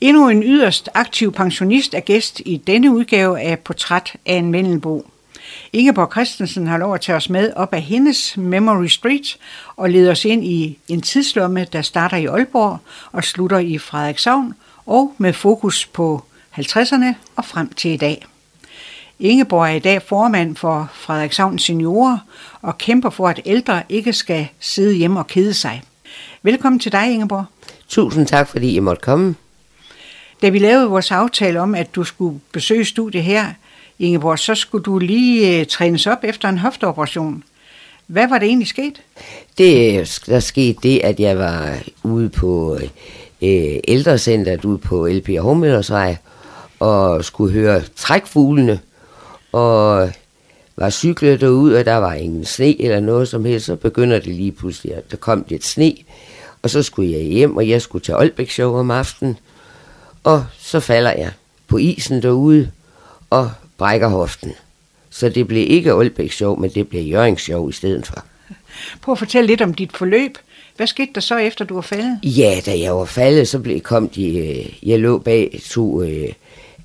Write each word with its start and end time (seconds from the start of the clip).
Endnu 0.00 0.28
en 0.28 0.42
yderst 0.42 0.88
aktiv 0.94 1.32
pensionist 1.32 1.94
er 1.94 2.00
gæst 2.00 2.40
i 2.44 2.56
denne 2.56 2.92
udgave 2.92 3.40
af 3.40 3.58
Portræt 3.58 4.16
af 4.26 4.34
en 4.34 4.50
Mendelbo. 4.50 5.06
Ingeborg 5.72 6.12
Christensen 6.12 6.66
har 6.66 6.78
lov 6.78 6.94
at 6.94 7.00
tage 7.00 7.16
os 7.16 7.30
med 7.30 7.52
op 7.56 7.74
af 7.74 7.82
hendes 7.82 8.36
Memory 8.36 8.86
Street 8.86 9.38
og 9.76 9.90
leder 9.90 10.10
os 10.10 10.24
ind 10.24 10.44
i 10.44 10.78
en 10.88 11.00
tidslomme, 11.00 11.66
der 11.72 11.82
starter 11.82 12.16
i 12.16 12.26
Aalborg 12.26 12.78
og 13.12 13.24
slutter 13.24 13.58
i 13.58 13.78
Frederikshavn, 13.78 14.54
og 14.86 15.14
med 15.18 15.32
fokus 15.32 15.86
på 15.86 16.24
50'erne 16.58 17.14
og 17.36 17.44
frem 17.44 17.72
til 17.72 17.90
i 17.90 17.96
dag. 17.96 18.26
Ingeborg 19.18 19.64
er 19.64 19.74
i 19.74 19.78
dag 19.78 20.02
formand 20.02 20.56
for 20.56 20.90
Frederikshavn 20.94 21.58
Seniorer 21.58 22.18
og 22.62 22.78
kæmper 22.78 23.10
for, 23.10 23.28
at 23.28 23.40
ældre 23.44 23.82
ikke 23.88 24.12
skal 24.12 24.48
sidde 24.60 24.94
hjemme 24.94 25.20
og 25.20 25.26
kede 25.26 25.54
sig. 25.54 25.82
Velkommen 26.42 26.80
til 26.80 26.92
dig, 26.92 27.12
Ingeborg. 27.12 27.44
Tusind 27.88 28.26
tak, 28.26 28.48
fordi 28.48 28.74
I 28.74 28.78
måtte 28.78 29.02
komme. 29.02 29.34
Da 30.42 30.48
vi 30.48 30.58
lavede 30.58 30.88
vores 30.88 31.10
aftale 31.10 31.60
om, 31.60 31.74
at 31.74 31.94
du 31.94 32.04
skulle 32.04 32.40
besøge 32.52 32.84
studiet 32.84 33.24
her, 33.24 33.46
Ingeborg, 33.98 34.38
så 34.38 34.54
skulle 34.54 34.84
du 34.84 34.98
lige 34.98 35.60
øh, 35.60 35.66
trænes 35.66 36.06
op 36.06 36.18
efter 36.24 36.48
en 36.48 36.58
hofteoperation. 36.58 37.42
Hvad 38.06 38.28
var 38.28 38.38
det 38.38 38.46
egentlig 38.46 38.68
sket? 38.68 39.02
Det, 39.58 40.22
der 40.26 40.40
skete 40.40 40.78
det, 40.82 41.00
at 41.04 41.20
jeg 41.20 41.38
var 41.38 41.78
ude 42.02 42.28
på 42.28 42.78
øh, 43.42 43.76
ældrecenteret 43.88 44.64
ude 44.64 44.78
på 44.78 45.08
LP 45.08 45.28
Hormøllersvej 45.38 46.16
og 46.78 47.24
skulle 47.24 47.52
høre 47.52 47.82
trækfuglene 47.96 48.80
og 49.52 50.10
var 50.76 50.90
cyklet 50.90 51.40
derud, 51.40 51.72
og 51.72 51.84
der 51.84 51.96
var 51.96 52.14
ingen 52.14 52.44
sne 52.44 52.82
eller 52.82 53.00
noget 53.00 53.28
som 53.28 53.44
helst, 53.44 53.66
så 53.66 53.76
begynder 53.76 54.18
det 54.18 54.34
lige 54.34 54.52
pludselig, 54.52 54.94
at 54.94 55.10
der 55.10 55.16
kom 55.16 55.44
lidt 55.48 55.64
sne, 55.64 55.94
og 56.62 56.70
så 56.70 56.82
skulle 56.82 57.12
jeg 57.12 57.20
hjem, 57.20 57.56
og 57.56 57.68
jeg 57.68 57.82
skulle 57.82 58.02
til 58.02 58.12
Aalbæk 58.12 58.50
Show 58.50 58.74
om 58.74 58.90
aftenen, 58.90 59.38
og 60.24 60.44
så 60.58 60.80
falder 60.80 61.12
jeg 61.12 61.30
på 61.68 61.76
isen 61.76 62.22
derude 62.22 62.70
og 63.30 63.50
brækker 63.78 64.08
hoften. 64.08 64.52
Så 65.10 65.28
det 65.28 65.48
blev 65.48 65.70
ikke 65.70 65.92
Aalbæk 65.92 66.32
Show, 66.32 66.56
men 66.56 66.70
det 66.70 66.88
blev 66.88 67.02
Jørgens 67.02 67.40
Show 67.42 67.68
i 67.68 67.72
stedet 67.72 68.06
for. 68.06 68.24
Prøv 69.02 69.12
at 69.12 69.18
fortælle 69.18 69.46
lidt 69.46 69.62
om 69.62 69.74
dit 69.74 69.96
forløb. 69.96 70.38
Hvad 70.76 70.86
skete 70.86 71.10
der 71.14 71.20
så, 71.20 71.36
efter 71.36 71.64
du 71.64 71.74
var 71.74 71.80
faldet? 71.80 72.18
Ja, 72.22 72.60
da 72.66 72.78
jeg 72.78 72.96
var 72.96 73.04
faldet, 73.04 73.48
så 73.48 73.58
blev, 73.58 73.80
kom 73.80 74.08
de, 74.08 74.38
øh, 74.38 74.88
jeg 74.88 74.98
lå 74.98 75.18
bag 75.18 75.60
to 75.70 76.02
øh, 76.02 76.28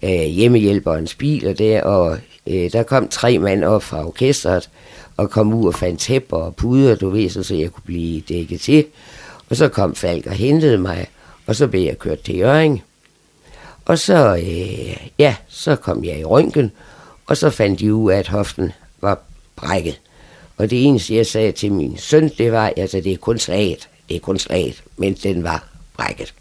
øh, 0.04 0.10
hjemmehjælperens 0.10 1.16
biler 1.16 1.54
der, 1.54 1.82
og 1.84 2.18
øh, 2.48 2.72
der 2.72 2.84
kom 2.84 3.08
tre 3.08 3.40
mand 3.40 3.64
op 3.64 3.84
fra 3.84 4.06
orkestret, 4.08 4.70
og 5.18 5.30
kom 5.30 5.54
ud 5.54 5.68
og 5.68 5.76
fandt 5.76 6.00
tæpper 6.00 6.38
og 6.38 6.56
puder, 6.56 6.96
du 6.96 7.10
ved, 7.10 7.30
så, 7.30 7.44
så 7.44 7.56
jeg 7.56 7.72
kunne 7.72 7.84
blive 7.86 8.22
dækket 8.22 8.62
til. 8.62 8.86
Og 9.50 9.56
så 9.56 9.68
kom 9.68 9.96
Falk 9.96 10.26
og 10.26 10.34
hentede 10.34 10.78
mig, 10.78 11.08
og 11.48 11.56
så 11.56 11.68
blev 11.68 11.82
jeg 11.82 12.00
kørt 12.00 12.20
til 12.20 12.38
Jørgen. 12.38 12.82
Og 13.86 14.00
så, 14.00 14.36
øh, 14.36 14.98
ja, 15.20 15.36
så 15.48 15.76
kom 15.76 16.04
jeg 16.04 16.20
i 16.20 16.24
røntgen, 16.24 16.72
og 17.26 17.38
så 17.38 17.50
fandt 17.50 17.80
de 17.80 17.94
ud 17.94 18.12
af, 18.12 18.18
at 18.18 18.28
hoften 18.28 18.72
var 19.02 19.20
brækket. 19.56 20.00
Og 20.58 20.70
det 20.70 20.86
eneste, 20.86 21.16
jeg 21.16 21.26
sagde 21.26 21.52
til 21.52 21.72
min 21.72 21.98
søn, 21.98 22.32
det 22.38 22.52
var, 22.52 22.74
altså 22.78 22.98
det 22.98 23.14
er 23.14 23.18
kun 23.18 23.40
slaget, 23.40 23.90
det 24.10 24.16
er 24.16 24.20
kun 24.20 24.40
slaget, 24.40 24.84
men 24.98 25.14
den 25.14 25.44
var 25.44 25.68
brækket. 25.98 26.34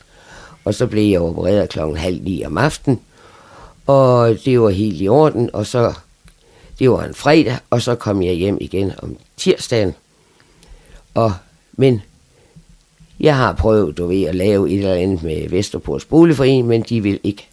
Og 0.65 0.75
så 0.75 0.87
blev 0.87 1.11
jeg 1.11 1.20
opereret 1.20 1.69
klokken 1.69 1.97
halv 1.97 2.22
ni 2.22 2.45
om 2.45 2.59
aftenen, 2.59 3.00
og 3.87 4.37
det 4.45 4.61
var 4.61 4.70
helt 4.70 5.00
i 5.00 5.09
orden, 5.09 5.50
og 5.53 5.67
så, 5.67 5.95
det 6.78 6.91
var 6.91 7.05
en 7.05 7.15
fredag, 7.15 7.59
og 7.70 7.83
så 7.83 7.95
kom 7.95 8.22
jeg 8.22 8.34
hjem 8.34 8.59
igen 8.61 8.92
om 9.03 9.17
tirsdagen. 9.37 9.95
Og, 11.15 11.33
men 11.72 12.03
jeg 13.20 13.37
har 13.37 13.53
prøvet, 13.53 13.98
du 13.98 14.07
ved, 14.07 14.25
at 14.25 14.34
lave 14.34 14.70
et 14.70 14.79
eller 14.79 14.95
andet 14.95 15.23
med 15.23 15.48
Vesterports 15.48 16.05
Boligforening, 16.05 16.67
men 16.67 16.83
de 16.83 17.03
vil 17.03 17.21
ikke 17.23 17.48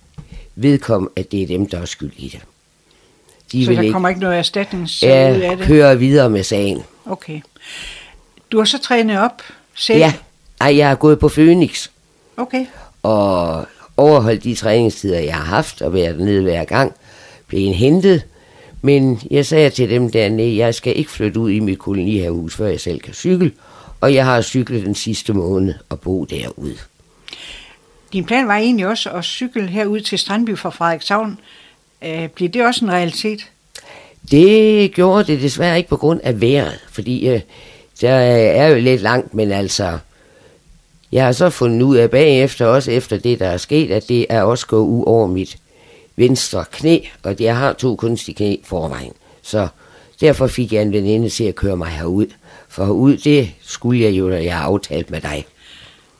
vedkomme, 0.55 1.09
at 1.15 1.31
det 1.31 1.41
er 1.43 1.47
dem, 1.47 1.65
der 1.65 1.79
er 1.79 1.85
skyld 1.85 2.11
i 2.17 2.27
det. 2.27 2.39
De 3.51 3.65
så 3.65 3.71
vil 3.71 3.85
der 3.85 3.91
kommer 3.91 4.09
ikke 4.09 4.21
noget 4.21 4.37
erstatnings 4.37 5.03
ja, 5.03 5.35
ud 5.35 5.41
af 5.41 5.57
det? 5.57 5.65
køre 5.65 5.99
videre 5.99 6.29
med 6.29 6.43
sagen. 6.43 6.83
Okay. 7.05 7.41
Du 8.51 8.57
har 8.57 8.65
så 8.65 8.79
trænet 8.79 9.19
op 9.19 9.41
selv? 9.75 9.99
Ja, 9.99 10.13
Ej, 10.61 10.77
jeg 10.77 10.87
har 10.87 10.95
gået 10.95 11.19
på 11.19 11.29
Phoenix. 11.29 11.89
Okay. 12.37 12.65
Og 13.03 13.65
overholdt 13.97 14.43
de 14.43 14.55
træningstider, 14.55 15.19
jeg 15.19 15.35
har 15.35 15.43
haft, 15.43 15.81
og 15.81 15.93
været 15.93 16.17
nede 16.17 16.41
hver 16.41 16.63
gang, 16.63 16.93
blev 17.47 17.59
en 17.61 17.73
hentet. 17.73 18.23
Men 18.81 19.21
jeg 19.31 19.45
sagde 19.45 19.69
til 19.69 19.89
dem 19.89 20.11
dernede, 20.11 20.57
jeg 20.57 20.75
skal 20.75 20.97
ikke 20.97 21.11
flytte 21.11 21.39
ud 21.39 21.51
i 21.51 21.59
mit 21.59 21.79
kolonihavehus, 21.79 22.55
før 22.55 22.67
jeg 22.67 22.79
selv 22.79 22.99
kan 22.99 23.13
cykle. 23.13 23.51
Og 24.01 24.13
jeg 24.13 24.25
har 24.25 24.41
cyklet 24.41 24.85
den 24.85 24.95
sidste 24.95 25.33
måned 25.33 25.73
og 25.89 25.99
bo 25.99 26.25
derude. 26.25 26.77
Din 28.13 28.25
plan 28.25 28.47
var 28.47 28.55
egentlig 28.55 28.87
også 28.87 29.09
at 29.09 29.23
cykle 29.23 29.67
herud 29.67 29.99
til 29.99 30.19
Strandby 30.19 30.57
fra 30.57 30.69
Frederikshavn. 30.69 31.39
Øh, 32.03 32.27
bliver 32.27 32.51
det 32.51 32.65
også 32.65 32.85
en 32.85 32.91
realitet? 32.91 33.49
Det 34.31 34.93
gjorde 34.93 35.23
det 35.23 35.41
desværre 35.41 35.77
ikke 35.77 35.89
på 35.89 35.97
grund 35.97 36.19
af 36.23 36.41
vejret, 36.41 36.79
fordi 36.89 37.27
øh, 37.27 37.41
der 38.01 38.11
er 38.11 38.67
jo 38.67 38.79
lidt 38.79 39.01
langt, 39.01 39.33
men 39.33 39.51
altså, 39.51 39.97
jeg 41.11 41.25
har 41.25 41.31
så 41.31 41.49
fundet 41.49 41.81
ud 41.81 41.97
af 41.97 42.11
bagefter, 42.11 42.65
også 42.65 42.91
efter 42.91 43.17
det, 43.17 43.39
der 43.39 43.47
er 43.47 43.57
sket, 43.57 43.91
at 43.91 44.09
det 44.09 44.25
er 44.29 44.41
også 44.41 44.67
gået 44.67 44.87
ud 44.87 45.03
over 45.05 45.27
mit 45.27 45.57
venstre 46.15 46.65
knæ, 46.71 46.99
og 47.23 47.35
jeg 47.39 47.57
har 47.57 47.73
to 47.73 47.95
kunstige 47.95 48.35
knæ 48.35 48.55
forvejen. 48.63 49.13
Så 49.41 49.67
derfor 50.21 50.47
fik 50.47 50.73
jeg 50.73 50.81
en 50.81 50.91
veninde 50.91 51.29
til 51.29 51.43
at 51.43 51.55
køre 51.55 51.77
mig 51.77 51.87
herud. 51.87 52.27
For 52.71 52.85
ud, 52.85 53.17
det 53.17 53.51
skulle 53.61 54.01
jeg 54.01 54.11
jo, 54.11 54.29
da 54.29 54.43
jeg 54.43 54.57
har 54.57 54.63
aftalt 54.63 55.11
med 55.11 55.21
dig. 55.21 55.45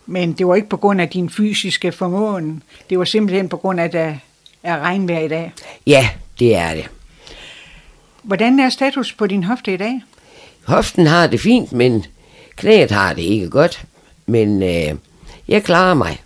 Men 0.06 0.34
det 0.34 0.48
var 0.48 0.56
ikke 0.56 0.70
på 0.70 0.78
grund 0.78 1.02
af 1.02 1.10
din 1.10 1.30
fysiske 1.30 1.92
formåen. 1.92 2.64
Det 2.90 3.00
var 3.00 3.06
simpelthen 3.06 3.50
på 3.50 3.58
grund 3.58 3.80
af, 3.80 3.84
at 3.84 3.94
der 3.94 4.16
er 4.64 4.80
regnvejr 4.80 5.20
i 5.20 5.28
dag. 5.28 5.54
Ja, 5.88 6.10
det 6.40 6.56
er 6.56 6.74
det. 6.74 6.90
Hvordan 8.24 8.60
er 8.60 8.70
status 8.70 9.14
på 9.14 9.28
din 9.28 9.44
hofte 9.44 9.74
i 9.74 9.78
dag? 9.78 10.02
Hoften 10.64 11.08
har 11.08 11.28
det 11.28 11.40
fint, 11.40 11.74
men 11.74 12.06
knæet 12.56 12.92
har 12.92 13.14
det 13.14 13.22
ikke 13.22 13.50
godt. 13.50 13.86
Men 14.26 14.64
øh, 14.64 14.96
jeg 15.48 15.64
klarer 15.64 15.94
mig 15.94 16.22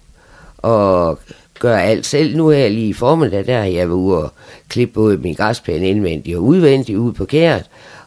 og 0.57 1.19
gør 1.59 1.77
alt 1.77 2.05
selv. 2.05 2.37
Nu 2.37 2.47
er 2.47 2.57
jeg 2.57 2.71
lige 2.71 2.87
i 2.87 2.93
formiddag, 2.93 3.45
der 3.45 3.63
jeg 3.63 3.89
var 3.89 3.95
ude 3.95 4.23
og 4.23 4.33
klippe 4.69 4.93
både 4.93 5.17
min 5.17 5.33
græsplæne 5.33 5.89
indvendigt 5.89 6.37
og 6.37 6.43
udvendigt 6.43 6.97
ude 6.97 7.13
på 7.13 7.25
kæret. 7.25 7.65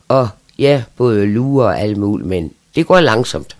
Og 0.08 0.28
ja, 0.58 0.82
både 0.96 1.26
lurer 1.26 1.66
og 1.66 1.80
alt 1.80 1.96
muligt, 1.96 2.28
men 2.28 2.52
det 2.74 2.86
går 2.86 3.00
langsomt. 3.00 3.56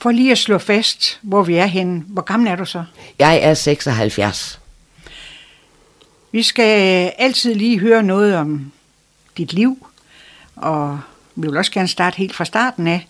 For 0.00 0.10
lige 0.10 0.32
at 0.32 0.38
slå 0.38 0.58
fast, 0.58 1.18
hvor 1.22 1.42
vi 1.42 1.54
er 1.54 1.66
henne. 1.66 2.04
Hvor 2.06 2.22
gammel 2.22 2.48
er 2.48 2.56
du 2.56 2.64
så? 2.64 2.84
Jeg 3.18 3.38
er 3.42 3.54
76. 3.54 4.60
Vi 6.32 6.42
skal 6.42 7.12
altid 7.18 7.54
lige 7.54 7.78
høre 7.78 8.02
noget 8.02 8.36
om 8.36 8.72
dit 9.36 9.52
liv, 9.52 9.86
og 10.56 11.00
vi 11.34 11.48
vil 11.48 11.56
også 11.56 11.72
gerne 11.72 11.88
starte 11.88 12.16
helt 12.16 12.34
fra 12.34 12.44
starten 12.44 12.86
af. 12.86 13.06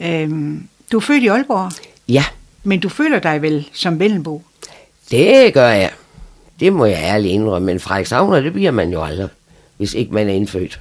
Øhm, 0.00 0.68
du 0.92 0.96
er 0.96 1.00
født 1.00 1.22
i 1.22 1.26
Aalborg? 1.26 1.72
Ja. 2.08 2.24
Men 2.64 2.80
du 2.80 2.88
føler 2.88 3.18
dig 3.18 3.42
vel 3.42 3.68
som 3.72 3.98
Vellenbo? 3.98 4.42
Det 5.10 5.54
gør 5.54 5.68
jeg. 5.68 5.90
Det 6.60 6.72
må 6.72 6.84
jeg 6.84 6.98
ærligt 7.02 7.32
indrømme, 7.32 7.66
men 7.66 7.80
Frederikshavner, 7.80 8.40
det 8.40 8.52
bliver 8.52 8.70
man 8.70 8.90
jo 8.90 9.02
aldrig, 9.02 9.28
hvis 9.76 9.94
ikke 9.94 10.14
man 10.14 10.28
er 10.28 10.32
indfødt. 10.32 10.80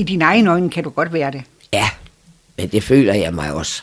I 0.00 0.02
dine 0.02 0.24
egne 0.24 0.50
øjne 0.50 0.70
kan 0.70 0.84
du 0.84 0.90
godt 0.90 1.12
være 1.12 1.30
det? 1.30 1.42
Ja, 1.72 1.88
men 2.56 2.68
det 2.68 2.82
føler 2.82 3.14
jeg 3.14 3.34
mig 3.34 3.52
også. 3.52 3.82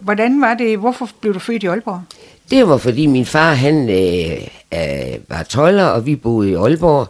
Hvordan 0.00 0.40
var 0.40 0.54
det? 0.54 0.78
Hvorfor 0.78 1.08
blev 1.20 1.34
du 1.34 1.38
født 1.38 1.62
i 1.62 1.66
Aalborg? 1.66 2.02
Det 2.50 2.68
var 2.68 2.76
fordi 2.76 3.06
min 3.06 3.26
far, 3.26 3.54
han 3.54 3.88
øh, 3.88 4.48
øh, 4.74 5.18
var 5.28 5.42
tolder, 5.42 5.84
og 5.84 6.06
vi 6.06 6.16
boede 6.16 6.50
i 6.50 6.54
Aalborg. 6.54 7.08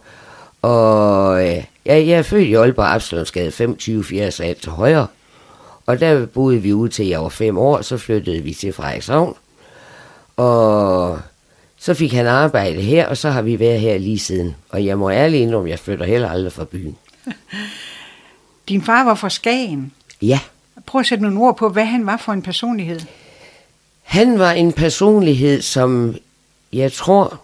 Og 0.62 1.48
øh, 1.48 1.64
ja, 1.86 1.94
jeg 2.06 2.08
er 2.08 2.22
født 2.22 2.48
i 2.48 2.54
Aalborg, 2.54 2.94
Absalonsgade 2.94 3.50
25, 3.53 4.04
4 4.04 4.30
sat 4.30 4.56
til 4.56 4.70
højre. 4.72 5.06
Og 5.86 6.00
der 6.00 6.26
boede 6.26 6.59
vi 6.59 6.72
ude 6.72 6.91
til 6.91 7.06
jeg 7.06 7.22
var 7.22 7.28
fem 7.28 7.59
år, 7.59 7.82
så 7.82 7.98
flyttede 7.98 8.41
vi 8.42 8.54
til 8.54 8.72
Frederikshavn. 8.72 9.34
Og 10.36 11.18
så 11.78 11.95
fik 11.95 12.12
han 12.12 12.27
arbejde 12.27 12.80
her, 12.80 13.06
og 13.06 13.16
så 13.16 13.30
har 13.30 13.42
vi 13.42 13.60
været 13.60 13.80
her 13.80 13.98
lige 13.98 14.18
siden. 14.18 14.56
Og 14.68 14.86
jeg 14.86 14.98
må 14.98 15.10
ærligt 15.10 15.42
indrømme, 15.42 15.71
jeg 15.71 15.78
flytter 15.78 16.04
heller 16.04 16.30
aldrig 16.30 16.53
fra 16.53 16.65
byen. 16.65 16.97
Din 18.69 18.83
far 18.83 19.04
var 19.04 19.15
fra 19.15 19.30
Skagen. 19.30 19.92
Ja. 20.22 20.41
Prøv 20.86 21.01
at 21.01 21.07
sætte 21.07 21.22
nogle 21.24 21.41
ord 21.41 21.57
på, 21.57 21.69
hvad 21.69 21.84
han 21.84 22.07
var 22.07 22.16
for 22.16 22.33
en 22.33 22.42
personlighed. 22.42 23.01
Han 24.03 24.39
var 24.39 24.53
en 24.53 24.72
personlighed, 24.72 25.63
som 25.63 26.16
jeg 26.72 26.92
tror, 26.92 27.41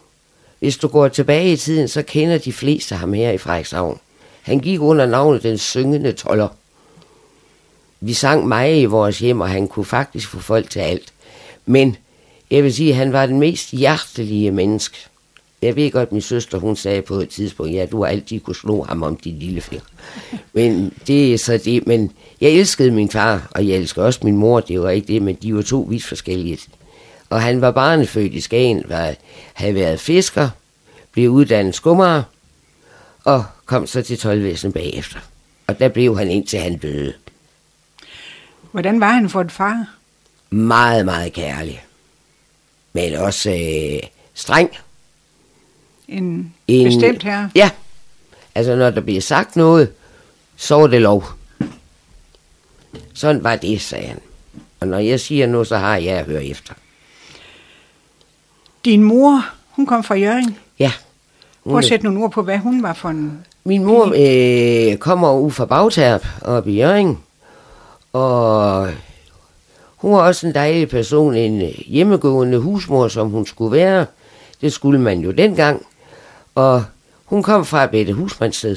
hvis 0.58 0.76
du 0.76 0.88
går 0.88 1.08
tilbage 1.08 1.52
i 1.52 1.56
tiden, 1.56 1.88
så 1.88 2.02
kender 2.02 2.38
de 2.38 2.52
fleste 2.52 2.94
ham 2.94 3.12
her 3.12 3.30
i 3.30 3.38
Frederikshavn. 3.38 4.00
Han 4.42 4.60
gik 4.60 4.80
under 4.80 5.06
navnet 5.06 5.42
Den 5.42 5.58
Syngende 5.58 6.12
Toller. 6.12 6.48
Vi 8.00 8.12
sang 8.12 8.48
meget 8.48 8.80
i 8.80 8.84
vores 8.84 9.18
hjem, 9.18 9.40
og 9.40 9.48
han 9.48 9.68
kunne 9.68 9.84
faktisk 9.84 10.28
få 10.28 10.38
folk 10.40 10.70
til 10.70 10.80
alt. 10.80 11.12
Men 11.66 11.96
jeg 12.50 12.64
vil 12.64 12.74
sige, 12.74 12.90
at 12.90 12.96
han 12.96 13.12
var 13.12 13.26
den 13.26 13.38
mest 13.38 13.70
hjertelige 13.70 14.50
menneske. 14.50 14.96
Jeg 15.62 15.76
ved 15.76 15.90
godt, 15.90 16.06
at 16.06 16.12
min 16.12 16.22
søster 16.22 16.58
hun 16.58 16.76
sagde 16.76 17.02
på 17.02 17.14
et 17.14 17.28
tidspunkt, 17.28 17.72
ja, 17.74 17.86
du 17.86 18.02
har 18.02 18.10
altid 18.10 18.40
kunne 18.40 18.56
slå 18.56 18.82
ham 18.82 19.02
om 19.02 19.16
din 19.16 19.38
lille 19.38 19.60
finger. 19.60 19.84
Men 20.52 20.92
det 21.06 21.34
er 21.34 21.38
så 21.38 21.58
det. 21.64 21.86
Men 21.86 22.12
jeg 22.40 22.50
elskede 22.50 22.90
min 22.90 23.10
far, 23.10 23.48
og 23.50 23.68
jeg 23.68 23.76
elsker 23.76 24.02
også 24.02 24.20
min 24.22 24.36
mor, 24.36 24.60
det 24.60 24.80
var 24.80 24.90
ikke 24.90 25.12
det, 25.12 25.22
men 25.22 25.34
de 25.34 25.54
var 25.54 25.62
to 25.62 25.80
vidt 25.80 26.04
forskellige. 26.04 26.58
Og 27.30 27.42
han 27.42 27.60
var 27.60 27.70
barnefødt 27.70 28.34
i 28.34 28.40
Skagen, 28.40 28.82
var, 28.88 29.14
havde 29.52 29.74
været 29.74 30.00
fisker, 30.00 30.50
blev 31.12 31.30
uddannet 31.30 31.74
skummer, 31.74 32.22
og 33.24 33.44
kom 33.66 33.86
så 33.86 34.02
til 34.02 34.18
12 34.18 34.72
bagefter. 34.72 35.18
Og 35.66 35.78
der 35.78 35.88
blev 35.88 36.18
han 36.18 36.30
indtil 36.30 36.58
han 36.58 36.78
døde. 36.78 37.12
Hvordan 38.72 39.00
var 39.00 39.12
han 39.12 39.28
for 39.28 39.40
en 39.40 39.50
far? 39.50 39.86
Meget, 40.50 41.04
meget 41.04 41.32
kærlig. 41.32 41.84
Men 42.92 43.14
også 43.14 43.50
øh, 43.50 44.08
streng. 44.34 44.70
En, 46.08 46.54
en 46.68 46.84
bestemt 46.84 47.22
her? 47.22 47.48
Ja. 47.54 47.70
Altså, 48.54 48.76
når 48.76 48.90
der 48.90 49.00
bliver 49.00 49.20
sagt 49.20 49.56
noget, 49.56 49.92
så 50.56 50.78
er 50.78 50.86
det 50.86 51.00
lov. 51.00 51.24
Sådan 53.14 53.44
var 53.44 53.56
det, 53.56 53.80
sagde 53.80 54.06
han. 54.06 54.18
Og 54.80 54.88
når 54.88 54.98
jeg 54.98 55.20
siger 55.20 55.46
noget, 55.46 55.66
så 55.66 55.76
har 55.76 55.96
jeg 55.96 56.18
at 56.18 56.24
høre 56.24 56.44
efter. 56.44 56.74
Din 58.84 59.02
mor, 59.02 59.44
hun 59.70 59.86
kom 59.86 60.04
fra 60.04 60.14
Jørgen? 60.14 60.56
Ja. 60.78 60.92
Prøv 61.64 61.78
at 61.78 61.84
sætte 61.84 62.04
nogle 62.04 62.24
ord 62.24 62.30
på, 62.30 62.42
hvad 62.42 62.58
hun 62.58 62.82
var 62.82 62.92
for 62.92 63.08
en... 63.08 63.38
Min 63.64 63.84
mor 63.84 64.12
øh, 64.16 64.98
kommer 64.98 65.32
ud 65.32 65.50
fra 65.50 65.64
Bagterp 65.66 66.26
op 66.42 66.68
i 66.68 66.76
Jørgen. 66.76 67.18
Og 68.12 68.88
hun 69.96 70.12
var 70.12 70.18
også 70.18 70.46
en 70.46 70.54
dejlig 70.54 70.88
person, 70.88 71.34
en 71.34 71.72
hjemmegående 71.86 72.58
husmor, 72.58 73.08
som 73.08 73.30
hun 73.30 73.46
skulle 73.46 73.72
være. 73.72 74.06
Det 74.60 74.72
skulle 74.72 75.00
man 75.00 75.20
jo 75.20 75.30
dengang. 75.30 75.86
Og 76.54 76.84
hun 77.24 77.42
kom 77.42 77.64
fra 77.64 77.84
et 77.84 77.90
bedre 77.90 78.12
husmandssted. 78.12 78.76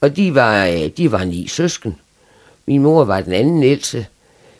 Og 0.00 0.16
de 0.16 0.34
var, 0.34 0.66
øh, 0.66 0.88
de 0.96 1.12
var 1.12 1.24
ni 1.24 1.48
søsken. 1.48 1.96
Min 2.66 2.82
mor 2.82 3.04
var 3.04 3.20
den 3.20 3.32
anden 3.32 3.62
ældste. 3.62 4.06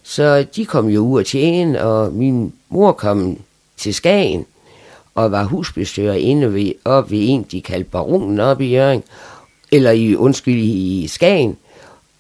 Så 0.02 0.46
de 0.56 0.66
kom 0.66 0.88
jo 0.88 1.00
ud 1.00 1.20
at 1.20 1.26
tjene, 1.26 1.82
og 1.84 2.12
min 2.12 2.52
mor 2.68 2.92
kom 2.92 3.38
til 3.76 3.94
Skagen 3.94 4.46
og 5.14 5.32
var 5.32 5.44
husbestyrer 5.44 6.14
inde 6.14 6.54
ved, 6.54 6.72
op 6.84 7.10
ved 7.10 7.18
en, 7.20 7.42
de 7.42 7.60
kaldte 7.60 7.90
baronen 7.90 8.40
op 8.40 8.60
i 8.60 8.74
Jøring, 8.74 9.04
eller 9.72 9.90
i, 9.90 10.16
undskyld, 10.16 10.62
i 10.62 11.06
Skagen. 11.08 11.56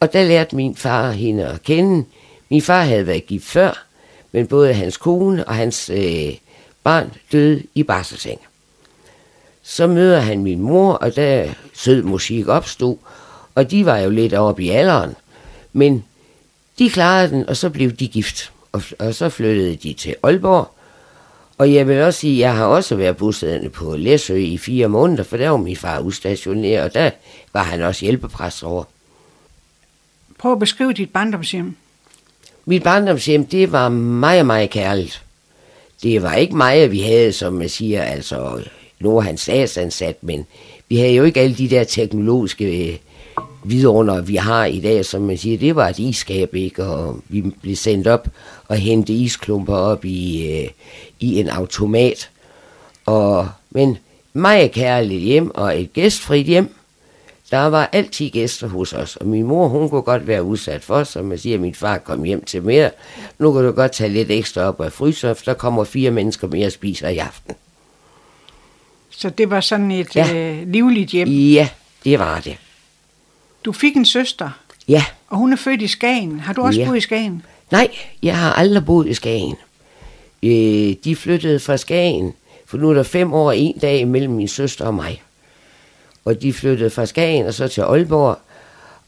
Og 0.00 0.12
der 0.12 0.24
lærte 0.24 0.56
min 0.56 0.76
far 0.76 1.10
hende 1.10 1.46
at 1.46 1.62
kende. 1.62 2.04
Min 2.50 2.62
far 2.62 2.82
havde 2.82 3.06
været 3.06 3.26
gift 3.26 3.44
før, 3.44 3.86
men 4.32 4.46
både 4.46 4.74
hans 4.74 4.96
kone 4.96 5.48
og 5.48 5.54
hans 5.54 5.90
øh, 5.90 6.34
barn 6.84 7.12
døde 7.32 7.62
i 7.74 7.82
barselseng. 7.82 8.40
Så 9.68 9.86
møder 9.86 10.20
han 10.20 10.42
min 10.42 10.60
mor, 10.60 10.92
og 10.92 11.16
der 11.16 11.48
sød 11.74 12.02
musik 12.02 12.48
opstod, 12.48 12.96
og 13.54 13.70
de 13.70 13.86
var 13.86 13.98
jo 13.98 14.10
lidt 14.10 14.34
oppe 14.34 14.62
i 14.62 14.68
alderen. 14.68 15.14
Men 15.72 16.04
de 16.78 16.90
klarede 16.90 17.30
den, 17.30 17.48
og 17.48 17.56
så 17.56 17.70
blev 17.70 17.92
de 17.92 18.08
gift. 18.08 18.52
Og, 18.72 18.82
og 18.98 19.14
så 19.14 19.28
flyttede 19.28 19.76
de 19.76 19.92
til 19.92 20.14
Aalborg. 20.22 20.70
Og 21.58 21.74
jeg 21.74 21.88
vil 21.88 22.02
også 22.02 22.20
sige, 22.20 22.34
at 22.34 22.38
jeg 22.38 22.56
har 22.56 22.64
også 22.64 22.96
været 22.96 23.16
bosiddende 23.16 23.68
på 23.68 23.96
Læsø 23.96 24.36
i 24.36 24.58
fire 24.58 24.88
måneder, 24.88 25.22
for 25.22 25.36
der 25.36 25.48
var 25.48 25.56
min 25.56 25.76
far 25.76 26.00
udstationeret, 26.00 26.84
og 26.84 26.94
der 26.94 27.10
var 27.52 27.62
han 27.62 27.82
også 27.82 28.04
hjælpepræst 28.04 28.64
over. 28.64 28.84
Prøv 30.38 30.52
at 30.52 30.58
beskrive 30.58 30.92
dit 30.92 31.10
barndomshjem. 31.10 31.76
Mit 32.64 32.82
barndomshjem, 32.82 33.46
det 33.46 33.72
var 33.72 33.88
meget, 33.88 34.46
meget 34.46 34.70
kærligt. 34.70 35.22
Det 36.02 36.22
var 36.22 36.34
ikke 36.34 36.56
meget, 36.56 36.90
vi 36.90 37.00
havde, 37.00 37.32
som 37.32 37.52
man 37.52 37.68
siger, 37.68 38.02
altså, 38.02 38.62
nu 39.00 39.12
var 39.12 39.20
han 39.20 39.36
statsansat, 39.36 40.16
men 40.22 40.46
vi 40.88 40.96
havde 40.96 41.14
jo 41.14 41.24
ikke 41.24 41.40
alle 41.40 41.56
de 41.56 41.70
der 41.70 41.84
teknologiske 41.84 42.90
øh, 42.90 42.98
vidunder, 43.64 44.20
vi 44.20 44.36
har 44.36 44.64
i 44.64 44.80
dag, 44.80 45.04
som 45.04 45.22
man 45.22 45.38
siger, 45.38 45.58
det 45.58 45.76
var 45.76 45.88
et 45.88 45.98
iskab, 45.98 46.54
ikke? 46.54 46.84
Og 46.84 47.20
vi 47.28 47.40
blev 47.62 47.76
sendt 47.76 48.06
op 48.06 48.28
og 48.68 48.76
hente 48.76 49.12
isklumper 49.12 49.76
op 49.76 50.04
i, 50.04 50.52
øh, 50.52 50.68
i 51.20 51.40
en 51.40 51.48
automat. 51.48 52.30
Og, 53.06 53.48
men 53.70 53.98
meget 54.32 54.72
kærligt 54.72 55.22
hjem 55.22 55.50
og 55.54 55.80
et 55.80 55.92
gæstfrit 55.92 56.46
hjem. 56.46 56.74
Der 57.50 57.58
var 57.58 57.88
altid 57.92 58.30
gæster 58.30 58.68
hos 58.68 58.92
os, 58.92 59.16
og 59.16 59.26
min 59.26 59.46
mor, 59.46 59.68
hun 59.68 59.88
kunne 59.88 60.02
godt 60.02 60.26
være 60.26 60.42
udsat 60.42 60.82
for, 60.82 61.04
som 61.04 61.24
man 61.24 61.38
siger, 61.38 61.54
at 61.54 61.60
min 61.60 61.74
far 61.74 61.98
kom 61.98 62.22
hjem 62.22 62.44
til 62.44 62.62
mere. 62.62 62.90
Nu 63.38 63.52
kan 63.52 63.64
du 63.64 63.72
godt 63.72 63.92
tage 63.92 64.10
lidt 64.10 64.30
ekstra 64.30 64.62
op 64.62 64.80
af 64.80 64.92
fryser, 64.92 65.34
for 65.34 65.44
der 65.44 65.54
kommer 65.54 65.84
fire 65.84 66.10
mennesker 66.10 66.48
mere 66.48 66.66
og 66.66 66.72
spiser 66.72 67.08
i 67.08 67.18
aften. 67.18 67.54
Så 69.16 69.30
det 69.30 69.50
var 69.50 69.60
sådan 69.60 69.90
et 69.90 70.16
ja. 70.16 70.34
øh, 70.34 70.68
livligt 70.68 71.10
hjem? 71.10 71.28
Ja, 71.28 71.68
det 72.04 72.18
var 72.18 72.40
det. 72.40 72.56
Du 73.64 73.72
fik 73.72 73.96
en 73.96 74.04
søster? 74.04 74.50
Ja. 74.88 75.04
Og 75.28 75.36
hun 75.38 75.52
er 75.52 75.56
født 75.56 75.82
i 75.82 75.86
Skagen. 75.86 76.40
Har 76.40 76.52
du 76.52 76.62
også 76.62 76.80
ja. 76.80 76.86
boet 76.86 76.96
i 76.96 77.00
Skagen? 77.00 77.42
Nej, 77.70 77.88
jeg 78.22 78.38
har 78.38 78.52
aldrig 78.52 78.84
boet 78.84 79.08
i 79.08 79.14
Skagen. 79.14 79.56
Øh, 80.42 80.94
de 81.04 81.16
flyttede 81.16 81.60
fra 81.60 81.76
Skagen, 81.76 82.32
for 82.66 82.78
nu 82.78 82.90
er 82.90 82.94
der 82.94 83.02
fem 83.02 83.32
år 83.32 83.46
og 83.46 83.58
en 83.58 83.78
dag 83.78 84.08
mellem 84.08 84.32
min 84.32 84.48
søster 84.48 84.84
og 84.86 84.94
mig. 84.94 85.22
Og 86.24 86.42
de 86.42 86.52
flyttede 86.52 86.90
fra 86.90 87.06
Skagen 87.06 87.46
og 87.46 87.54
så 87.54 87.68
til 87.68 87.80
Aalborg, 87.80 88.38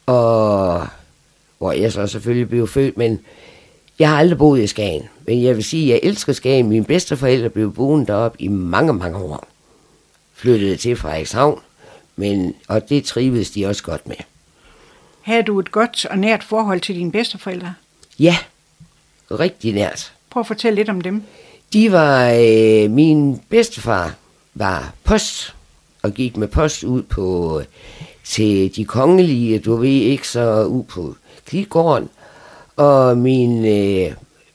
og 0.07 0.87
hvor 1.59 1.73
jeg 1.73 1.93
så 1.93 2.07
selvfølgelig 2.07 2.49
blev 2.49 2.69
født, 2.69 2.97
men 2.97 3.21
jeg 3.99 4.09
har 4.09 4.19
aldrig 4.19 4.39
boet 4.39 4.61
i 4.63 4.67
Skagen. 4.67 5.03
Men 5.27 5.43
jeg 5.43 5.57
vil 5.57 5.65
sige, 5.65 5.95
at 5.95 6.03
jeg 6.03 6.11
elsker 6.11 6.33
Skagen. 6.33 6.69
Mine 6.69 6.85
bedsteforældre 6.85 7.49
blev 7.49 7.75
boende 7.75 8.07
deroppe 8.07 8.43
i 8.43 8.49
mange, 8.49 8.93
mange 8.93 9.19
år. 9.19 9.49
Flyttede 10.39 10.77
til 10.77 10.97
Frederikshavn, 10.97 11.61
men, 12.17 12.55
og 12.69 12.89
det 12.89 13.05
trivedes 13.05 13.51
de 13.51 13.67
også 13.67 13.83
godt 13.83 14.09
med. 14.09 14.17
Havde 15.21 15.43
du 15.43 15.61
et 15.61 15.71
godt 15.73 16.05
og 16.05 16.19
nært 16.19 16.45
forhold 16.45 16.81
til 16.81 16.95
dine 16.95 17.13
bedsteforældre? 17.13 17.75
Ja, 18.19 18.37
rigtig 19.31 19.75
nært. 19.75 20.13
Prøv 20.31 20.41
at 20.41 20.47
fortælle 20.47 20.77
lidt 20.77 20.89
om 20.89 21.01
dem. 21.01 21.23
De 21.73 21.93
var, 21.93 22.31
øh, 22.31 22.91
min 22.91 23.41
bedstefar 23.49 24.15
var 24.55 24.95
post, 25.05 25.55
og 26.03 26.13
gik 26.13 26.37
med 26.37 26.49
post 26.49 26.85
ud 26.85 27.03
på, 27.03 27.63
til 28.25 28.77
de 28.77 28.85
kongelige, 28.85 29.59
du 29.59 29.77
ved 29.77 29.89
ikke, 29.89 30.29
så 30.29 30.65
ud 30.65 30.85
på 30.85 31.17
Klitgården. 31.47 32.09
Og 32.77 33.19
min 33.19 33.65
øh, 33.65 34.13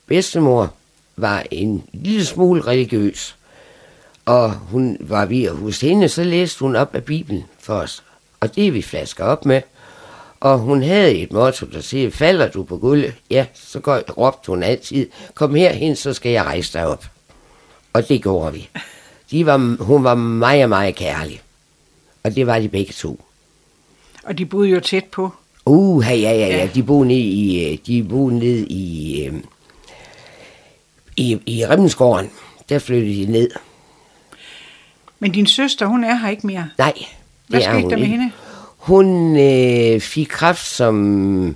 bedstemor 0.08 0.74
var 1.16 1.44
en 1.52 1.84
lille 1.94 2.26
smule 2.26 2.62
religiøs. 2.62 3.36
Og 4.26 4.52
hun 4.52 4.98
var 5.00 5.26
ved 5.26 5.50
hos 5.50 5.82
hende, 5.82 6.10
så 6.10 6.24
læste 6.24 6.60
hun 6.60 6.76
op 6.76 6.96
af 6.96 7.04
Bibelen 7.04 7.44
for 7.60 7.74
os. 7.74 8.04
Og 8.40 8.56
det 8.56 8.74
vi 8.74 8.82
flasker 8.82 9.24
op 9.24 9.46
med. 9.46 9.62
Og 10.40 10.60
hun 10.60 10.84
havde 10.84 11.12
et 11.12 11.32
motto, 11.32 11.66
der 11.66 11.82
siger, 11.82 12.12
falder 12.12 12.48
du 12.48 12.64
på 12.64 12.78
gulvet? 12.78 13.14
Ja, 13.30 13.46
så 13.54 13.80
går, 13.80 14.12
råbte 14.18 14.48
hun 14.48 14.64
altid, 14.64 15.08
kom 15.34 15.56
herhen, 15.56 15.96
så 15.96 16.14
skal 16.14 16.32
jeg 16.32 16.44
rejse 16.44 16.74
dig 16.74 16.88
op. 16.88 17.06
Og 17.94 18.10
det 18.10 18.24
gjorde 18.24 18.54
vi. 18.54 18.70
De 19.32 19.46
var, 19.46 19.84
hun 19.84 20.04
var 20.04 20.16
meget, 20.16 20.70
meget 20.70 20.96
kærlig. 20.96 21.42
Og 22.24 22.36
det 22.36 22.48
var 22.48 22.60
de 22.60 22.70
begge 22.70 22.94
to. 22.94 23.22
Og 24.24 24.38
de 24.38 24.46
boede 24.46 24.70
jo 24.70 24.80
tæt 24.80 25.04
på. 25.04 25.32
Uh, 25.66 26.06
ja, 26.10 26.16
ja, 26.16 26.58
ja. 26.58 26.70
De 26.74 26.84
boede 26.84 27.08
nede 27.08 27.20
i, 27.20 27.72
øh, 27.72 27.78
de 27.88 28.04
boede 28.04 28.40
nede 28.40 28.66
i, 28.66 29.24
øh, 29.26 29.34
i, 31.18 31.40
i 31.46 31.66
Remmensgården. 31.66 32.30
Der 32.70 32.80
flyttede 32.80 33.26
de 33.26 33.32
ned. 33.32 33.50
Men 35.24 35.32
din 35.32 35.48
søster, 35.48 35.86
hun 35.86 36.04
er 36.04 36.16
her 36.16 36.30
ikke 36.30 36.48
mere? 36.48 36.70
Nej, 36.78 36.94
det 36.96 37.06
Hvad 37.48 37.62
skete 37.62 37.76
der 37.76 37.84
med 37.84 37.98
ikke. 37.98 38.08
hende? 38.08 38.32
Hun 38.78 39.38
øh, 39.38 40.02
fik 40.02 40.28
kræft 40.28 40.66
som, 40.66 41.56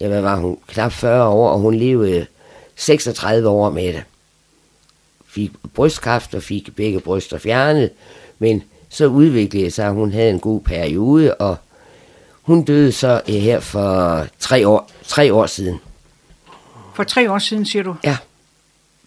ja, 0.00 0.08
hvad 0.08 0.20
var 0.20 0.36
hun, 0.36 0.58
knap 0.66 0.92
40 0.92 1.28
år, 1.28 1.48
og 1.50 1.58
hun 1.58 1.74
levede 1.74 2.26
36 2.76 3.48
år 3.48 3.70
med 3.70 3.92
det. 3.92 4.02
Fik 5.26 5.50
brystkræft 5.74 6.34
og 6.34 6.42
fik 6.42 6.76
begge 6.76 7.00
bryster 7.00 7.38
fjernet, 7.38 7.90
men 8.38 8.62
så 8.88 9.06
udviklede 9.06 9.64
det 9.64 9.72
sig, 9.72 9.86
at 9.86 9.92
hun 9.92 10.12
havde 10.12 10.30
en 10.30 10.40
god 10.40 10.60
periode, 10.60 11.34
og 11.34 11.56
hun 12.42 12.62
døde 12.62 12.92
så 12.92 13.20
øh, 13.28 13.34
her 13.34 13.60
for 13.60 14.26
tre 14.38 14.68
år, 14.68 14.90
tre 15.06 15.34
år 15.34 15.46
siden. 15.46 15.78
For 16.94 17.04
tre 17.04 17.30
år 17.32 17.38
siden, 17.38 17.66
siger 17.66 17.82
du? 17.82 17.96
Ja. 18.04 18.16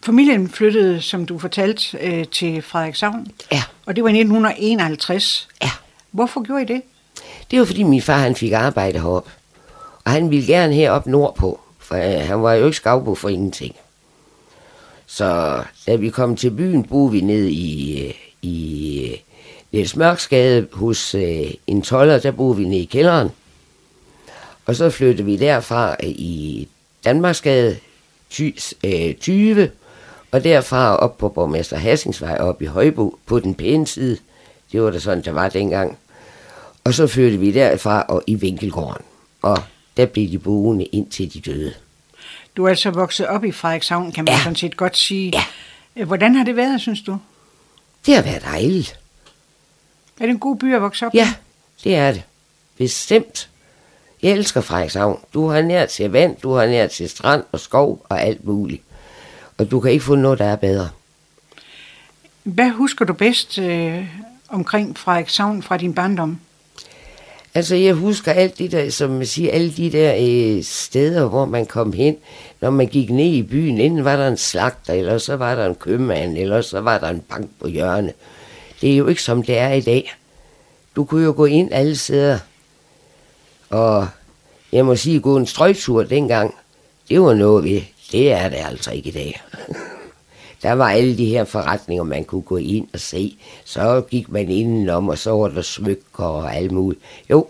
Familien 0.02 0.48
flyttede, 0.48 1.02
som 1.02 1.26
du 1.26 1.38
fortalte, 1.38 1.98
øh, 2.00 2.24
til 2.26 2.62
Frederikshavn. 2.62 3.26
Ja. 3.52 3.62
Og 3.86 3.96
det 3.96 4.04
var 4.04 4.10
i 4.10 4.12
1951. 4.12 5.48
Ja. 5.62 5.70
Hvorfor 6.10 6.42
gjorde 6.42 6.62
I 6.62 6.66
det? 6.66 6.82
Det 7.50 7.58
var 7.58 7.64
fordi 7.64 7.82
min 7.82 8.02
far 8.02 8.18
han 8.18 8.36
fik 8.36 8.52
arbejde 8.52 8.98
heroppe. 8.98 9.30
Og 10.04 10.10
han 10.10 10.30
ville 10.30 10.46
gerne 10.46 10.74
herop 10.74 11.06
nordpå, 11.06 11.60
for 11.78 11.94
øh, 11.94 12.28
han 12.28 12.42
var 12.42 12.52
jo 12.52 12.64
ikke 12.66 12.76
skavbo 12.76 13.14
for 13.14 13.28
ingenting. 13.28 13.74
Så 15.06 15.62
da 15.86 15.96
vi 15.96 16.10
kom 16.10 16.36
til 16.36 16.50
byen, 16.50 16.84
boede 16.84 17.12
vi 17.12 17.20
ned 17.20 17.46
i, 17.46 18.02
øh, 18.06 18.14
i 18.42 19.22
Niels 19.72 19.96
Mørksgade 19.96 20.68
hos 20.72 21.14
øh, 21.14 21.50
en 21.66 21.82
toller, 21.82 22.18
der 22.18 22.30
boede 22.30 22.56
vi 22.56 22.64
nede 22.64 22.80
i 22.80 22.84
kælderen. 22.84 23.28
Og 24.66 24.76
så 24.76 24.90
flyttede 24.90 25.24
vi 25.24 25.36
derfra 25.36 25.90
øh, 25.90 26.08
i 26.08 26.68
Danmarksgade 27.04 27.76
20, 28.30 28.52
øh, 29.62 29.68
og 30.32 30.44
derfra 30.44 30.96
op 30.96 31.18
på 31.18 31.28
Borgmester 31.28 31.76
Hassingsvej 31.76 32.36
op 32.36 32.62
i 32.62 32.64
Højbo 32.66 33.18
på 33.26 33.40
den 33.40 33.54
pæne 33.54 33.86
side. 33.86 34.16
Det 34.72 34.82
var 34.82 34.90
da 34.90 34.98
sådan, 34.98 35.24
der 35.24 35.30
var 35.32 35.48
dengang. 35.48 35.98
Og 36.84 36.94
så 36.94 37.06
flyttede 37.06 37.40
vi 37.40 37.52
derfra 37.52 38.02
og 38.08 38.22
i 38.26 38.34
Vinkelgården. 38.34 39.04
Og 39.42 39.62
der 39.96 40.06
blev 40.06 40.28
de 40.30 40.38
boende 40.38 40.84
indtil 40.84 41.34
de 41.34 41.40
døde. 41.40 41.72
Du 42.56 42.64
er 42.64 42.68
altså 42.68 42.90
vokset 42.90 43.26
op 43.26 43.44
i 43.44 43.52
Frederikshavn, 43.52 44.12
kan 44.12 44.24
man 44.24 44.34
Ja. 44.34 44.38
sådan 44.42 44.56
set 44.56 44.76
godt 44.76 44.96
sige. 44.96 45.32
Ja. 45.34 45.42
Øh, 45.96 46.06
Hvordan 46.06 46.34
har 46.34 46.44
det 46.44 46.56
været, 46.56 46.80
synes 46.80 47.02
du? 47.02 47.18
Det 48.06 48.14
har 48.14 48.22
været 48.22 48.42
dejligt. 48.44 48.98
Er 50.20 50.24
det 50.26 50.30
en 50.30 50.38
god 50.38 50.56
by 50.56 50.74
at 50.74 50.82
vokse 50.82 51.06
op 51.06 51.14
i? 51.14 51.18
Ja, 51.18 51.34
det 51.84 51.94
er 51.94 52.12
det. 52.12 52.22
Bestemt. 52.78 53.48
Jeg 54.22 54.30
elsker 54.32 54.60
Frederikshavn. 54.60 55.20
Du 55.34 55.48
har 55.48 55.62
nær 55.62 55.86
til 55.86 56.10
vand, 56.10 56.36
du 56.36 56.52
har 56.52 56.66
nær 56.66 56.86
til 56.86 57.08
strand 57.10 57.44
og 57.52 57.60
skov 57.60 58.06
og 58.08 58.22
alt 58.22 58.44
muligt. 58.44 58.82
Og 59.60 59.70
du 59.70 59.80
kan 59.80 59.90
ikke 59.92 60.04
få 60.04 60.14
noget, 60.14 60.38
der 60.38 60.44
er 60.44 60.56
bedre. 60.56 60.88
Hvad 62.42 62.70
husker 62.70 63.04
du 63.04 63.12
bedst 63.12 63.58
øh, 63.58 64.06
omkring 64.48 64.98
Frederikshavn 64.98 65.62
fra 65.62 65.76
din 65.76 65.94
barndom? 65.94 66.40
Altså, 67.54 67.74
jeg 67.74 67.94
husker 67.94 68.32
alt 68.32 68.58
det 68.58 68.72
der, 68.72 68.90
som 68.90 69.10
man 69.10 69.26
siger, 69.26 69.52
alle 69.52 69.72
de 69.72 69.92
der 69.92 70.14
øh, 70.18 70.62
steder, 70.62 71.28
hvor 71.28 71.44
man 71.44 71.66
kom 71.66 71.92
hen, 71.92 72.16
når 72.60 72.70
man 72.70 72.86
gik 72.86 73.10
ned 73.10 73.32
i 73.32 73.42
byen. 73.42 73.78
Enten 73.78 74.04
var 74.04 74.16
der 74.16 74.28
en 74.28 74.36
slagter, 74.36 74.94
eller 74.94 75.18
så 75.18 75.36
var 75.36 75.54
der 75.54 75.66
en 75.66 75.74
købmand, 75.74 76.38
eller 76.38 76.60
så 76.60 76.80
var 76.80 76.98
der 76.98 77.08
en 77.08 77.20
bank 77.20 77.50
på 77.60 77.68
hjørne. 77.68 78.12
Det 78.80 78.92
er 78.92 78.96
jo 78.96 79.06
ikke 79.06 79.22
som 79.22 79.42
det 79.42 79.58
er 79.58 79.72
i 79.72 79.80
dag. 79.80 80.14
Du 80.96 81.04
kunne 81.04 81.24
jo 81.24 81.34
gå 81.36 81.44
ind 81.44 81.72
alle 81.72 81.96
steder. 81.96 82.38
Og 83.70 84.08
jeg 84.72 84.86
må 84.86 84.96
sige, 84.96 85.20
gå 85.20 85.36
en 85.36 85.46
strøgtur 85.46 86.02
dengang, 86.02 86.54
det 87.08 87.20
var 87.20 87.34
noget 87.34 87.64
ved. 87.64 87.80
Det 88.12 88.32
er 88.32 88.48
det 88.48 88.56
altså 88.56 88.92
ikke 88.92 89.08
i 89.08 89.12
dag. 89.12 89.42
Der 90.62 90.72
var 90.72 90.90
alle 90.90 91.18
de 91.18 91.26
her 91.26 91.44
forretninger, 91.44 92.04
man 92.04 92.24
kunne 92.24 92.42
gå 92.42 92.56
ind 92.56 92.88
og 92.92 93.00
se. 93.00 93.36
Så 93.64 94.00
gik 94.10 94.28
man 94.28 94.50
indenom, 94.50 95.08
og 95.08 95.18
så 95.18 95.30
var 95.30 95.48
der 95.48 95.62
smykker 95.62 96.24
og 96.24 96.56
alt 96.56 96.72
muligt. 96.72 97.02
Jo, 97.30 97.46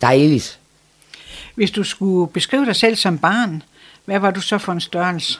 dejligt. 0.00 0.58
Hvis 1.54 1.70
du 1.70 1.84
skulle 1.84 2.32
beskrive 2.32 2.66
dig 2.66 2.76
selv 2.76 2.96
som 2.96 3.18
barn, 3.18 3.62
hvad 4.04 4.18
var 4.18 4.30
du 4.30 4.40
så 4.40 4.58
for 4.58 4.72
en 4.72 4.80
størrelse? 4.80 5.38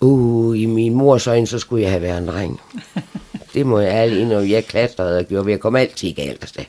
Uh, 0.00 0.58
i 0.58 0.66
min 0.66 0.94
mors 0.94 1.26
øjne, 1.26 1.46
så 1.46 1.58
skulle 1.58 1.82
jeg 1.82 1.90
have 1.90 2.02
været 2.02 2.18
en 2.18 2.28
dreng. 2.28 2.60
Det 3.54 3.66
må 3.66 3.78
jeg 3.78 3.92
ærligt 3.92 4.20
indrømme. 4.20 4.50
Jeg 4.50 4.64
klatrede 4.64 5.18
og 5.18 5.24
gjorde, 5.24 5.50
jeg 5.50 5.60
kom 5.60 5.76
altid 5.76 6.12
galt. 6.12 6.56
Jeg 6.56 6.66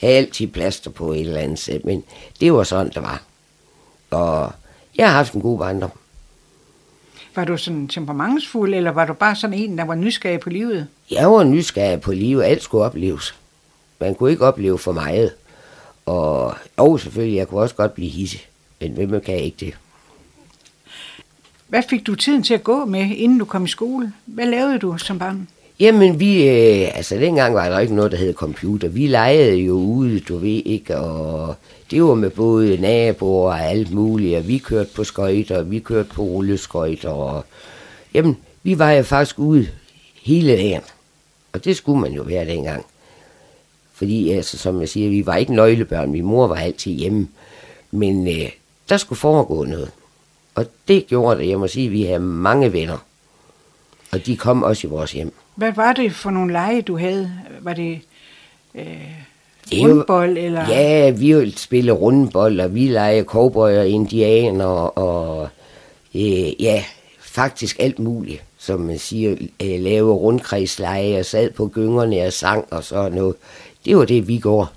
havde 0.00 0.14
altid 0.14 0.46
plaster 0.46 0.90
på 0.90 1.12
et 1.12 1.20
eller 1.20 1.40
andet 1.40 1.58
sæt, 1.58 1.84
men 1.84 2.04
det 2.40 2.52
var 2.52 2.62
sådan, 2.62 2.92
det 2.94 3.02
var. 3.02 3.22
Og 4.10 4.52
jeg 4.96 5.08
har 5.08 5.16
haft 5.16 5.32
en 5.32 5.40
god 5.40 5.58
barndom. 5.58 5.90
Var 7.36 7.44
du 7.44 7.56
sådan 7.56 7.88
temperamentsfuld, 7.88 8.74
eller 8.74 8.90
var 8.90 9.06
du 9.06 9.12
bare 9.12 9.36
sådan 9.36 9.58
en, 9.58 9.78
der 9.78 9.84
var 9.84 9.94
nysgerrig 9.94 10.40
på 10.40 10.50
livet? 10.50 10.86
Jeg 11.10 11.30
var 11.30 11.44
nysgerrig 11.44 12.00
på 12.00 12.12
livet, 12.12 12.44
alt 12.44 12.62
skulle 12.62 12.84
opleves. 12.84 13.34
Man 14.00 14.14
kunne 14.14 14.30
ikke 14.30 14.46
opleve 14.46 14.78
for 14.78 14.92
meget. 14.92 15.32
Og 16.06 16.54
jo, 16.78 16.98
selvfølgelig, 16.98 17.36
jeg 17.36 17.48
kunne 17.48 17.60
også 17.60 17.74
godt 17.74 17.94
blive 17.94 18.10
hissig. 18.10 18.40
Men 18.80 18.92
hvem 18.92 19.20
kan 19.20 19.36
ikke 19.36 19.56
det? 19.66 19.74
Hvad 21.68 21.82
fik 21.90 22.06
du 22.06 22.14
tiden 22.14 22.42
til 22.42 22.54
at 22.54 22.64
gå 22.64 22.84
med, 22.84 23.00
inden 23.00 23.38
du 23.38 23.44
kom 23.44 23.64
i 23.64 23.68
skole? 23.68 24.12
Hvad 24.26 24.46
lavede 24.46 24.78
du 24.78 24.98
som 24.98 25.18
barn? 25.18 25.48
Jamen, 25.80 26.20
vi, 26.20 26.48
øh, 26.48 26.96
altså 26.96 27.14
dengang 27.14 27.54
var 27.54 27.68
der 27.68 27.78
ikke 27.78 27.94
noget, 27.94 28.12
der 28.12 28.18
hed 28.18 28.34
computer. 28.34 28.88
Vi 28.88 29.06
legede 29.06 29.56
jo 29.56 29.74
ude, 29.74 30.20
du 30.20 30.36
ved 30.36 30.62
ikke, 30.64 30.96
og 30.96 31.54
det 31.90 32.02
var 32.02 32.14
med 32.14 32.30
både 32.30 32.76
naboer 32.76 33.52
og 33.52 33.64
alt 33.64 33.92
muligt, 33.92 34.36
og 34.36 34.48
vi 34.48 34.58
kørte 34.58 34.90
på 34.94 35.04
skøjter, 35.04 35.58
og 35.58 35.70
vi 35.70 35.78
kørte 35.78 36.08
på 36.08 36.22
rulleskøjter, 36.22 37.10
og 37.10 37.44
jamen, 38.14 38.36
vi 38.62 38.78
var 38.78 38.92
jo 38.92 39.02
faktisk 39.02 39.38
ude 39.38 39.68
hele 40.22 40.52
dagen. 40.52 40.80
Og 41.52 41.64
det 41.64 41.76
skulle 41.76 42.00
man 42.00 42.12
jo 42.12 42.22
være 42.22 42.46
dengang. 42.46 42.86
Fordi, 43.92 44.30
altså, 44.30 44.58
som 44.58 44.80
jeg 44.80 44.88
siger, 44.88 45.10
vi 45.10 45.26
var 45.26 45.36
ikke 45.36 45.54
nøglebørn, 45.54 46.12
min 46.12 46.24
mor 46.24 46.46
var 46.46 46.56
altid 46.56 46.92
hjemme. 46.92 47.28
Men 47.90 48.28
øh, 48.28 48.50
der 48.88 48.96
skulle 48.96 49.18
foregå 49.18 49.64
noget. 49.64 49.90
Og 50.54 50.66
det 50.88 51.06
gjorde 51.06 51.40
det, 51.40 51.48
jeg 51.48 51.58
må 51.58 51.66
sige, 51.66 51.86
at 51.86 51.92
vi 51.92 52.02
havde 52.02 52.20
mange 52.20 52.72
venner. 52.72 52.98
Og 54.12 54.26
de 54.26 54.36
kom 54.36 54.62
også 54.62 54.86
i 54.86 54.90
vores 54.90 55.12
hjem. 55.12 55.32
Hvad 55.60 55.72
var 55.72 55.92
det 55.92 56.12
for 56.12 56.30
nogle 56.30 56.52
lege, 56.52 56.82
du 56.82 56.98
havde? 56.98 57.32
Var 57.60 57.72
det 57.72 58.00
øh, 58.74 58.84
rundbold, 59.72 60.38
eller? 60.38 60.68
Ja, 60.68 61.10
vi 61.10 61.34
ville 61.34 61.58
spille 61.58 61.92
rundbold, 61.92 62.60
og 62.60 62.74
vi 62.74 62.86
leger 62.88 63.24
cowboy 63.24 63.70
og 63.76 63.88
indianer, 63.88 64.64
og 64.98 65.48
øh, 66.14 66.62
ja, 66.62 66.84
faktisk 67.20 67.76
alt 67.80 67.98
muligt, 67.98 68.42
som 68.58 68.80
man 68.80 68.98
siger, 68.98 69.30
øh, 69.62 69.80
lave 69.80 70.12
rundkredsleje 70.14 71.18
og 71.18 71.24
sad 71.24 71.50
på 71.50 71.68
gyngerne 71.74 72.22
og 72.26 72.32
sang 72.32 72.64
og 72.70 72.84
sådan 72.84 73.12
noget. 73.12 73.34
Det 73.84 73.96
var 73.96 74.04
det, 74.04 74.28
vi 74.28 74.38
gjorde. 74.38 74.68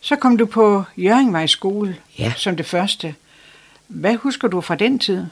Så 0.00 0.16
kom 0.16 0.36
du 0.36 0.46
på 0.46 0.82
Jørgenvej 0.96 1.46
skole 1.46 1.96
Ja. 2.18 2.32
som 2.36 2.56
det 2.56 2.66
første. 2.66 3.14
Hvad 3.88 4.14
husker 4.14 4.48
du 4.48 4.60
fra 4.60 4.74
den 4.74 4.98
tid? 4.98 5.24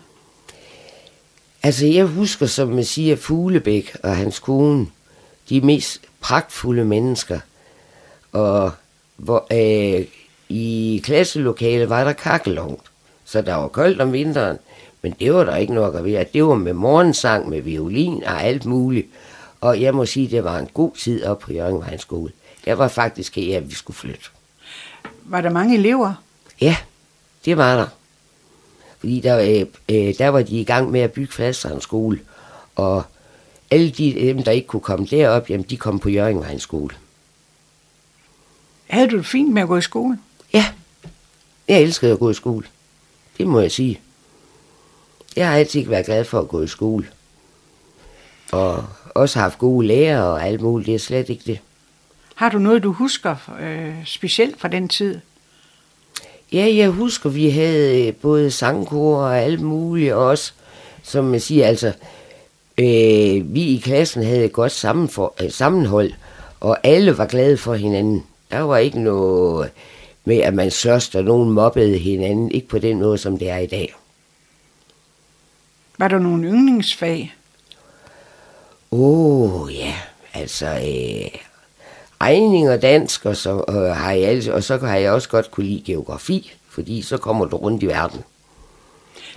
Altså, 1.68 1.87
jeg 1.87 2.04
husker, 2.04 2.46
som 2.46 2.68
man 2.68 2.84
siger, 2.84 3.16
Fuglebæk 3.16 3.96
og 4.02 4.16
hans 4.16 4.38
kone, 4.38 4.87
de 5.48 5.60
mest 5.60 6.00
pragtfulde 6.20 6.84
mennesker. 6.84 7.40
Og 8.32 8.70
hvor, 9.16 9.46
øh, 9.52 10.06
i 10.48 11.00
klasselokalet 11.04 11.88
var 11.88 12.04
der 12.04 12.12
kakkelovn, 12.12 12.80
så 13.25 13.42
der 13.42 13.54
var 13.54 13.68
koldt 13.68 14.00
om 14.00 14.12
vinteren, 14.12 14.58
men 15.02 15.14
det 15.20 15.34
var 15.34 15.44
der 15.44 15.56
ikke 15.56 15.75
nok 15.75 15.94
at 15.94 16.04
være. 16.04 16.25
Det 16.32 16.44
var 16.44 16.54
med 16.54 16.72
morgensang, 16.72 17.48
med 17.48 17.60
violin 17.60 18.25
og 18.25 18.42
alt 18.42 18.64
muligt. 18.64 19.06
Og 19.60 19.80
jeg 19.80 19.94
må 19.94 20.06
sige, 20.06 20.30
det 20.30 20.44
var 20.44 20.58
en 20.58 20.68
god 20.75 20.96
tid 20.96 21.25
op 21.25 21.38
på 21.38 21.52
Jørgen 21.52 21.98
skole. 21.98 22.32
Der 22.64 22.75
var 22.75 22.88
faktisk 22.88 23.37
her, 23.37 23.56
at 23.56 23.70
vi 23.70 23.75
skulle 23.75 23.96
flytte. 23.96 24.26
Var 25.25 25.40
der 25.40 25.50
mange 25.50 25.78
elever? 25.78 26.14
Ja, 26.60 26.76
det 27.44 27.56
var 27.56 27.76
der. 27.76 27.87
Fordi 29.00 29.20
der, 29.20 29.38
øh, 29.38 29.66
øh, 29.88 30.14
der 30.18 30.28
var 30.28 30.42
de 30.42 30.60
i 30.60 30.64
gang 30.64 30.90
med 30.90 31.00
at 31.00 31.12
bygge 31.12 31.32
Fladstrand 31.32 31.80
skole, 31.80 32.20
og 32.76 33.02
alle 33.70 33.90
de, 33.90 34.14
dem, 34.14 34.42
der 34.42 34.52
ikke 34.52 34.66
kunne 34.66 34.80
komme 34.80 35.06
derop, 35.06 35.50
jamen, 35.50 35.66
de 35.70 35.76
kom 35.76 35.98
på 35.98 36.08
Jørgenvejens 36.08 36.62
skole. 36.62 36.94
Havde 38.86 39.08
du 39.08 39.16
det 39.16 39.26
fint 39.26 39.52
med 39.52 39.62
at 39.62 39.68
gå 39.68 39.76
i 39.76 39.82
skole? 39.82 40.18
Ja, 40.52 40.64
jeg 41.68 41.82
elskede 41.82 42.12
at 42.12 42.18
gå 42.18 42.30
i 42.30 42.34
skole. 42.34 42.66
Det 43.38 43.46
må 43.46 43.60
jeg 43.60 43.72
sige. 43.72 44.00
Jeg 45.36 45.48
har 45.48 45.56
altid 45.56 45.86
været 45.86 46.06
glad 46.06 46.24
for 46.24 46.40
at 46.40 46.48
gå 46.48 46.62
i 46.62 46.66
skole. 46.66 47.08
Og 48.52 48.84
også 49.14 49.38
haft 49.38 49.58
gode 49.58 49.86
lærere 49.86 50.24
og 50.24 50.46
alt 50.46 50.60
muligt. 50.60 50.86
Det 50.86 50.94
er 50.94 50.98
slet 50.98 51.28
ikke 51.28 51.42
det. 51.46 51.58
Har 52.34 52.48
du 52.48 52.58
noget, 52.58 52.82
du 52.82 52.92
husker 52.92 53.36
øh, 53.60 54.06
specielt 54.06 54.60
fra 54.60 54.68
den 54.68 54.88
tid? 54.88 55.20
Ja, 56.52 56.74
jeg 56.76 56.88
husker, 56.88 57.30
vi 57.30 57.50
havde 57.50 58.06
øh, 58.06 58.14
både 58.14 58.50
sangkor 58.50 59.16
og 59.16 59.38
alt 59.38 59.60
muligt 59.60 60.12
og 60.12 60.26
også, 60.26 60.52
som 61.02 61.24
man 61.24 61.40
siger, 61.40 61.66
altså, 61.66 61.92
øh, 62.78 63.54
vi 63.54 63.62
i 63.62 63.80
klassen 63.84 64.22
havde 64.22 64.44
et 64.44 64.52
godt 64.52 64.72
sammenfor, 64.72 65.34
øh, 65.42 65.50
sammenhold, 65.50 66.12
og 66.60 66.78
alle 66.82 67.18
var 67.18 67.26
glade 67.26 67.56
for 67.56 67.74
hinanden. 67.74 68.24
Der 68.50 68.60
var 68.60 68.78
ikke 68.78 69.00
noget 69.00 69.70
med, 70.24 70.36
at 70.36 70.54
man 70.54 70.70
slås, 70.70 71.14
og 71.14 71.24
nogen 71.24 71.50
mobbede 71.50 71.98
hinanden. 71.98 72.50
Ikke 72.50 72.68
på 72.68 72.78
den 72.78 72.98
måde, 72.98 73.18
som 73.18 73.38
det 73.38 73.50
er 73.50 73.58
i 73.58 73.66
dag. 73.66 73.94
Var 75.98 76.08
der 76.08 76.18
nogle 76.18 76.48
yndlingsfag? 76.48 77.34
Åh, 78.90 79.62
oh, 79.62 79.74
ja, 79.74 79.94
altså, 80.34 80.66
øh, 80.66 81.40
regning 82.22 82.70
og 82.70 82.82
dansk, 82.82 83.26
og 83.26 83.37
så, 83.37 83.64
øh, 83.68 83.75
har 83.75 84.12
jeg, 84.12 84.52
og 84.52 84.64
så 84.64 84.78
har 84.78 84.96
jeg 84.96 85.12
også 85.12 85.28
godt 85.28 85.50
kunne 85.50 85.66
lide 85.66 85.82
geografi, 85.87 86.52
fordi 86.68 87.02
så 87.02 87.16
kommer 87.16 87.44
du 87.44 87.56
rundt 87.56 87.82
i 87.82 87.87
verden. 87.87 88.20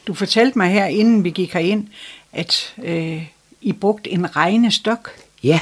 Du 0.08 0.14
fortalte 0.14 0.58
mig 0.58 0.70
her, 0.70 0.86
inden 0.86 1.24
vi 1.24 1.30
gik 1.30 1.54
herind, 1.54 1.88
at 2.34 2.74
øh, 2.84 3.24
I 3.62 3.74
brugte 3.74 4.10
en 4.10 4.36
regnestok. 4.36 5.10
Ja, 5.44 5.60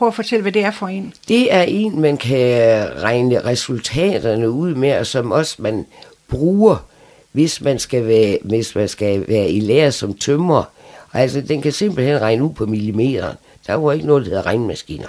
Prøv 0.00 0.08
at 0.08 0.14
fortælle, 0.14 0.42
hvad 0.42 0.52
det 0.52 0.64
er 0.64 0.70
for 0.70 0.88
en. 0.88 1.12
Det 1.28 1.54
er 1.54 1.62
en, 1.62 2.00
man 2.00 2.16
kan 2.16 2.88
regne 3.02 3.44
resultaterne 3.44 4.50
ud 4.50 4.74
med, 4.74 4.98
og 4.98 5.06
som 5.06 5.32
også 5.32 5.56
man 5.58 5.86
bruger, 6.28 6.86
hvis 7.32 7.60
man 7.60 7.78
skal 7.78 8.06
være, 8.06 8.38
hvis 8.42 8.74
man 8.74 8.88
skal 8.88 9.24
være 9.28 9.50
i 9.50 9.60
lære 9.60 9.92
som 9.92 10.14
tømrer. 10.14 10.64
Altså, 11.12 11.40
den 11.40 11.62
kan 11.62 11.72
simpelthen 11.72 12.20
regne 12.20 12.44
ud 12.44 12.50
på 12.50 12.66
millimeteren. 12.66 13.36
Der 13.66 13.74
var 13.74 13.92
ikke 13.92 14.06
noget, 14.06 14.24
der 14.24 14.28
hedder 14.28 14.46
regnmaskiner. 14.46 15.08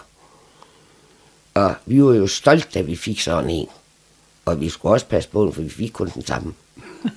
Og 1.53 1.75
vi 1.85 2.03
var 2.03 2.13
jo 2.13 2.27
stolte, 2.27 2.67
da 2.73 2.81
vi 2.81 2.95
fik 2.95 3.21
sådan 3.21 3.49
en. 3.49 3.67
Og 4.45 4.61
vi 4.61 4.69
skulle 4.69 4.93
også 4.93 5.05
passe 5.05 5.29
på 5.29 5.43
den, 5.45 5.53
for 5.53 5.61
vi 5.61 5.69
fik 5.69 5.91
kun 5.91 6.09
den 6.09 6.25
samme. 6.25 6.53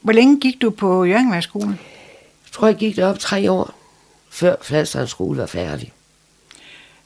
Hvor 0.00 0.12
længe 0.12 0.40
gik 0.40 0.62
du 0.62 0.70
på 0.70 1.04
Jørgenvejskolen? 1.04 1.70
Jeg 1.70 2.52
tror, 2.52 2.66
jeg 2.66 2.76
gik 2.76 2.96
derop 2.96 3.18
tre 3.18 3.50
år, 3.50 3.74
før 4.30 4.56
Fladstrand 4.62 5.06
skole 5.08 5.38
var 5.38 5.46
færdig. 5.46 5.92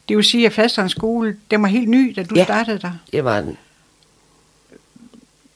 Det 0.08 0.16
vil 0.16 0.24
sige, 0.24 0.46
at 0.46 0.52
Fladstrand 0.52 0.88
skole, 0.88 1.36
den 1.50 1.62
var 1.62 1.68
helt 1.68 1.88
ny, 1.88 2.12
da 2.16 2.22
du 2.22 2.34
Ja. 2.34 2.44
startede 2.44 2.78
der. 2.78 2.92
Det 3.12 3.24
var 3.24 3.40
den. 3.40 3.56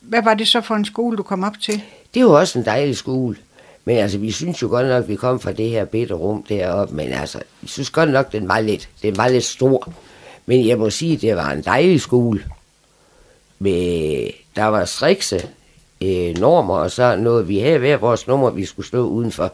Hvad 0.01 0.23
var 0.23 0.35
det 0.35 0.49
så 0.49 0.61
for 0.61 0.75
en 0.75 0.85
skole, 0.85 1.17
du 1.17 1.23
kom 1.23 1.45
op 1.45 1.61
til? 1.61 1.83
Det 2.15 2.25
var 2.25 2.31
også 2.31 2.59
en 2.59 2.65
dejlig 2.65 2.97
skole. 2.97 3.37
Men 3.85 3.97
altså, 3.97 4.19
vi 4.19 4.31
synes 4.31 4.63
jo 4.63 4.69
godt 4.69 4.87
nok, 4.87 5.03
at 5.03 5.09
vi 5.09 5.17
kom 5.17 5.41
fra 5.41 5.53
det 5.53 5.71
her 5.71 5.85
bitte 5.85 6.15
rum 6.15 6.43
deroppe, 6.43 6.95
men 6.95 7.13
altså, 7.13 7.43
vi 7.61 7.69
synes 7.69 7.91
godt 7.91 8.11
nok, 8.11 8.33
den 8.33 8.49
var 8.49 8.61
lidt, 8.61 8.89
den 9.03 9.17
var 9.17 9.29
lidt 9.29 9.45
stor. 9.45 9.93
Men 10.47 10.67
jeg 10.67 10.79
må 10.79 10.91
sige, 10.91 11.15
at 11.15 11.21
det 11.21 11.37
var 11.37 11.51
en 11.51 11.63
dejlig 11.63 12.01
skole. 12.01 12.45
med, 13.59 14.31
der 14.57 14.65
var 14.65 14.85
strikse 14.85 15.49
øh, 16.01 16.39
normer, 16.39 16.75
og 16.75 16.91
så 16.91 17.17
noget, 17.17 17.49
vi 17.49 17.59
havde 17.59 17.79
hver 17.79 17.97
vores 17.97 18.27
nummer, 18.27 18.51
vi 18.51 18.65
skulle 18.65 18.87
stå 18.87 19.07
udenfor. 19.07 19.53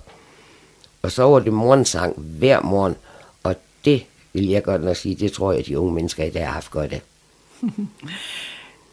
Og 1.03 1.13
så 1.13 1.23
var 1.23 1.39
det 1.39 1.53
morgensang 1.53 2.15
hver 2.19 2.61
morgen, 2.61 2.97
og 3.43 3.55
det 3.85 4.05
vil 4.33 4.49
jeg 4.49 4.63
godt 4.63 4.85
nok 4.85 4.97
sige, 4.97 5.15
det 5.15 5.33
tror 5.33 5.53
jeg, 5.53 5.67
de 5.67 5.79
unge 5.79 5.95
mennesker 5.95 6.25
i 6.25 6.31
dag 6.31 6.47
har 6.47 6.53
haft 6.53 6.71
godt 6.71 6.93
af. 6.93 7.03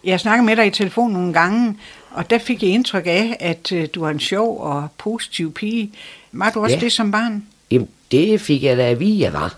Jeg 0.03 0.19
snakker 0.19 0.43
med 0.43 0.55
dig 0.55 0.67
i 0.67 0.69
telefon 0.69 1.11
nogle 1.11 1.33
gange, 1.33 1.77
og 2.13 2.29
der 2.29 2.37
fik 2.37 2.63
jeg 2.63 2.69
indtryk 2.71 3.03
af, 3.07 3.37
at 3.39 3.71
øh, 3.71 3.87
du 3.95 4.03
er 4.03 4.09
en 4.09 4.19
sjov 4.19 4.61
og 4.61 4.87
positiv 4.97 5.53
pige. 5.53 5.91
Var 6.31 6.51
du 6.51 6.63
også 6.63 6.75
Ja. 6.75 6.79
det 6.81 6.91
som 6.91 7.11
barn? 7.11 7.43
Jamen, 7.71 7.87
det 8.11 8.41
fik 8.41 8.63
jeg 8.63 8.77
da 8.77 8.89
at 8.89 8.99
vide, 8.99 9.19
jeg 9.21 9.33
var. 9.33 9.57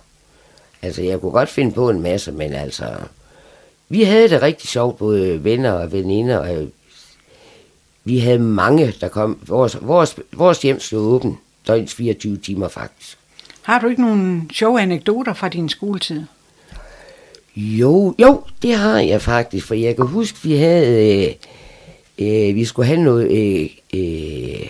Altså, 0.82 1.02
jeg 1.02 1.22
kunne 1.22 1.32
godt 1.32 1.50
finde 1.50 1.72
på 1.72 1.90
en 1.90 2.02
masse, 2.02 2.32
men 2.32 2.54
altså... 2.54 2.86
Vi 3.90 4.04
havde 4.04 4.30
det 4.30 4.42
rigtig 4.42 4.70
sjovt, 4.70 4.98
både 4.98 5.44
venner 5.44 5.72
og 5.72 5.92
veninder, 5.92 6.38
og 6.38 6.68
vi 8.04 8.20
havde 8.20 8.40
mange, 8.40 8.94
der 9.02 9.08
kom. 9.08 9.38
Vores, 9.48 9.78
vores, 9.82 10.16
vores 10.34 10.62
hjem 10.62 10.80
stod 10.80 11.00
åben 11.16 11.38
døgns 11.68 11.94
24 11.94 12.38
timer 12.38 12.68
faktisk. 12.68 13.18
Har 13.62 13.80
du 13.80 13.88
ikke 13.88 14.02
nogen 14.02 14.50
sjove 14.54 14.82
anekdoter 14.82 15.34
fra 15.34 15.50
din 15.50 15.70
skoletid? 15.70 16.24
Jo, 17.56 18.16
jo, 18.20 18.44
det 18.62 18.76
har 18.76 19.00
jeg 19.00 19.22
faktisk, 19.22 19.68
for 19.68 19.76
jeg 19.76 19.96
kan 19.96 20.06
huske, 20.08 20.38
vi 20.44 20.56
havde, 20.56 21.26
øh, 21.28 21.34
øh, 22.20 22.56
vi 22.56 22.66
skulle 22.66 22.88
have 22.88 23.04
noget 23.04 23.32
øh, 23.32 23.70
øh, 23.94 24.70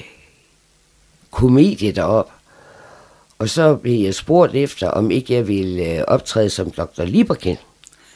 komedie 1.32 1.92
derop, 1.92 2.32
og 3.40 3.50
så 3.50 3.76
blev 3.76 4.04
jeg 4.04 4.16
spurgt 4.16 4.56
efter, 4.56 4.88
om 4.88 5.12
ikke 5.12 5.34
jeg 5.34 5.48
ville 5.48 5.98
øh, 5.98 6.04
optræde 6.08 6.50
som 6.50 6.72
Dr. 6.72 7.04
Lieberkind. 7.04 7.58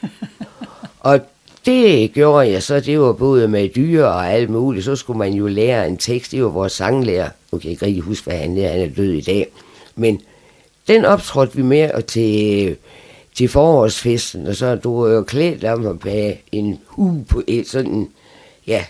og 1.00 1.20
det 1.66 2.12
gjorde 2.12 2.50
jeg 2.50 2.62
så, 2.62 2.80
det 2.80 3.00
var 3.00 3.12
både 3.12 3.48
med 3.48 3.68
dyr 3.68 4.04
og 4.04 4.32
alt 4.32 4.50
muligt, 4.50 4.84
så 4.84 4.96
skulle 4.96 5.18
man 5.18 5.32
jo 5.32 5.46
lære 5.46 5.88
en 5.88 5.96
tekst, 5.96 6.32
det 6.32 6.42
var 6.42 6.48
vores 6.48 6.72
sanglærer, 6.72 7.28
nu 7.52 7.58
kan 7.58 7.64
jeg 7.64 7.72
ikke 7.72 7.86
rigtig 7.86 8.02
huske, 8.02 8.24
hvad 8.24 8.38
han 8.38 8.58
er, 8.58 8.68
han 8.68 8.80
er 8.80 8.94
død 8.94 9.12
i 9.12 9.20
dag, 9.20 9.46
men 9.94 10.20
den 10.88 11.04
optrådte 11.04 11.56
vi 11.56 11.62
med 11.62 11.90
og 11.90 12.06
til, 12.06 12.76
til 13.34 13.48
forårsfesten, 13.48 14.46
og 14.46 14.56
så 14.56 14.74
du 14.74 15.02
var 15.02 15.10
jo 15.10 15.22
klædt 15.22 15.64
om 15.64 16.00
have 16.02 16.34
en 16.52 16.78
hue 16.86 17.24
på 17.28 17.42
et 17.46 17.68
sådan, 17.68 18.08
ja, 18.66 18.84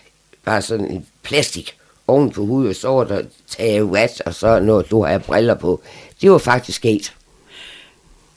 bare 0.45 0.63
sådan 0.63 0.91
en 0.91 1.07
plastik 1.23 1.77
oven 2.07 2.31
på 2.31 2.47
hovedet, 2.47 2.71
og 2.71 2.77
så 2.77 2.89
var 2.89 3.05
der 3.05 3.23
taget 3.49 3.93
vat, 3.93 4.23
og 4.27 4.35
så 4.35 4.61
noget, 4.61 4.91
du 4.91 5.05
har 5.05 5.19
briller 5.19 5.55
på. 5.55 5.81
Det 6.23 6.31
var 6.31 6.39
faktisk 6.39 6.77
sket. 6.77 7.15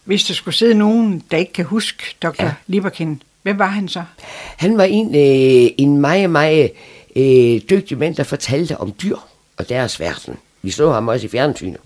Hvis 0.03 0.23
der 0.23 0.33
skulle 0.33 0.55
sidde 0.55 0.73
nogen, 0.73 1.23
der 1.31 1.37
ikke 1.37 1.53
kan 1.53 1.65
huske 1.65 2.03
Dr. 2.23 2.43
Ja. 2.43 2.53
Lieberkind, 2.67 3.19
hvem 3.41 3.59
var 3.59 3.67
han 3.67 3.87
så? 3.87 4.03
Han 4.57 4.77
var 4.77 4.83
en, 4.83 5.07
øh, 5.15 5.71
en 5.77 5.97
meget, 5.97 6.29
meget 6.29 6.71
øh, 7.15 7.61
dygtig 7.69 7.97
mand, 7.97 8.15
der 8.15 8.23
fortalte 8.23 8.77
om 8.77 8.93
dyr 9.03 9.17
og 9.57 9.69
deres 9.69 9.99
verden. 9.99 10.37
Vi 10.61 10.71
så 10.71 10.91
ham 10.91 11.07
også 11.07 11.25
i 11.25 11.29
fjernsynet. 11.29 11.77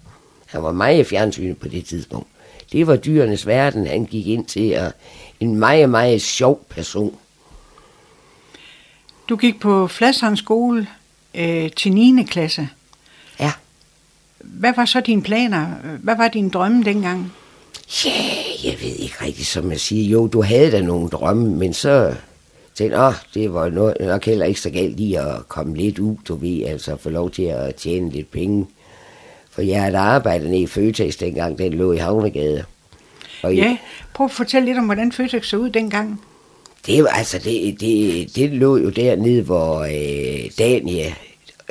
Han 0.45 0.63
var 0.63 0.71
meget 0.71 0.99
i 0.99 1.03
fjernsynet 1.03 1.57
på 1.57 1.67
det 1.67 1.85
tidspunkt. 1.85 2.27
Det 2.71 2.87
var 2.87 2.95
dyrenes 2.95 3.47
verden, 3.47 3.87
han 3.87 4.05
gik 4.05 4.27
ind 4.27 4.45
til, 4.45 4.77
og 4.77 4.91
en 5.39 5.55
meget, 5.55 5.89
meget 5.89 6.21
sjov 6.21 6.65
person. 6.69 7.15
Du 9.29 9.35
gik 9.35 9.59
på 9.59 9.87
Fladshavns 9.87 10.39
skole 10.39 10.87
øh, 11.35 11.71
til 11.71 11.93
9. 11.93 12.23
klasse. 12.23 12.69
Ja. 13.39 13.51
Hvad 14.39 14.73
var 14.75 14.85
så 14.85 15.01
dine 15.01 15.21
planer? 15.21 15.67
Hvad 16.03 16.17
var 16.17 16.27
dine 16.27 16.49
drømme 16.49 16.83
dengang? 16.83 17.33
Ja, 18.05 18.11
jeg 18.63 18.75
ved 18.81 18.95
ikke 18.99 19.15
rigtigt, 19.21 19.47
som 19.47 19.71
jeg 19.71 19.79
siger. 19.79 20.09
Jo, 20.09 20.27
du 20.27 20.41
havde 20.41 20.71
da 20.71 20.81
nogle 20.81 21.09
drømme, 21.09 21.55
men 21.55 21.73
så 21.73 22.15
tænkte 22.75 22.99
jeg, 22.99 23.13
det 23.33 23.53
var 23.53 23.69
noget, 23.69 23.97
nok 23.99 24.25
heller 24.25 24.45
ikke 24.45 24.61
så 24.61 24.69
galt 24.69 24.97
lige 24.97 25.19
at 25.19 25.47
komme 25.47 25.77
lidt 25.77 25.99
ud, 25.99 26.15
du 26.27 26.35
ved, 26.35 26.63
altså 26.63 26.97
få 26.97 27.09
lov 27.09 27.31
til 27.31 27.43
at 27.43 27.75
tjene 27.75 28.09
lidt 28.09 28.31
penge. 28.31 28.67
For 29.51 29.61
jeg 29.61 29.81
havde 29.81 29.97
arbejdet 29.97 30.49
nede 30.49 30.61
i 30.61 30.67
Føtex 30.67 31.15
dengang, 31.17 31.57
den 31.57 31.73
lå 31.73 31.91
i 31.91 31.97
Havnegade. 31.97 32.63
Og 33.43 33.55
Ja, 33.55 33.77
prøv 34.13 34.25
at 34.25 34.31
fortælle 34.31 34.65
lidt 34.65 34.77
om, 34.77 34.85
hvordan 34.85 35.11
Føtex 35.11 35.45
så 35.47 35.57
ud 35.57 35.69
dengang. 35.69 36.21
Det 36.87 37.03
var 37.03 37.09
altså, 37.09 37.39
det, 37.39 37.79
det, 37.79 38.35
det 38.35 38.49
lå 38.49 38.77
jo 38.77 38.89
dernede, 38.89 39.41
hvor 39.41 39.79
øh, 39.81 40.51
Dania, 40.59 41.13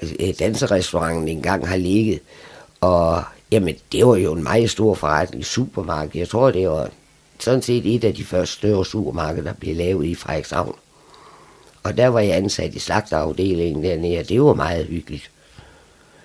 øh, 0.02 0.34
danserestauranten, 0.38 1.28
engang 1.28 1.68
har 1.68 1.76
ligget. 1.76 2.20
Og 2.80 3.22
jamen, 3.50 3.74
det 3.92 4.06
var 4.06 4.16
jo 4.16 4.32
en 4.32 4.42
meget 4.42 4.70
stor 4.70 4.94
forretning, 4.94 5.44
supermarked. 5.44 6.20
Jeg 6.20 6.28
tror, 6.28 6.50
det 6.50 6.68
var 6.68 6.88
sådan 7.38 7.62
set 7.62 7.94
et 7.94 8.04
af 8.04 8.14
de 8.14 8.24
første 8.24 8.56
større 8.56 8.84
supermarkeder, 8.84 9.44
der 9.44 9.52
blev 9.52 9.76
lavet 9.76 10.06
i 10.06 10.14
Frederikshavn. 10.14 10.74
Og 11.82 11.96
der 11.96 12.08
var 12.08 12.20
jeg 12.20 12.36
ansat 12.36 12.74
i 12.74 12.78
slagterafdelingen 12.78 13.84
dernede, 13.84 14.18
og 14.18 14.28
det 14.28 14.42
var 14.42 14.54
meget 14.54 14.86
hyggeligt. 14.86 15.30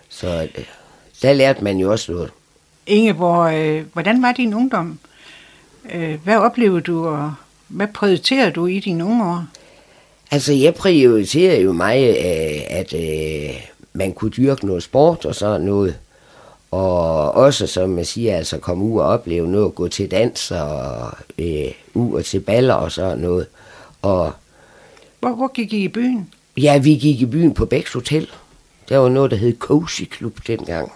Så 0.09 0.47
øh, 0.57 0.65
der 1.21 1.33
lærte 1.33 1.63
man 1.63 1.77
jo 1.77 1.91
også 1.91 2.11
noget. 2.11 2.31
Ingeborg, 2.85 3.53
øh, 3.53 3.85
hvordan 3.93 4.21
var 4.21 4.31
din 4.31 4.53
ungdom? 4.53 4.99
Øh, 5.93 6.23
hvad 6.23 6.37
oplevede 6.37 6.81
du, 6.81 7.07
og 7.07 7.33
hvad 7.71 7.87
prioriterede 7.93 8.51
du 8.51 8.65
i 8.65 8.79
dine 8.79 9.05
unge 9.05 9.25
år? 9.25 9.45
Altså, 10.31 10.53
jeg 10.53 10.75
prioriterer 10.75 11.59
jo 11.59 11.71
meget, 11.71 12.09
øh, 12.09 12.61
at 12.69 12.93
øh, 12.93 13.55
man 13.93 14.13
kunne 14.13 14.31
dyrke 14.31 14.65
noget 14.65 14.83
sport 14.83 15.25
og 15.25 15.35
sådan 15.35 15.61
noget. 15.61 15.95
Og 16.71 17.31
også, 17.31 17.67
som 17.67 17.89
man 17.89 18.05
siger, 18.05 18.37
altså 18.37 18.57
komme 18.57 18.83
ud 18.83 18.99
og 18.99 19.07
opleve 19.07 19.47
noget, 19.47 19.75
gå 19.75 19.87
til 19.87 20.11
dans 20.11 20.51
og 20.51 21.11
øh, 21.39 21.71
ud 21.93 22.13
og 22.17 22.25
til 22.25 22.39
baller 22.39 22.73
og 22.73 22.91
sådan 22.91 23.17
noget. 23.17 23.47
Og 24.01 24.31
Hvor, 25.19 25.29
hvor 25.35 25.47
gik 25.53 25.73
I 25.73 25.83
i 25.83 25.87
byen? 25.87 26.29
ja, 26.57 26.77
vi 26.77 26.89
gik 26.95 27.21
i 27.21 27.25
byen 27.25 27.53
på 27.53 27.65
Bæks 27.65 27.93
Hotel. 27.93 28.27
Der 28.89 28.97
var 28.97 29.09
noget, 29.09 29.31
der 29.31 29.37
hed 29.37 29.57
Cozy 29.59 30.03
Club 30.17 30.33
dengang. 30.47 30.91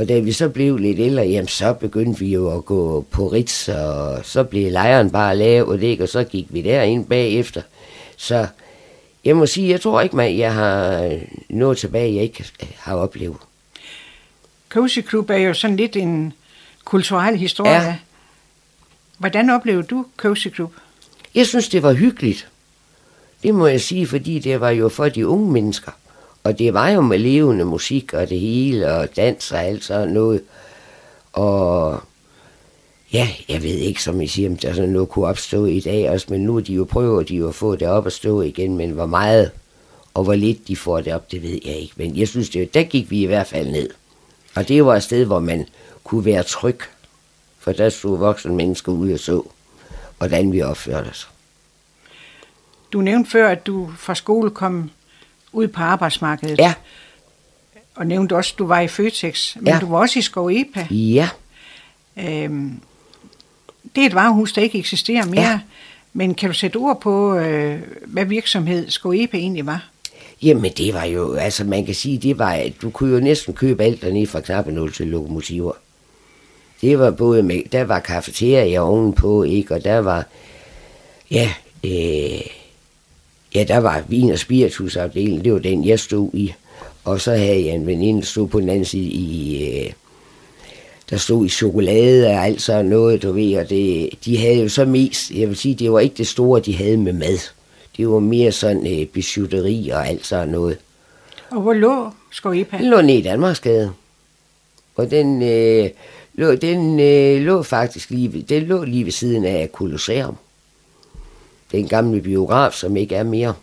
Og 0.00 0.08
da 0.08 0.18
vi 0.18 0.32
så 0.32 0.48
blev 0.48 0.76
lidt 0.76 0.98
ældre, 0.98 1.22
jamen 1.22 1.48
så 1.48 1.72
begyndte 1.72 2.20
vi 2.20 2.32
jo 2.32 2.56
at 2.56 2.64
gå 2.64 3.06
på 3.10 3.28
Ritz, 3.28 3.68
og 3.68 4.24
så 4.24 4.44
blev 4.44 4.72
lejren 4.72 5.10
bare 5.10 5.36
lavet, 5.36 5.82
ikke? 5.82 6.02
og 6.02 6.08
så 6.08 6.24
gik 6.24 6.46
vi 6.50 6.62
derind 6.62 7.06
bagefter. 7.06 7.62
Så 8.16 8.46
jeg 9.24 9.36
må 9.36 9.46
sige, 9.46 9.68
jeg 9.68 9.80
tror 9.80 10.00
ikke, 10.00 10.22
at 10.22 10.38
jeg 10.38 10.54
har 10.54 11.10
noget 11.48 11.78
tilbage, 11.78 12.14
jeg 12.14 12.22
ikke 12.22 12.44
har 12.76 12.94
oplevet. 12.94 13.36
Cozy 14.68 14.98
Club 15.08 15.30
er 15.30 15.36
jo 15.36 15.54
sådan 15.54 15.76
lidt 15.76 15.96
en 15.96 16.32
kulturel 16.84 17.36
historie. 17.36 17.72
Ja. 17.72 17.96
Hvordan 19.18 19.50
oplevede 19.50 19.86
du 19.86 20.06
Cozy 20.16 20.48
Club? 20.54 20.72
Jeg 21.34 21.46
synes, 21.46 21.68
det 21.68 21.82
var 21.82 21.92
hyggeligt. 21.92 22.48
Det 23.42 23.54
må 23.54 23.66
jeg 23.66 23.80
sige, 23.80 24.06
fordi 24.06 24.38
det 24.38 24.60
var 24.60 24.70
jo 24.70 24.88
for 24.88 25.08
de 25.08 25.26
unge 25.26 25.52
mennesker. 25.52 25.92
Og 26.44 26.58
det 26.58 26.74
var 26.74 26.88
jo 26.88 27.00
med 27.00 27.18
levende 27.18 27.64
musik 27.64 28.14
og 28.14 28.28
det 28.28 28.40
hele, 28.40 28.92
og 28.92 29.16
dans 29.16 29.52
og 29.52 29.64
alt 29.64 29.84
sådan 29.84 30.08
noget. 30.08 30.42
Og 31.32 32.00
ja, 33.12 33.28
jeg 33.48 33.62
ved 33.62 33.74
ikke, 33.74 34.02
som 34.02 34.20
I 34.20 34.26
siger, 34.26 34.50
om 34.50 34.56
der 34.56 34.72
sådan 34.72 34.90
noget 34.90 35.08
kunne 35.08 35.26
opstå 35.26 35.64
i 35.64 35.80
dag 35.80 36.10
også, 36.10 36.26
men 36.30 36.40
nu 36.40 36.58
de 36.58 36.74
jo 36.74 36.84
prøver 36.84 37.22
de 37.22 37.36
jo 37.36 37.48
at 37.48 37.54
få 37.54 37.76
det 37.76 37.88
op 37.88 38.06
at 38.06 38.12
stå 38.12 38.40
igen, 38.40 38.76
men 38.76 38.90
hvor 38.90 39.06
meget 39.06 39.50
og 40.14 40.24
hvor 40.24 40.34
lidt 40.34 40.68
de 40.68 40.76
får 40.76 41.00
det 41.00 41.14
op, 41.14 41.32
det 41.32 41.42
ved 41.42 41.58
jeg 41.64 41.76
ikke. 41.76 41.94
Men 41.96 42.16
jeg 42.16 42.28
synes, 42.28 42.50
det, 42.50 42.74
der 42.74 42.82
gik 42.82 43.10
vi 43.10 43.22
i 43.22 43.26
hvert 43.26 43.46
fald 43.46 43.70
ned. 43.70 43.90
Og 44.54 44.68
det 44.68 44.84
var 44.84 44.96
et 44.96 45.02
sted, 45.02 45.24
hvor 45.24 45.40
man 45.40 45.66
kunne 46.04 46.24
være 46.24 46.42
tryg, 46.42 46.78
for 47.58 47.72
der 47.72 47.88
stod 47.88 48.18
voksne 48.18 48.54
mennesker 48.54 48.92
ude 48.92 49.14
og 49.14 49.18
så, 49.18 49.42
hvordan 50.18 50.52
vi 50.52 50.62
opførte 50.62 51.08
os. 51.08 51.30
Du 52.92 53.00
nævnte 53.00 53.30
før, 53.30 53.48
at 53.48 53.66
du 53.66 53.90
fra 53.98 54.14
skole 54.14 54.50
kom 54.50 54.90
ud 55.52 55.68
på 55.68 55.80
arbejdsmarkedet. 55.82 56.58
Ja, 56.58 56.74
Og 57.94 58.06
nævnte 58.06 58.36
også, 58.36 58.52
at 58.54 58.58
du 58.58 58.66
var 58.66 58.80
i 58.80 58.88
Føtex. 58.88 59.56
Men 59.56 59.66
Ja. 59.66 59.78
du 59.80 59.86
var 59.86 59.98
også 59.98 60.18
i 60.18 60.22
Skov 60.22 60.46
Epa. 60.52 60.86
ja, 60.90 61.28
Øhm, 62.18 62.80
det 63.94 64.02
er 64.02 64.06
et 64.06 64.14
varehus, 64.14 64.52
der 64.52 64.62
ikke 64.62 64.78
eksisterer 64.78 65.26
mere. 65.26 65.40
Ja. 65.42 65.60
Men 66.12 66.34
kan 66.34 66.48
du 66.48 66.54
sætte 66.54 66.76
ord 66.76 67.00
på, 67.00 67.34
øh, 67.36 67.80
hvad 68.06 68.24
virksomhed 68.24 68.90
Skov 68.90 69.12
Epa 69.14 69.36
egentlig 69.36 69.66
var? 69.66 69.88
Jamen 70.42 70.72
det 70.72 70.94
var 70.94 71.04
jo, 71.04 71.34
altså 71.34 71.64
man 71.64 71.86
kan 71.86 71.94
sige, 71.94 72.18
det 72.18 72.38
var, 72.38 72.52
at 72.52 72.72
du 72.82 72.90
kunne 72.90 73.14
jo 73.14 73.20
næsten 73.20 73.54
købe 73.54 73.82
alt 73.84 74.02
dernede 74.02 74.26
fra 74.26 74.40
knappenål 74.40 74.92
til 74.92 75.06
lokomotiver. 75.06 75.72
Det 76.80 76.98
var 76.98 77.10
både 77.10 77.42
med, 77.42 77.62
der 77.72 77.84
var 77.84 78.00
kafeteria 78.00 78.80
ovenpå, 78.80 79.42
ikke, 79.42 79.74
og 79.74 79.84
der 79.84 79.98
var, 79.98 80.24
ja, 81.30 81.52
øh, 81.84 82.40
ja, 83.54 83.64
der 83.64 83.78
var 83.78 84.04
vin- 84.08 84.30
og 84.30 84.38
spiritusafdelingen, 84.38 85.44
det 85.44 85.52
var 85.52 85.58
den, 85.58 85.84
jeg 85.86 86.00
stod 86.00 86.30
i. 86.32 86.54
Og 87.04 87.20
så 87.20 87.30
havde 87.30 87.66
jeg 87.66 87.74
en 87.74 87.86
veninde, 87.86 88.20
der 88.20 88.26
stod 88.26 88.48
på 88.48 88.60
den 88.60 88.68
anden 88.68 88.84
side 88.84 89.04
i, 89.04 89.64
øh, 89.68 89.92
der 91.10 91.16
stod 91.16 91.46
i 91.46 91.48
chokolade 91.48 92.26
og 92.26 92.44
alt 92.44 92.62
sådan 92.62 92.86
noget, 92.86 93.22
du 93.22 93.32
ved, 93.32 93.56
og 93.56 93.70
det, 93.70 94.10
de 94.24 94.38
havde 94.38 94.60
jo 94.62 94.68
så 94.68 94.84
mest, 94.84 95.30
jeg 95.30 95.48
vil 95.48 95.56
sige, 95.56 95.74
det 95.74 95.92
var 95.92 96.00
ikke 96.00 96.14
det 96.16 96.26
store, 96.26 96.60
de 96.60 96.76
havde 96.76 96.96
med 96.96 97.12
mad. 97.12 97.38
Det 97.96 98.08
var 98.08 98.18
mere 98.18 98.52
sådan 98.52 99.00
øh, 99.00 99.06
bijouteri 99.06 99.88
og 99.88 100.08
alt 100.08 100.26
sådan 100.26 100.48
noget. 100.48 100.78
Og 101.50 101.60
hvor 101.60 101.72
lå 101.72 102.10
Skov 102.30 102.52
Epa? 102.52 102.76
Den 102.78 102.86
lå 102.86 103.00
nede 103.00 103.18
i 103.18 103.22
Danmarksgade. 103.22 103.92
Og 104.96 105.10
den, 105.10 105.42
øh, 105.42 105.90
lå, 106.34 106.54
den 106.54 107.00
øh, 107.00 107.40
lå 107.40 107.62
faktisk 107.62 108.10
lige 108.10 108.44
den 108.48 108.62
lå 108.62 108.84
lige 108.84 109.04
ved 109.04 109.12
siden 109.12 109.44
af 109.44 109.68
Colosseum. 109.72 110.36
Den 111.72 111.88
gamle 111.88 112.20
biograf, 112.20 112.72
som 112.72 112.96
ikke 112.96 113.14
er 113.14 113.22
mere. 113.22 113.54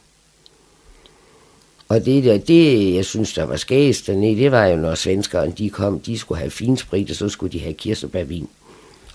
Og 1.89 2.05
det, 2.05 2.23
der, 2.23 2.37
det 2.37 2.95
jeg 2.95 3.05
synes, 3.05 3.33
der 3.33 3.43
var 3.43 3.55
skæst 3.55 4.07
dernede, 4.07 4.35
det 4.35 4.51
var 4.51 4.65
jo, 4.65 4.77
når 4.77 4.95
svenskerne 4.95 5.53
de 5.57 5.69
kom, 5.69 5.99
de 5.99 6.17
skulle 6.17 6.39
have 6.39 6.51
finsprit, 6.51 7.09
og 7.09 7.15
så 7.15 7.29
skulle 7.29 7.53
de 7.53 7.59
have 7.59 7.73
kirsebærvin. 7.73 8.49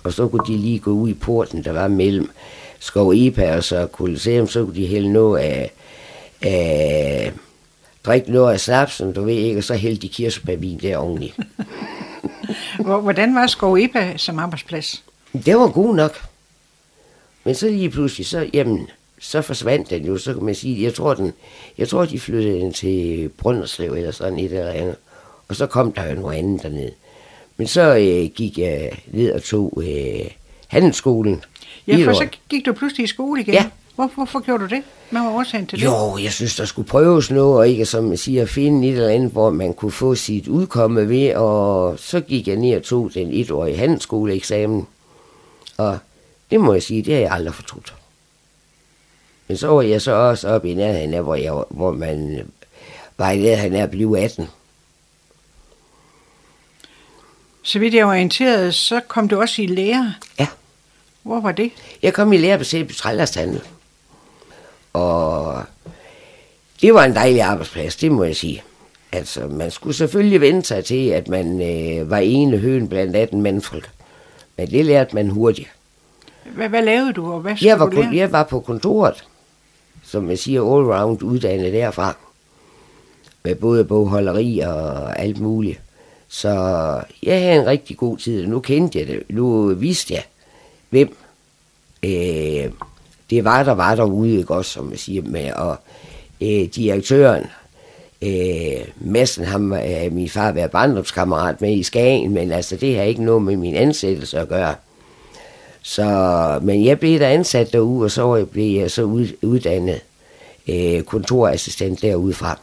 Og 0.05 0.13
så 0.13 0.29
kunne 0.29 0.47
de 0.47 0.57
lige 0.57 0.79
gå 0.79 0.91
ud 0.91 1.09
i 1.09 1.15
porten, 1.15 1.65
der 1.65 1.73
var 1.73 1.89
mellem 1.89 2.31
Skov 2.81 3.13
Epa 3.17 3.57
og 3.57 3.65
så 3.65 3.89
Colosseum, 3.93 4.47
så 4.47 4.65
kunne 4.65 4.77
de 4.77 4.87
hælde 4.87 5.13
noget 5.13 5.41
af, 5.41 5.73
af 6.43 7.33
drikke 8.05 8.33
noget 8.33 8.53
af 8.53 8.61
snapsen, 8.61 9.13
du 9.13 9.25
ved 9.25 9.35
ikke, 9.35 9.59
og 9.59 9.65
så 9.65 9.75
hælde 9.75 9.97
de 9.97 10.09
kirsebærvin 10.09 10.79
der 10.79 10.97
ordentligt. 10.97 11.37
Hvordan 13.03 13.35
var 13.35 13.47
Skov 13.47 13.75
Epa 13.75 14.17
som 14.17 14.39
arbejdsplads? 14.39 15.05
Det 15.47 15.57
var 15.57 15.69
god 15.69 15.97
nok. 15.97 16.32
Men 17.45 17.55
så 17.55 17.69
lige 17.69 17.91
pludselig, 17.91 18.27
så, 18.27 18.51
jamen, 18.55 18.89
så 19.21 19.43
forsvandt 19.43 19.91
den 19.91 20.05
jo, 20.05 20.19
så 20.19 20.35
kan 20.35 20.45
man 20.45 20.55
sige, 20.55 20.83
jeg 20.83 20.95
tror, 20.95 21.15
den, 21.15 21.33
jeg 21.79 21.89
tror 21.89 22.05
de 22.05 22.21
flyttede 22.21 22.61
den 22.61 22.73
til 22.73 23.29
Brønderslev 23.39 23.93
eller 23.93 24.11
sådan 24.11 24.39
et 24.39 24.45
eller 24.45 24.71
andet. 24.71 24.97
Og 25.49 25.57
så 25.57 25.67
kom 25.67 25.93
der 25.93 26.09
jo 26.09 26.15
noget 26.15 26.39
andet 26.39 26.63
dernede. 26.63 26.93
Men 27.57 27.67
så 27.67 27.97
øh, 27.97 28.31
gik 28.35 28.59
jeg 28.59 28.91
ned 29.07 29.33
og 29.33 29.43
tog 29.43 29.83
øh, 29.87 30.31
handelsskolen. 30.69 31.45
Ja, 31.87 32.07
for 32.07 32.13
så 32.13 32.27
gik 32.49 32.67
du 32.67 32.73
pludselig 32.73 33.05
i 33.05 33.07
skole 33.07 33.41
igen. 33.41 33.55
Ja. 33.55 33.71
Hvor, 33.95 34.11
hvorfor 34.15 34.41
gjorde 34.41 34.65
du 34.65 34.69
det? 34.69 34.83
Hvad 35.11 35.21
var 35.21 35.31
årsagen 35.31 35.67
til 35.67 35.79
det? 35.79 35.85
Jo, 35.85 36.19
jeg 36.23 36.33
synes, 36.33 36.57
der 36.57 36.65
skulle 36.65 36.89
prøves 36.89 37.31
noget, 37.31 37.59
og 37.59 37.69
ikke 37.69 37.87
som 37.87 38.05
man 38.05 38.17
siger, 38.17 38.47
finde 38.47 38.89
et 38.89 38.93
eller 38.93 39.09
andet, 39.09 39.31
hvor 39.33 39.51
man 39.51 39.75
kunne 39.75 39.93
få 39.93 40.15
sit 40.15 40.49
udkomme 40.49 41.09
ved, 41.09 41.35
og 41.35 41.99
så 41.99 42.21
gik 42.21 42.49
jeg 42.49 42.57
ned 42.57 42.77
og 42.77 42.83
tog 42.83 43.11
den 43.15 43.29
etårige 43.33 43.77
handelsskoleeksamen. 43.77 44.87
Og 45.77 45.99
det 46.53 46.61
må 46.61 46.73
jeg 46.73 46.83
sige, 46.83 47.03
det 47.03 47.15
har 47.15 47.21
jeg 47.21 47.33
aldrig 47.33 47.55
fortrudt. 47.55 47.95
Men 49.49 49.57
så 49.57 49.67
var 49.67 49.83
jeg 49.83 50.03
så 50.03 50.13
også 50.13 50.49
oppe 50.49 50.71
i 50.71 50.75
nærheden 50.75 51.15
af, 51.15 51.23
hvor, 51.23 51.35
jeg, 51.35 51.65
hvor 51.71 51.93
man 51.93 52.51
var 53.19 53.31
i 53.31 53.39
nærheden 53.39 53.75
af 53.75 53.83
at 53.83 53.91
blive 53.91 54.21
18. 54.21 54.49
Så 57.63 57.79
vidt 57.79 57.95
jeg 57.95 58.07
var 58.07 58.13
orienteret, 58.13 58.75
så 58.75 59.01
kom 59.09 59.29
du 59.29 59.41
også 59.41 59.63
i 59.63 59.67
lære. 59.67 60.15
Ja. 60.39 60.47
Hvor 61.23 61.41
var 61.41 61.53
det? 61.53 61.71
Jeg 62.03 62.15
kom 62.15 62.33
i 62.33 62.37
lære 62.37 62.59
på 62.59 62.65
Sæby 62.65 62.93
Trællershandel. 62.93 63.61
Og 64.93 65.63
det 66.81 66.95
var 66.95 67.05
en 67.05 67.15
dejlig 67.15 67.43
arbejdsplads, 67.43 67.97
det 67.97 68.13
må 68.13 68.25
jeg 68.25 68.37
sige. 68.37 68.63
Altså, 69.13 69.47
man 69.49 69.71
skulle 69.71 69.97
selvfølgelig 69.97 70.41
vente 70.41 70.69
sig 70.69 70.85
til, 70.85 71.09
at 71.09 71.29
man 71.29 71.63
øh, 71.63 72.11
var 72.11 72.19
ene 72.19 72.59
høen 72.59 72.89
blandt 72.89 73.17
18 73.17 73.43
mandfolk. 73.43 73.91
Men 74.57 74.71
det 74.71 74.85
lærte 74.85 75.15
man 75.15 75.29
hurtigt. 75.29 75.69
Hvad, 76.45 76.69
hvad 76.69 76.83
lavede 76.83 77.13
du, 77.13 77.33
og 77.33 77.41
hvad 77.41 77.55
Jeg 77.63 77.81
var, 77.81 77.87
du 77.87 78.03
jeg 78.13 78.33
var 78.33 78.43
på 78.43 78.61
kontoret, 78.61 79.25
som 80.05 80.31
jeg 80.31 80.39
siger, 80.39 80.63
all-round 80.63 81.23
uddannet 81.25 81.73
derfra. 81.73 82.17
Med 83.45 83.55
både 83.55 83.85
bogholderi 83.85 84.59
og 84.59 85.19
alt 85.19 85.41
muligt. 85.41 85.81
Så 86.29 86.51
jeg 87.23 87.41
havde 87.41 87.61
en 87.61 87.67
rigtig 87.67 87.97
god 87.97 88.19
tid, 88.19 88.43
og 88.43 88.49
nu 88.49 88.61
kendte 88.61 88.99
jeg 88.99 89.07
det. 89.07 89.23
Nu 89.29 89.75
vidste 89.75 90.15
jeg, 90.15 90.25
hvem 90.91 91.17
øh, 92.03 92.71
det 93.31 93.45
var, 93.45 93.63
der 93.63 93.73
var 93.73 93.95
derude, 93.95 94.39
ikke 94.39 94.55
også, 94.55 94.71
som 94.71 94.91
jeg 94.91 94.99
siger, 94.99 95.23
med, 95.23 95.53
og 95.53 95.77
øh, 96.41 96.69
direktøren, 96.75 97.47
øh, 98.23 98.87
Messen, 98.97 99.45
ham 99.45 99.73
er 99.73 100.11
min 100.11 100.29
far 100.29 100.53
været 100.53 100.71
barndomskammerat 100.71 101.61
med 101.61 101.73
i 101.73 101.83
Skagen, 101.83 102.35
men 102.35 102.53
altså, 102.53 102.77
det 102.77 102.97
har 102.97 103.03
ikke 103.03 103.25
noget 103.25 103.43
med 103.43 103.57
min 103.57 103.75
ansættelse 103.75 104.39
at 104.39 104.49
gøre. 104.49 104.75
Så, 105.83 106.61
men 106.63 106.85
jeg 106.85 107.01
blev 107.01 107.19
der 107.21 107.29
ansat 107.29 107.73
derude, 107.73 108.05
og 108.05 108.11
så 108.11 108.45
blev 108.45 108.81
jeg 108.81 108.91
så 108.91 109.03
ud, 109.03 109.29
uddannet 109.43 110.01
øh, 110.69 111.03
kontorassistent 111.03 112.03
derudefra. 112.03 112.59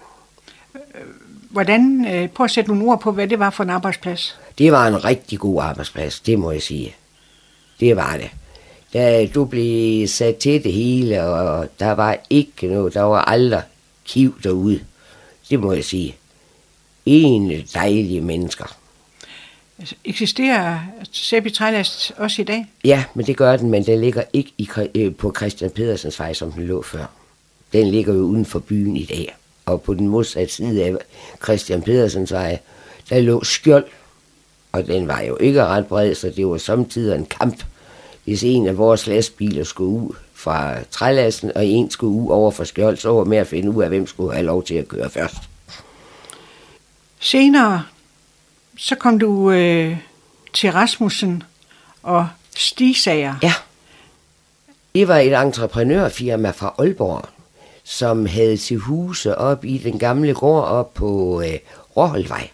Hvordan, 1.49 2.05
øh, 2.13 2.29
prøv 2.29 2.43
at 2.43 2.51
sætte 2.51 2.69
nogle 2.69 2.91
ord 2.91 3.01
på, 3.01 3.11
hvad 3.11 3.27
det 3.27 3.39
var 3.39 3.49
for 3.49 3.63
en 3.63 3.69
arbejdsplads. 3.69 4.39
Det 4.57 4.71
var 4.71 4.87
en 4.87 5.05
rigtig 5.05 5.39
god 5.39 5.61
arbejdsplads, 5.61 6.19
det 6.19 6.39
må 6.39 6.51
jeg 6.51 6.61
sige. 6.61 6.95
Det 7.79 7.95
var 7.95 8.17
det. 8.17 8.29
Da 8.93 9.25
du 9.25 9.45
blev 9.45 10.07
sat 10.07 10.35
til 10.35 10.63
det 10.63 10.73
hele, 10.73 11.23
og 11.23 11.67
der 11.79 11.91
var 11.91 12.17
ikke 12.29 12.67
noget, 12.67 12.93
der 12.93 13.01
var 13.01 13.21
aldrig 13.21 13.61
kiv 14.05 14.41
derude. 14.43 14.79
Det 15.49 15.59
må 15.59 15.73
jeg 15.73 15.83
sige. 15.83 16.15
En 17.05 17.63
dejlige 17.73 18.21
mennesker. 18.21 18.78
Altså, 19.79 19.95
Eksisterer 20.05 20.79
Sæby 21.11 21.51
Trælast 21.51 22.11
også 22.17 22.41
i 22.41 22.45
dag? 22.45 22.65
Ja, 22.83 23.03
men 23.13 23.25
det 23.25 23.37
gør 23.37 23.57
den, 23.57 23.69
men 23.69 23.85
den 23.85 24.01
ligger 24.01 24.23
ikke 24.33 24.53
i, 24.57 24.69
øh, 24.95 25.15
på 25.15 25.33
Christian 25.37 25.71
Pedersens 25.71 26.19
vej, 26.19 26.33
som 26.33 26.51
den 26.51 26.63
lå 26.63 26.81
før. 26.81 27.05
Den 27.73 27.87
ligger 27.87 28.13
jo 28.13 28.19
uden 28.19 28.45
for 28.45 28.59
byen 28.59 28.97
i 28.97 29.05
dag. 29.05 29.35
Og 29.65 29.81
på 29.81 29.93
den 29.93 30.07
modsatte 30.07 30.53
side 30.53 30.85
af 30.85 30.95
Christian 31.43 31.81
Pedersens 31.81 32.31
vej, 32.31 32.59
der 33.09 33.19
lå 33.19 33.43
skjold. 33.43 33.85
Og 34.71 34.87
den 34.87 35.07
var 35.07 35.21
jo 35.21 35.37
ikke 35.37 35.65
ret 35.65 35.87
bred, 35.87 36.15
så 36.15 36.29
det 36.35 36.47
var 36.47 36.57
samtidig 36.57 37.15
en 37.15 37.25
kamp. 37.25 37.63
Hvis 38.23 38.43
en 38.43 38.67
af 38.67 38.77
vores 38.77 39.07
lastbiler 39.07 39.63
skulle 39.63 39.91
ud 39.91 40.15
fra 40.33 40.83
trælasten, 40.91 41.51
og 41.55 41.65
en 41.65 41.91
skulle 41.91 42.13
ud 42.13 42.31
over 42.31 42.51
for 42.51 42.63
skjold, 42.63 42.97
så 42.97 43.11
var 43.11 43.23
med 43.23 43.37
at 43.37 43.47
finde 43.47 43.71
ud 43.71 43.83
af, 43.83 43.89
hvem 43.89 44.07
skulle 44.07 44.33
have 44.33 44.45
lov 44.45 44.63
til 44.63 44.75
at 44.75 44.87
køre 44.87 45.09
først. 45.09 45.35
Senere, 47.19 47.83
så 48.79 48.95
kom 48.95 49.19
du 49.19 49.51
øh, 49.51 49.97
til 50.53 50.71
Rasmussen 50.71 51.43
og 52.03 52.27
Stisager. 52.55 53.35
Ja. 53.43 53.53
Det 54.95 55.07
var 55.07 55.17
et 55.17 55.41
entreprenørfirma 55.41 56.51
fra 56.51 56.75
Aalborg, 56.77 57.25
som 57.83 58.25
havde 58.25 58.57
til 58.57 58.77
huse 58.77 59.37
op 59.37 59.65
i 59.65 59.77
den 59.77 59.99
gamle 59.99 60.33
gård 60.33 60.63
op 60.63 60.93
på 60.93 61.41
øh, 61.41 61.59
Råholdvej. 61.97 62.49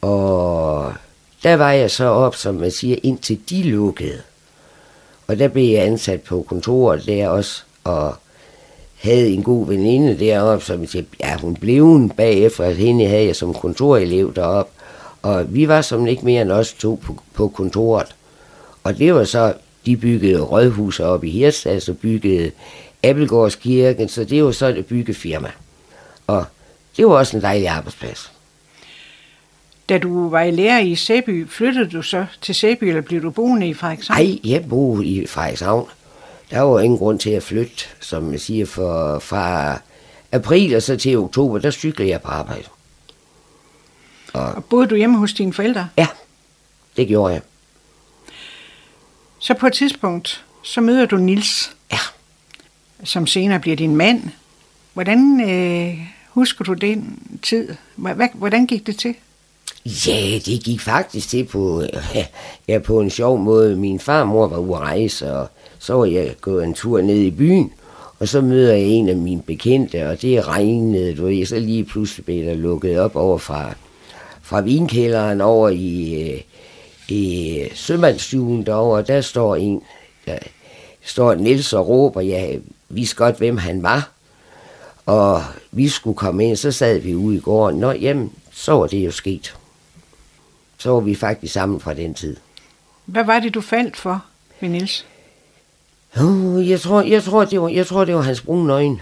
Og 0.00 0.94
der 1.42 1.56
var 1.56 1.72
jeg 1.72 1.90
så 1.90 2.04
op, 2.04 2.36
som 2.36 2.54
man 2.54 2.70
siger, 2.70 2.96
indtil 3.02 3.40
de 3.50 3.62
lukkede. 3.62 4.22
Og 5.26 5.38
der 5.38 5.48
blev 5.48 5.64
jeg 5.64 5.82
ansat 5.82 6.22
på 6.22 6.44
kontoret 6.48 7.06
der 7.06 7.28
også, 7.28 7.62
og 7.84 8.16
havde 9.02 9.30
en 9.30 9.42
god 9.42 9.66
veninde 9.66 10.18
deroppe, 10.18 10.64
som 10.64 10.80
jeg 10.80 11.04
ja, 11.20 11.36
hun 11.36 11.54
blev 11.54 11.94
en 11.94 12.10
bagefter, 12.10 12.64
at 12.64 12.76
hende 12.76 13.06
havde 13.06 13.24
jeg 13.24 13.36
som 13.36 13.54
kontorelev 13.54 14.34
deroppe. 14.34 14.72
Og 15.22 15.54
vi 15.54 15.68
var 15.68 15.82
som 15.82 16.06
ikke 16.06 16.24
mere 16.24 16.42
end 16.42 16.52
os 16.52 16.72
to 16.72 17.00
på, 17.02 17.22
på 17.34 17.48
kontoret. 17.48 18.14
Og 18.84 18.98
det 18.98 19.14
var 19.14 19.24
så, 19.24 19.54
de 19.86 19.96
byggede 19.96 20.40
rådhuset 20.40 21.06
op 21.06 21.24
i 21.24 21.30
Hirtshals 21.30 21.88
og 21.88 21.98
byggede 21.98 22.50
Abelgårdskirken, 23.02 24.08
så 24.08 24.24
det 24.24 24.44
var 24.44 24.50
så 24.50 24.66
et 24.66 24.86
byggefirma. 24.86 25.50
Og 26.26 26.44
det 26.96 27.06
var 27.06 27.12
også 27.12 27.36
en 27.36 27.42
dejlig 27.42 27.68
arbejdsplads. 27.68 28.32
Da 29.88 29.98
du 29.98 30.28
var 30.28 30.42
i 30.42 30.50
lære 30.50 30.86
i 30.86 30.94
Sæby, 30.94 31.48
flyttede 31.48 31.90
du 31.90 32.02
så 32.02 32.26
til 32.42 32.54
Sæby, 32.54 32.84
eller 32.84 33.02
blev 33.02 33.22
du 33.22 33.30
boende 33.30 33.68
i 33.68 33.74
Frederikshavn? 33.74 34.20
Nej, 34.20 34.38
jeg 34.44 34.68
boede 34.68 35.06
i 35.06 35.26
Frederikshavn. 35.26 35.88
Der 36.50 36.60
var 36.60 36.80
ingen 36.80 36.98
grund 36.98 37.18
til 37.18 37.30
at 37.30 37.42
flytte, 37.42 37.84
som 38.00 38.32
jeg 38.32 38.40
siger, 38.40 38.66
for, 38.66 39.18
fra 39.18 39.78
april 40.32 40.76
og 40.76 40.82
så 40.82 40.96
til 40.96 41.18
oktober, 41.18 41.58
der 41.58 41.70
cyklede 41.70 42.10
jeg 42.10 42.22
på 42.22 42.28
arbejde. 42.28 42.64
Og 44.32 44.64
boede 44.64 44.86
du 44.86 44.94
hjemme 44.94 45.18
hos 45.18 45.32
dine 45.32 45.52
forældre? 45.52 45.88
Ja, 45.96 46.06
det 46.96 47.08
gjorde 47.08 47.32
jeg. 47.34 47.42
Så 49.38 49.54
på 49.54 49.66
et 49.66 49.72
tidspunkt, 49.72 50.44
så 50.62 50.80
møder 50.80 51.06
du 51.06 51.16
Nils, 51.16 51.72
Ja, 51.92 51.98
som 53.04 53.26
senere 53.26 53.60
bliver 53.60 53.76
din 53.76 53.96
mand. 53.96 54.22
Hvordan 54.94 55.50
øh, 55.50 55.98
husker 56.28 56.64
du 56.64 56.72
den 56.74 57.18
tid? 57.42 57.74
Hvordan 58.34 58.66
gik 58.66 58.86
det 58.86 58.96
til? 58.96 59.14
Ja, 59.84 60.38
det 60.38 60.62
gik 60.64 60.80
faktisk 60.80 61.28
til 61.28 61.44
på, 61.44 61.82
ja, 62.68 62.78
på 62.78 63.00
en 63.00 63.10
sjov 63.10 63.38
måde. 63.38 63.76
Min 63.76 64.00
farmor 64.00 64.46
var 64.46 64.58
ude 64.58 64.74
at 64.74 64.80
rejse, 64.80 65.32
og 65.32 65.50
så 65.78 65.94
var 65.94 66.04
jeg 66.04 66.34
gået 66.40 66.64
en 66.64 66.74
tur 66.74 67.00
ned 67.00 67.16
i 67.16 67.30
byen, 67.30 67.72
og 68.18 68.28
så 68.28 68.40
møder 68.40 68.72
jeg 68.72 68.82
en 68.82 69.08
af 69.08 69.16
mine 69.16 69.42
bekendte, 69.42 70.08
og 70.08 70.22
det 70.22 70.48
regnede, 70.48 71.14
du 71.14 71.26
ved, 71.26 71.46
så 71.46 71.58
lige 71.58 71.84
pludselig 71.84 72.24
blev 72.24 72.44
der 72.44 72.54
lukket 72.54 72.98
op 72.98 73.16
over 73.16 73.38
fra, 73.38 73.74
fra 74.42 74.60
vinkælderen 74.60 75.40
over 75.40 75.68
i, 75.68 76.22
øh, 76.22 76.40
i 77.08 77.62
sømandsstuen 77.74 78.66
derovre, 78.66 78.98
og 78.98 79.08
der 79.08 79.20
står 79.20 79.56
en, 79.56 79.82
der 80.26 80.38
står 81.04 81.34
Niels 81.34 81.72
og 81.72 81.88
råber, 81.88 82.20
jeg 82.20 82.60
vidste 82.88 83.16
godt, 83.16 83.38
hvem 83.38 83.56
han 83.56 83.82
var, 83.82 84.10
og 85.06 85.42
vi 85.70 85.88
skulle 85.88 86.16
komme 86.16 86.44
ind, 86.44 86.56
så 86.56 86.72
sad 86.72 86.98
vi 86.98 87.14
ude 87.14 87.36
i 87.36 87.40
gården, 87.40 87.80
nå 87.80 87.90
jamen, 87.90 88.32
så 88.52 88.72
var 88.72 88.86
det 88.86 89.06
jo 89.06 89.10
sket. 89.10 89.54
Så 90.78 90.90
var 90.90 91.00
vi 91.00 91.14
faktisk 91.14 91.52
sammen 91.52 91.80
fra 91.80 91.94
den 91.94 92.14
tid. 92.14 92.36
Hvad 93.04 93.24
var 93.24 93.40
det, 93.40 93.54
du 93.54 93.60
faldt 93.60 93.96
for 93.96 94.24
med 94.60 94.68
Nils? 94.68 95.06
Oh, 96.16 96.68
jeg, 96.68 96.80
tror, 96.80 97.02
jeg, 97.02 97.22
tror, 97.22 97.44
det 97.44 97.60
var, 97.60 97.68
jeg 97.68 97.86
tror, 97.86 98.04
det 98.04 98.14
var 98.14 98.20
hans 98.20 98.40
brune 98.40 98.72
øjne. 98.72 99.00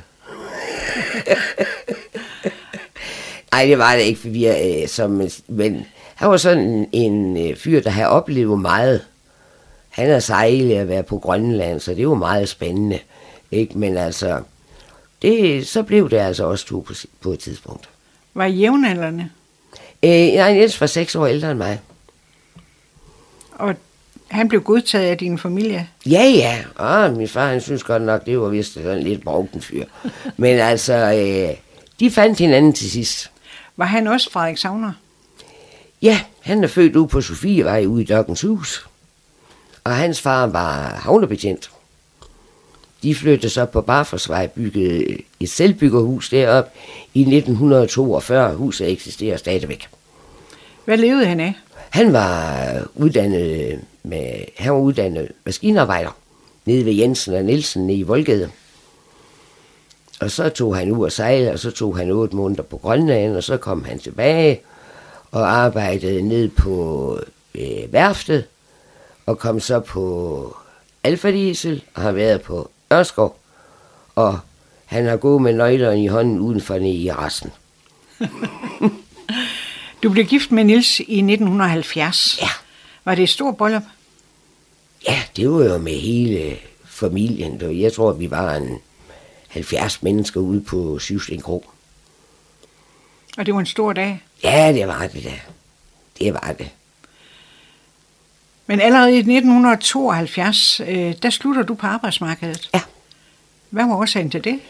Nej, 3.52 3.66
det 3.66 3.78
var 3.78 3.94
det 3.96 4.02
ikke, 4.02 4.20
for 4.20 4.28
vi 4.28 4.44
er, 4.44 4.82
øh, 4.82 4.88
som, 4.88 5.22
men 5.48 5.86
han 6.14 6.30
var 6.30 6.36
sådan 6.36 6.88
en, 6.92 7.36
øh, 7.36 7.56
fyr, 7.56 7.80
der 7.80 7.90
havde 7.90 8.08
oplevet 8.08 8.60
meget. 8.60 9.04
han 9.88 10.10
har 10.10 10.18
sejlet 10.18 10.76
at 10.76 10.88
være 10.88 11.02
på 11.02 11.18
Grønland, 11.18 11.80
så 11.80 11.94
det 11.94 12.08
var 12.08 12.14
meget 12.14 12.48
spændende. 12.48 12.98
Ikke? 13.50 13.78
Men 13.78 13.96
altså, 13.96 14.42
det, 15.22 15.66
så 15.68 15.82
blev 15.82 16.10
det 16.10 16.16
altså 16.16 16.44
også 16.44 16.66
to 16.66 16.80
på, 16.80 16.94
på 17.20 17.30
et 17.30 17.38
tidspunkt. 17.38 17.88
Var 18.34 18.44
I 18.44 18.52
jævnaldrende? 18.52 19.30
Øh, 20.02 20.10
nej, 20.10 20.52
Niels 20.52 20.80
var 20.80 20.86
seks 20.86 21.14
år 21.14 21.26
ældre 21.26 21.50
end 21.50 21.58
mig. 21.58 21.80
Og 23.52 23.74
han 24.28 24.48
blev 24.48 24.62
godtaget 24.62 25.10
af 25.10 25.18
din 25.18 25.38
familie? 25.38 25.88
Ja, 26.06 26.22
ja. 26.22 26.58
Og 26.74 27.12
min 27.12 27.28
far, 27.28 27.48
han 27.48 27.60
synes 27.60 27.82
godt 27.82 28.02
nok, 28.02 28.26
det 28.26 28.40
var 28.40 28.48
vist 28.48 28.74
sådan 28.74 29.02
lidt 29.02 29.24
broken 29.24 29.60
fyr. 29.60 29.84
Men 30.36 30.58
altså, 30.58 30.94
øh, 30.94 31.56
de 32.00 32.10
fandt 32.10 32.38
hinanden 32.38 32.72
til 32.72 32.90
sidst. 32.90 33.30
Var 33.76 33.84
han 33.84 34.06
også 34.06 34.30
Frederik 34.30 34.58
Savner? 34.58 34.92
Ja, 36.02 36.20
han 36.40 36.64
er 36.64 36.68
født 36.68 36.96
ude 36.96 37.08
på 37.08 37.20
Sofievej 37.20 37.86
ude 37.86 38.02
i 38.02 38.06
Dokkens 38.06 38.40
Hus. 38.40 38.86
Og 39.84 39.96
hans 39.96 40.20
far 40.20 40.46
var 40.46 41.00
havnebetjent. 41.02 41.70
De 43.02 43.14
flyttede 43.14 43.50
så 43.50 43.64
på 43.64 43.80
Barforsvej, 43.80 44.46
byggede 44.46 45.16
et 45.40 45.50
selvbyggerhus 45.50 46.28
derop 46.28 46.64
i 47.14 47.20
1942. 47.20 48.54
Huset 48.54 48.92
eksisterer 48.92 49.36
stadigvæk. 49.36 49.88
Hvad 50.84 50.96
levede 50.96 51.26
han 51.26 51.40
af? 51.40 51.54
Han 51.96 52.12
var 52.12 52.82
uddannet, 52.94 53.80
med, 54.02 54.44
han 54.56 54.72
var 54.72 54.78
uddannet 54.78 55.32
maskinarbejder 55.44 56.10
nede 56.64 56.84
ved 56.84 56.92
Jensen 56.92 57.34
og 57.34 57.44
Nielsen 57.44 57.90
i 57.90 58.02
Voldgade. 58.02 58.50
Og 60.20 60.30
så 60.30 60.48
tog 60.48 60.76
han 60.76 60.92
ud 60.92 61.04
og 61.04 61.12
sejlede, 61.12 61.52
og 61.52 61.58
så 61.58 61.70
tog 61.70 61.96
han 61.96 62.10
otte 62.10 62.36
måneder 62.36 62.62
på 62.62 62.76
Grønland, 62.76 63.36
og 63.36 63.42
så 63.42 63.56
kom 63.56 63.84
han 63.84 63.98
tilbage 63.98 64.60
og 65.30 65.50
arbejdede 65.50 66.22
ned 66.22 66.48
på 66.48 67.18
øh, 67.54 67.92
værftet, 67.92 68.44
og 69.26 69.38
kom 69.38 69.60
så 69.60 69.80
på 69.80 70.56
Alfa 71.04 71.30
Diesel, 71.30 71.84
og 71.94 72.02
har 72.02 72.12
været 72.12 72.42
på 72.42 72.70
Ørskov, 72.92 73.38
og 74.14 74.38
han 74.84 75.06
har 75.06 75.16
gået 75.16 75.42
med 75.42 75.52
nøglerne 75.52 76.04
i 76.04 76.06
hånden 76.06 76.40
uden 76.40 76.60
for 76.60 76.78
ned 76.78 76.94
i 76.94 77.12
resten. 77.12 77.52
du 80.06 80.10
blev 80.10 80.24
gift 80.24 80.52
med 80.52 80.64
Nils 80.64 81.00
i 81.00 81.18
1970. 81.18 82.38
Ja. 82.40 82.48
Var 83.04 83.14
det 83.14 83.22
et 83.22 83.28
stort 83.28 83.56
bryllup? 83.56 83.82
Ja, 85.08 85.22
det 85.36 85.50
var 85.50 85.64
jo 85.64 85.78
med 85.78 85.92
hele 85.92 86.56
familien. 86.84 87.80
Jeg 87.80 87.92
tror, 87.92 88.12
vi 88.12 88.30
var 88.30 88.54
en 88.54 88.78
70 89.48 90.02
mennesker 90.02 90.40
ude 90.40 90.60
på 90.60 90.98
Syvsten 90.98 91.40
Kro. 91.40 91.64
Og 93.38 93.46
det 93.46 93.54
var 93.54 93.60
en 93.60 93.66
stor 93.66 93.92
dag? 93.92 94.22
Ja, 94.42 94.72
det 94.72 94.88
var 94.88 95.06
det 95.06 95.24
da. 95.24 95.40
Det 96.18 96.34
var 96.34 96.54
det. 96.58 96.70
Men 98.66 98.80
allerede 98.80 99.14
i 99.14 99.18
1972, 99.18 100.80
øh, 100.80 101.14
der 101.22 101.30
slutter 101.30 101.62
du 101.62 101.74
på 101.74 101.86
arbejdsmarkedet. 101.86 102.70
Ja. 102.74 102.80
Hvad 103.70 103.86
var 103.86 103.96
årsagen 103.96 104.30
til 104.30 104.44
det? 104.44 104.60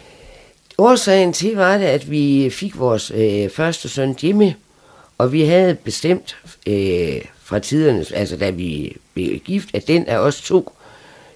Årsagen 0.78 1.32
til 1.32 1.56
var 1.56 1.78
det, 1.78 1.84
at 1.86 2.10
vi 2.10 2.50
fik 2.50 2.78
vores 2.78 3.12
øh, 3.14 3.50
første 3.50 3.88
søn 3.88 4.16
Jimmy, 4.22 4.52
og 5.18 5.32
vi 5.32 5.42
havde 5.42 5.74
bestemt 5.74 6.36
øh, 6.66 7.22
fra 7.42 7.58
tiderne, 7.58 8.04
altså 8.14 8.36
da 8.36 8.50
vi 8.50 8.96
blev 9.14 9.38
gift, 9.38 9.68
at 9.74 9.88
den 9.88 10.06
af 10.06 10.18
os 10.18 10.40
to, 10.40 10.72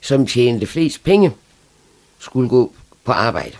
som 0.00 0.26
tjente 0.26 0.66
flest 0.66 1.04
penge, 1.04 1.32
skulle 2.18 2.48
gå 2.48 2.72
på 3.04 3.12
arbejde. 3.12 3.56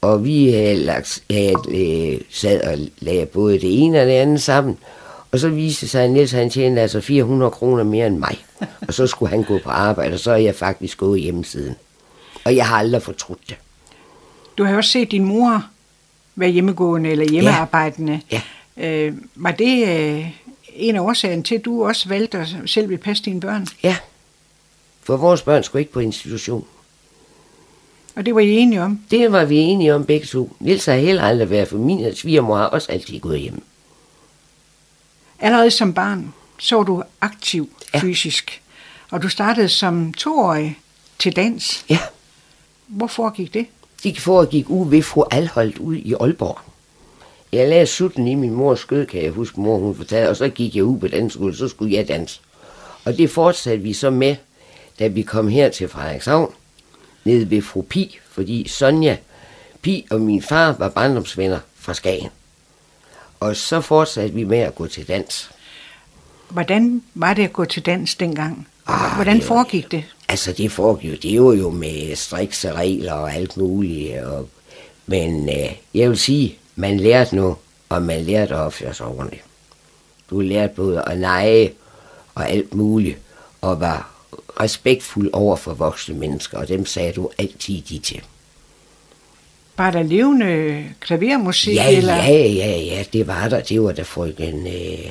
Og 0.00 0.24
vi 0.24 0.50
havde, 0.50 0.74
lagt, 0.74 1.24
havde 1.30 1.54
øh, 1.68 2.20
sad 2.30 2.60
og 2.62 2.78
lagde 2.98 3.26
både 3.26 3.54
det 3.54 3.82
ene 3.82 4.00
og 4.00 4.06
det 4.06 4.12
andet 4.12 4.42
sammen, 4.42 4.78
og 5.32 5.38
så 5.38 5.48
viste 5.48 5.88
sig, 5.88 6.04
at 6.04 6.10
Niels 6.10 6.32
han 6.32 6.50
tjente 6.50 6.80
altså 6.80 7.00
400 7.00 7.50
kroner 7.50 7.84
mere 7.84 8.06
end 8.06 8.18
mig. 8.18 8.44
Og 8.88 8.94
så 8.94 9.06
skulle 9.06 9.30
han 9.30 9.42
gå 9.42 9.58
på 9.58 9.70
arbejde, 9.70 10.14
og 10.14 10.20
så 10.20 10.30
er 10.30 10.36
jeg 10.36 10.54
faktisk 10.54 10.98
gået 10.98 11.20
hjemmesiden. 11.20 11.74
Og 12.44 12.56
jeg 12.56 12.68
har 12.68 12.76
aldrig 12.76 13.02
fortrudt 13.02 13.48
det. 13.48 13.56
Du 14.58 14.64
har 14.64 14.76
også 14.76 14.90
set 14.90 15.10
din 15.10 15.24
mor 15.24 15.64
være 16.36 16.50
hjemmegående 16.50 17.10
eller 17.10 17.30
hjemmearbejdende. 17.30 18.20
Ja. 18.32 18.42
Øh, 18.76 19.14
var 19.34 19.50
det 19.50 19.88
øh, 19.88 20.26
en 20.74 20.96
af 20.96 21.00
årsagerne 21.00 21.42
til, 21.42 21.54
at 21.54 21.64
du 21.64 21.86
også 21.86 22.08
valgte 22.08 22.38
at 22.38 22.56
selv 22.66 22.88
vil 22.88 22.98
passe 22.98 23.22
dine 23.24 23.40
børn? 23.40 23.66
Ja. 23.82 23.96
For 25.02 25.16
vores 25.16 25.42
børn 25.42 25.62
skulle 25.62 25.80
ikke 25.80 25.92
på 25.92 26.00
institution. 26.00 26.66
Og 28.16 28.26
det 28.26 28.34
var 28.34 28.40
I 28.40 28.50
enige 28.50 28.82
om? 28.82 29.00
Det 29.10 29.32
var 29.32 29.44
vi 29.44 29.56
enige 29.56 29.94
om 29.94 30.04
begge 30.04 30.26
to. 30.26 30.56
Niels 30.60 30.86
har 30.86 30.94
heller 30.94 31.22
aldrig 31.22 31.50
været 31.50 31.68
for 31.68 31.78
min 31.78 32.14
svigermor 32.16 32.56
har 32.56 32.64
også 32.66 32.92
altid 32.92 33.20
gået 33.20 33.40
hjem. 33.40 33.62
Allerede 35.38 35.70
som 35.70 35.94
barn 35.94 36.34
så 36.58 36.82
du 36.82 37.02
aktiv 37.20 37.68
Ja. 37.94 37.98
fysisk, 37.98 38.62
og 39.10 39.22
du 39.22 39.28
startede 39.28 39.68
som 39.68 40.12
toårig 40.12 40.78
til 41.18 41.36
dans. 41.36 41.84
Ja, 41.88 41.98
Hvorfor 42.86 43.30
gik 43.30 43.54
det? 43.54 43.66
De 44.04 44.20
foregik 44.20 44.70
ude 44.70 44.90
ved 44.90 45.02
fru 45.02 45.24
Alholdt 45.30 45.78
ud 45.78 45.96
i 45.96 46.14
Aalborg. 46.20 46.58
Jeg 47.52 47.68
lagde 47.68 47.86
sutten 47.86 48.28
i 48.28 48.34
min 48.34 48.50
mors 48.50 48.80
skød, 48.80 49.06
kan 49.06 49.22
jeg 49.22 49.30
huske, 49.30 49.60
mor 49.60 49.78
hun 49.78 49.94
fortalte, 49.94 50.30
og 50.30 50.36
så 50.36 50.48
gik 50.48 50.76
jeg 50.76 50.84
ud 50.84 50.98
på 50.98 51.08
danseskole, 51.08 51.56
så 51.56 51.68
skulle 51.68 51.94
jeg 51.94 52.08
danse. 52.08 52.40
Og 53.04 53.18
det 53.18 53.30
fortsatte 53.30 53.82
vi 53.82 53.92
så 53.92 54.10
med, 54.10 54.36
da 54.98 55.06
vi 55.06 55.22
kom 55.22 55.48
her 55.48 55.68
til 55.68 55.88
Frederikshavn, 55.88 56.52
nede 57.24 57.50
ved 57.50 57.62
fru 57.62 57.82
Pi, 57.82 58.18
fordi 58.30 58.68
Sonja, 58.68 59.16
Pi 59.82 60.06
og 60.10 60.20
min 60.20 60.42
far 60.42 60.72
var 60.72 60.88
barndomsvenner 60.88 61.58
fra 61.76 61.94
Skagen. 61.94 62.28
Og 63.40 63.56
så 63.56 63.80
fortsatte 63.80 64.34
vi 64.34 64.44
med 64.44 64.58
at 64.58 64.74
gå 64.74 64.86
til 64.86 65.08
dans. 65.08 65.50
Hvordan 66.48 67.02
var 67.14 67.34
det 67.34 67.44
at 67.44 67.52
gå 67.52 67.64
til 67.64 67.86
dans 67.86 68.14
dengang? 68.14 68.68
Ah, 68.86 69.14
Hvordan 69.14 69.42
foregik 69.42 69.90
det? 69.90 70.04
Altså, 70.32 70.52
det 70.52 70.72
foregik 70.72 71.22
det 71.22 71.42
var 71.42 71.52
jo 71.52 71.70
med 71.70 72.16
strikse 72.16 72.72
regler 72.72 73.12
og 73.12 73.34
alt 73.34 73.56
muligt. 73.56 74.18
Og, 74.18 74.48
men 75.06 75.48
øh, 75.48 75.72
jeg 75.94 76.08
vil 76.08 76.18
sige, 76.18 76.58
man 76.76 77.00
lærte 77.00 77.36
nu, 77.36 77.56
og 77.88 78.02
man 78.02 78.20
lærte 78.20 78.54
at 78.54 78.60
opføre 78.60 78.94
sig 78.94 79.06
ordentligt. 79.06 79.44
Du 80.30 80.40
lærte 80.40 80.72
både 80.76 81.02
at 81.06 81.18
lege 81.18 81.72
og 82.34 82.50
alt 82.50 82.74
muligt, 82.74 83.18
og 83.60 83.80
var 83.80 84.10
respektfuld 84.60 85.30
over 85.32 85.56
for 85.56 85.74
voksne 85.74 86.14
mennesker, 86.14 86.58
og 86.58 86.68
dem 86.68 86.86
sagde 86.86 87.12
du 87.12 87.30
altid 87.38 87.82
de 87.82 87.98
til. 87.98 88.22
Var 89.76 89.90
der 89.90 90.02
levende 90.02 90.84
klavermusik? 91.00 91.74
Ja, 91.74 91.96
eller? 91.96 92.14
ja, 92.14 92.46
ja, 92.46 92.78
ja, 92.78 93.04
det 93.12 93.26
var 93.26 93.48
der. 93.48 93.60
Det 93.60 93.82
var 93.82 93.92
der 93.92 94.04
frøken 94.04 94.66
øh, 94.66 95.10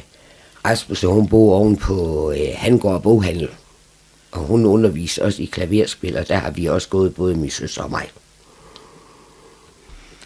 Rasmussen, 0.66 1.10
hun 1.10 1.28
bor 1.28 1.56
oven 1.56 1.78
på 1.78 2.32
øh, 2.32 2.50
Hangård 2.56 3.02
Boghandel. 3.02 3.50
Og 4.32 4.40
hun 4.40 4.66
underviste 4.66 5.24
også 5.24 5.42
i 5.42 5.46
klaverspil, 5.46 6.18
og 6.18 6.28
der 6.28 6.36
har 6.36 6.52
vi 6.52 6.66
også 6.66 6.90
gået 6.90 7.16
både 7.16 7.36
min 7.36 7.50
søster 7.50 7.84
og 7.84 7.92
mig. 7.92 8.10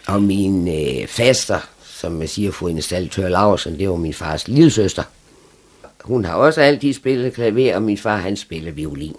Og 0.06 0.22
min 0.22 0.68
øh, 0.68 1.06
faster, 1.08 1.60
som 1.84 2.20
jeg 2.20 2.28
siger, 2.28 2.52
fru 2.52 2.66
installatør 2.66 3.28
Laursen, 3.28 3.78
det 3.78 3.90
var 3.90 3.96
min 3.96 4.14
fars 4.14 4.48
lille 4.48 4.70
søster. 4.70 5.02
Hun 6.00 6.24
har 6.24 6.34
også 6.34 6.60
altid 6.60 6.92
spillet 6.92 7.34
klaver, 7.34 7.76
og 7.76 7.82
min 7.82 7.98
far 7.98 8.16
han 8.16 8.36
spiller 8.36 8.72
violin. 8.72 9.16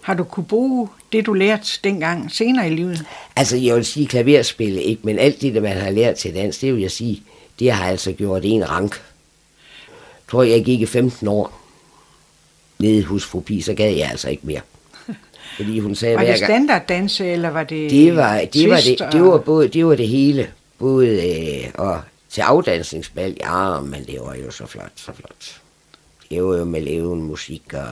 Har 0.00 0.14
du 0.14 0.24
kunne 0.24 0.46
bruge 0.46 0.88
det, 1.12 1.26
du 1.26 1.32
lærte 1.32 1.68
dengang 1.84 2.32
senere 2.32 2.66
i 2.66 2.74
livet? 2.74 3.04
Altså, 3.36 3.56
jeg 3.56 3.76
vil 3.76 3.84
sige 3.84 4.06
klaverspil, 4.06 4.78
ikke? 4.78 5.00
Men 5.04 5.18
alt 5.18 5.40
det, 5.40 5.62
man 5.62 5.76
har 5.76 5.90
lært 5.90 6.16
til 6.16 6.34
dans, 6.34 6.58
det 6.58 6.74
vil 6.74 6.80
jeg 6.80 6.90
sige, 6.90 7.22
det 7.58 7.72
har 7.72 7.86
altså 7.86 8.12
gjort 8.12 8.42
en 8.44 8.70
rank. 8.70 8.92
Jeg 8.92 10.30
tror, 10.30 10.42
jeg 10.42 10.64
gik 10.64 10.80
i 10.80 10.86
15 10.86 11.28
år 11.28 11.57
nede 12.78 13.04
hos 13.04 13.24
fru 13.24 13.40
Pi, 13.40 13.60
så 13.60 13.74
gad 13.74 13.90
jeg 13.92 14.08
altså 14.10 14.28
ikke 14.28 14.46
mere. 14.46 14.60
Fordi 15.56 15.78
hun 15.78 15.94
sagde 15.94 16.16
Var 16.16 16.24
det 16.24 16.36
standarddanse, 16.38 17.26
eller 17.26 17.50
var 17.50 17.64
det 17.64 17.90
Det 17.90 18.16
var, 18.16 18.40
det, 18.52 18.70
var 18.70 18.76
det, 18.76 18.98
det, 19.12 19.20
og- 19.22 19.30
var 19.32 19.38
både, 19.38 19.68
det 19.68 19.86
var 19.86 19.94
det 19.94 20.08
hele. 20.08 20.48
Både 20.78 21.06
øh, 21.08 21.70
og 21.74 22.00
til 22.30 22.40
afdansningsbal, 22.40 23.36
ja, 23.40 23.80
men 23.80 24.04
det 24.04 24.18
var 24.20 24.34
jo 24.34 24.50
så 24.50 24.66
flot, 24.66 24.92
så 24.96 25.12
flot. 25.12 25.60
Det 26.30 26.44
var 26.44 26.56
jo 26.56 26.64
med 26.64 26.80
levende 26.80 27.24
musik 27.24 27.62
og 27.72 27.86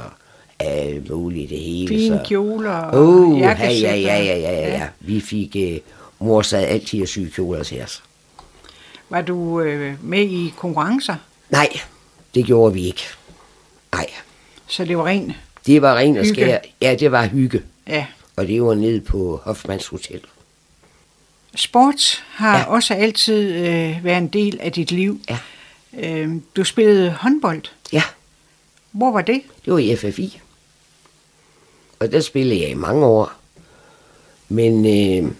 alt 0.58 1.10
muligt, 1.10 1.50
det 1.50 1.58
hele. 1.58 1.88
Fine 1.88 2.18
så. 2.18 2.24
kjoler 2.28 2.70
og 2.70 3.06
Uh, 3.08 3.40
ja, 3.40 3.56
ja, 3.60 3.66
og- 3.68 3.74
ja, 3.80 3.96
ja, 3.96 4.22
ja, 4.22 4.36
ja, 4.38 4.68
ja. 4.68 4.88
Vi 5.00 5.20
fik, 5.20 5.56
øh, 5.58 5.78
mor 6.18 6.42
sad 6.42 6.64
altid 6.64 7.02
og 7.02 7.08
syge 7.08 7.30
kjoler 7.30 7.62
til 7.62 7.82
os. 7.82 8.02
Var 9.10 9.20
du 9.20 9.60
øh, 9.60 9.94
med 10.04 10.22
i 10.22 10.54
konkurrencer? 10.56 11.14
Nej, 11.50 11.68
det 12.34 12.44
gjorde 12.44 12.74
vi 12.74 12.86
ikke. 12.86 13.02
Nej, 13.94 14.06
Så 14.68 14.84
det 14.84 14.98
var 14.98 15.06
ren, 15.06 15.32
det 15.66 15.82
var 15.82 15.94
ren 15.96 16.16
og 16.16 16.26
skær. 16.26 16.58
Ja, 16.82 16.94
det 16.94 17.12
var 17.12 17.26
hygge. 17.26 17.62
ja. 17.88 18.06
Og 18.36 18.48
det 18.48 18.62
var 18.62 18.74
nede 18.74 19.00
på 19.00 19.40
Hofmanns 19.44 19.86
Hotel. 19.86 20.20
Sport 21.54 22.24
har 22.28 22.58
Ja. 22.58 22.64
også 22.64 22.94
altid 22.94 23.52
øh, 23.54 24.04
været 24.04 24.18
en 24.18 24.28
del 24.28 24.58
af 24.60 24.72
dit 24.72 24.90
liv. 24.92 25.20
Ja. 25.30 25.38
Øh, 25.98 26.30
du 26.56 26.64
spillede 26.64 27.10
håndbold. 27.10 27.62
Ja, 27.92 28.02
Hvor 28.92 29.12
var 29.12 29.20
det? 29.22 29.42
det 29.64 29.72
var 29.72 29.78
i 29.78 29.96
FFI. 29.96 30.40
Og 32.00 32.12
der 32.12 32.20
spillede 32.20 32.60
jeg 32.60 32.70
i 32.70 32.74
mange 32.74 33.06
år. 33.06 33.32
Men 34.48 34.86
øh, 35.24 35.32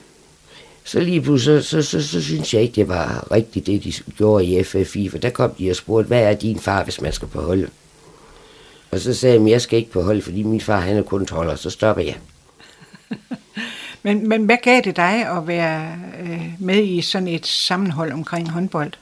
så 0.84 1.00
lige 1.00 1.20
pludselig, 1.22 1.64
så, 1.64 1.82
så, 1.82 2.00
så, 2.00 2.08
så 2.08 2.22
synes 2.22 2.54
jeg 2.54 2.62
ikke, 2.62 2.74
det 2.74 2.88
var 2.88 3.26
rigtigt, 3.32 3.66
det 3.66 3.84
de 3.84 3.92
gjorde 4.16 4.44
i 4.44 4.62
FFI. 4.62 5.08
For 5.08 5.18
der 5.18 5.30
kom 5.30 5.50
de 5.54 5.70
og 5.70 5.76
spurgte, 5.76 6.06
hvad 6.06 6.22
er 6.22 6.34
din 6.34 6.58
far, 6.58 6.84
hvis 6.84 7.00
man 7.00 7.12
skal 7.12 7.28
på 7.28 7.40
holdet? 7.42 7.70
Og 8.90 9.00
så 9.00 9.14
sagde 9.14 9.34
jeg, 9.34 9.44
at 9.44 9.50
jeg 9.50 9.60
skal 9.60 9.78
ikke 9.78 9.90
på 9.90 10.02
hold, 10.02 10.22
fordi 10.22 10.42
min 10.42 10.60
far 10.60 10.80
han 10.80 10.96
er 10.96 11.02
kun 11.02 11.26
12, 11.26 11.48
og 11.48 11.58
så 11.58 11.70
stopper 11.70 12.02
jeg. 12.02 12.16
Men, 14.02 14.28
men 14.28 14.44
hvad 14.44 14.56
gav 14.62 14.80
det 14.84 14.96
dig 14.96 15.28
at 15.36 15.46
være 15.46 15.92
øh, 16.22 16.42
med 16.58 16.84
i 16.84 17.00
sådan 17.00 17.28
et 17.28 17.46
sammenhold 17.46 18.12
omkring 18.12 18.50
håndbold? 18.50 18.92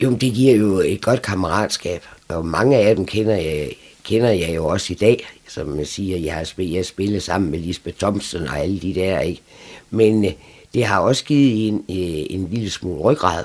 Jo, 0.00 0.10
det 0.10 0.34
giver 0.34 0.54
jo 0.56 0.78
et 0.78 1.02
godt 1.02 1.22
kammeratskab, 1.22 2.02
og 2.28 2.46
mange 2.46 2.76
af 2.76 2.96
dem 2.96 3.06
kender 3.06 3.34
jeg, 3.34 3.70
kender 4.04 4.30
jeg 4.30 4.54
jo 4.56 4.66
også 4.66 4.92
i 4.92 4.96
dag, 4.96 5.28
som 5.48 5.66
man 5.66 5.86
siger, 5.86 6.18
jeg 6.18 6.34
har 6.34 6.44
spillet, 6.44 6.76
jeg 6.76 6.86
spillet 6.86 7.22
sammen 7.22 7.50
med 7.50 7.58
Lisbeth 7.58 7.98
Thompson 7.98 8.48
og 8.48 8.58
alle 8.58 8.80
de 8.80 8.94
der, 8.94 9.20
ikke? 9.20 9.42
Men 9.90 10.24
øh, 10.24 10.32
det 10.74 10.84
har 10.84 11.00
også 11.00 11.24
givet 11.24 11.68
en, 11.68 11.74
øh, 11.74 12.26
en 12.30 12.48
lille 12.50 12.70
smule 12.70 13.00
ryggrad, 13.00 13.44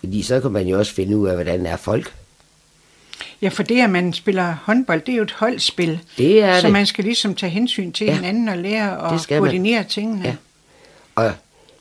fordi 0.00 0.22
så 0.22 0.40
kan 0.40 0.50
man 0.50 0.66
jo 0.66 0.78
også 0.78 0.94
finde 0.94 1.16
ud 1.16 1.28
af, 1.28 1.34
hvordan 1.34 1.66
er 1.66 1.76
folk. 1.76 2.14
Ja, 3.42 3.48
for 3.48 3.62
det, 3.62 3.80
at 3.80 3.90
man 3.90 4.12
spiller 4.12 4.54
håndbold, 4.62 5.00
det 5.00 5.12
er 5.12 5.16
jo 5.16 5.22
et 5.22 5.30
holdspil. 5.32 6.00
Det 6.18 6.42
er 6.42 6.60
så 6.60 6.66
det. 6.66 6.72
man 6.72 6.86
skal 6.86 7.04
ligesom 7.04 7.34
tage 7.34 7.50
hensyn 7.50 7.92
til 7.92 8.06
Ja. 8.06 8.14
hinanden 8.14 8.48
og 8.48 8.58
lære 8.58 9.12
at 9.14 9.20
skal 9.20 9.34
man. 9.34 9.40
koordinere 9.48 9.84
tingene. 9.84 10.22
Ja. 10.24 10.34
Og 11.14 11.32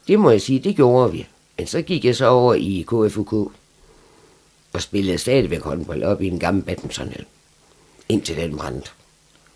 det 0.08 0.20
må 0.20 0.30
jeg 0.30 0.42
sige, 0.42 0.60
det 0.60 0.76
gjorde 0.76 1.12
vi. 1.12 1.28
Men 1.58 1.68
så 1.68 1.82
gik 1.82 2.06
jeg 2.06 2.16
så 2.16 2.28
over 2.28 2.54
i 2.54 2.86
KFUK 2.88 3.34
og 4.74 4.82
spillede 4.82 5.18
stadigvæk 5.18 5.62
håndbold 5.62 6.04
op 6.04 6.22
i 6.22 6.28
en 6.28 6.40
gammel 6.40 6.64
badmintonhal. 6.64 7.26
Indtil 8.10 8.36
den 8.38 8.58
brændte. 8.58 8.90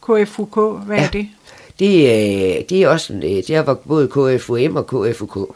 KFUK, 0.01 0.55
hvad 0.85 0.95
ja. 0.97 1.01
Ja. 1.01 1.07
er 1.07 1.11
det? 1.11 1.27
Det, 1.79 1.87
øh, 1.95 2.63
det 2.69 2.83
er 2.83 2.87
også, 2.87 3.13
øh, 3.13 3.21
det 3.23 3.67
var 3.67 3.73
både 3.73 4.07
KFUM 4.07 4.75
og 4.75 4.87
KFUK. 4.87 5.55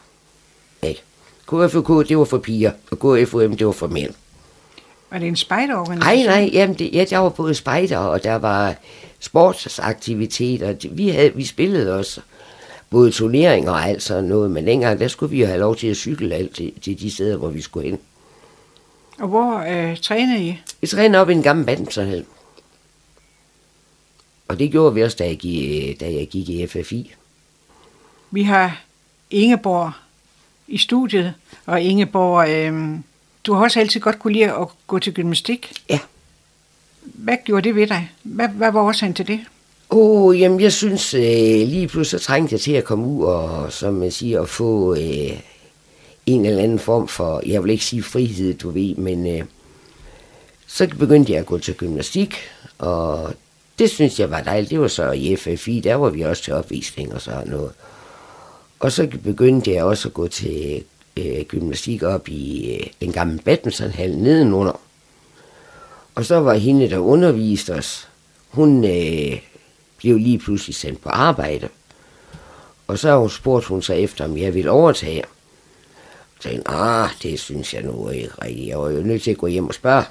Ikke? 0.83 1.01
KFUK, 1.47 2.07
det 2.09 2.17
var 2.17 2.25
for 2.25 2.37
piger, 2.37 2.71
og 2.91 2.99
KFUM, 2.99 3.57
det 3.57 3.65
var 3.67 3.73
for 3.73 3.87
mænd. 3.87 4.11
Var 5.11 5.19
det 5.19 5.27
en 5.27 5.35
spejderorganisation? 5.35 6.25
Nej, 6.25 6.41
nej, 6.41 6.49
jamen 6.53 6.77
det, 6.77 6.93
ja, 6.93 7.05
der 7.09 7.17
var 7.17 7.29
både 7.29 7.55
spejder, 7.55 7.97
og 7.97 8.23
der 8.23 8.35
var 8.35 8.75
sportsaktiviteter. 9.19 10.75
Vi, 10.91 11.09
havde, 11.09 11.35
vi 11.35 11.45
spillede 11.45 11.97
også 11.97 12.21
både 12.89 13.11
turneringer 13.11 13.71
og 13.71 13.89
alt 13.89 14.03
sådan 14.03 14.23
noget, 14.23 14.51
men 14.51 14.67
dengang, 14.67 14.99
der 14.99 15.07
skulle 15.07 15.29
vi 15.29 15.41
jo 15.41 15.47
have 15.47 15.59
lov 15.59 15.75
til 15.75 15.87
at 15.87 15.97
cykle 15.97 16.35
alt 16.35 16.55
til, 16.55 16.73
til 16.81 16.99
de 16.99 17.11
steder, 17.11 17.37
hvor 17.37 17.49
vi 17.49 17.61
skulle 17.61 17.89
hen. 17.89 17.99
Og 19.19 19.27
hvor 19.27 19.59
øh, 19.59 19.97
trænede 19.97 20.43
I? 20.43 20.59
Vi 20.81 20.87
trænede 20.87 21.21
op 21.21 21.29
i 21.29 21.33
en 21.33 21.43
gammel 21.43 21.65
badmintonhal. 21.65 22.25
Og 24.47 24.59
det 24.59 24.71
gjorde 24.71 24.95
vi 24.95 25.03
også, 25.03 25.17
da 25.19 25.25
jeg 25.25 25.37
gik, 25.37 25.99
da 25.99 26.13
jeg 26.13 26.27
gik 26.27 26.49
i 26.49 26.67
FFI. 26.67 27.13
Vi 28.31 28.43
har 28.43 28.81
Ingeborg 29.29 29.91
i 30.67 30.77
studiet, 30.77 31.33
og 31.65 31.81
Ingeborg, 31.81 32.49
øh, 32.49 32.99
du 33.45 33.53
har 33.53 33.63
også 33.63 33.79
altid 33.79 33.99
godt 33.99 34.19
kunne 34.19 34.33
lide 34.33 34.51
at 34.51 34.67
gå 34.87 34.99
til 34.99 35.13
gymnastik. 35.13 35.73
Ja. 35.89 35.99
Hvad 37.01 37.37
gjorde 37.45 37.67
det 37.67 37.75
ved 37.75 37.87
dig? 37.87 38.11
Hvad, 38.23 38.47
hvad 38.47 38.71
var 38.71 38.81
årsagen 38.81 39.13
til 39.13 39.27
det? 39.27 39.39
Åh, 39.89 40.21
oh, 40.21 40.39
jamen 40.39 40.61
jeg 40.61 40.73
synes 40.73 41.13
øh, 41.13 41.21
lige 41.67 41.87
pludselig 41.87 42.21
så 42.21 42.25
trængte 42.25 42.53
jeg 42.53 42.61
til 42.61 42.71
at 42.71 42.83
komme 42.83 43.05
ud 43.07 43.25
og, 43.25 43.73
som 43.73 43.93
man 43.93 44.11
siger, 44.11 44.41
at 44.41 44.49
få 44.49 44.95
øh, 44.95 45.39
en 46.25 46.45
eller 46.45 46.63
anden 46.63 46.79
form 46.79 47.07
for, 47.07 47.41
jeg 47.45 47.63
vil 47.63 47.71
ikke 47.71 47.85
sige 47.85 48.03
frihed, 48.03 48.53
du 48.53 48.69
ved, 48.69 48.95
men 48.95 49.27
øh, 49.27 49.43
så 50.67 50.87
begyndte 50.99 51.31
jeg 51.31 51.39
at 51.39 51.45
gå 51.45 51.57
til 51.57 51.73
gymnastik, 51.73 52.35
og 52.77 53.33
det 53.79 53.89
synes 53.89 54.19
jeg 54.19 54.31
var 54.31 54.41
dejligt. 54.41 54.69
Det 54.69 54.79
var 54.79 54.87
så 54.87 55.11
i 55.11 55.35
FFI, 55.35 55.79
der 55.79 55.95
var 55.95 56.09
vi 56.09 56.21
også 56.21 56.43
til 56.43 56.53
opvisning 56.53 57.13
og 57.13 57.21
sådan 57.21 57.47
noget. 57.47 57.71
Og 58.79 58.91
så 58.91 59.07
begyndte 59.23 59.71
jeg 59.71 59.83
også 59.83 60.07
at 60.07 60.13
gå 60.13 60.27
til 60.27 60.83
øh, 61.17 61.45
gymnastik 61.45 62.03
op 62.03 62.29
i 62.29 62.73
øh, 62.73 62.87
den 63.01 63.11
gamle 63.11 63.39
badmintonhal 63.45 64.17
nedenunder. 64.17 64.79
Og 66.15 66.25
så 66.25 66.35
var 66.39 66.53
hende, 66.53 66.89
der 66.89 66.97
underviste 66.97 67.73
os, 67.73 68.07
hun 68.49 68.85
øh, 68.85 69.39
blev 69.97 70.17
lige 70.17 70.39
pludselig 70.39 70.75
sendt 70.75 71.01
på 71.01 71.09
arbejde. 71.09 71.69
Og 72.87 72.99
så 72.99 73.09
har 73.09 73.17
hun 73.17 73.29
spurgt 73.29 73.65
hun 73.65 73.81
sig 73.81 73.99
efter, 73.99 74.25
om 74.25 74.37
jeg 74.37 74.53
ville 74.53 74.71
overtage. 74.71 75.23
Så 76.39 76.49
tænkte, 76.49 76.71
ah, 76.71 77.09
det 77.23 77.39
synes 77.39 77.73
jeg 77.73 77.83
nu 77.83 78.09
ikke 78.09 78.29
rigtigt. 78.41 78.67
Jeg 78.67 78.79
var 78.79 78.89
jo 78.89 79.01
nødt 79.03 79.23
til 79.23 79.31
at 79.31 79.37
gå 79.37 79.47
hjem 79.47 79.67
og 79.67 79.73
spørge. 79.73 80.03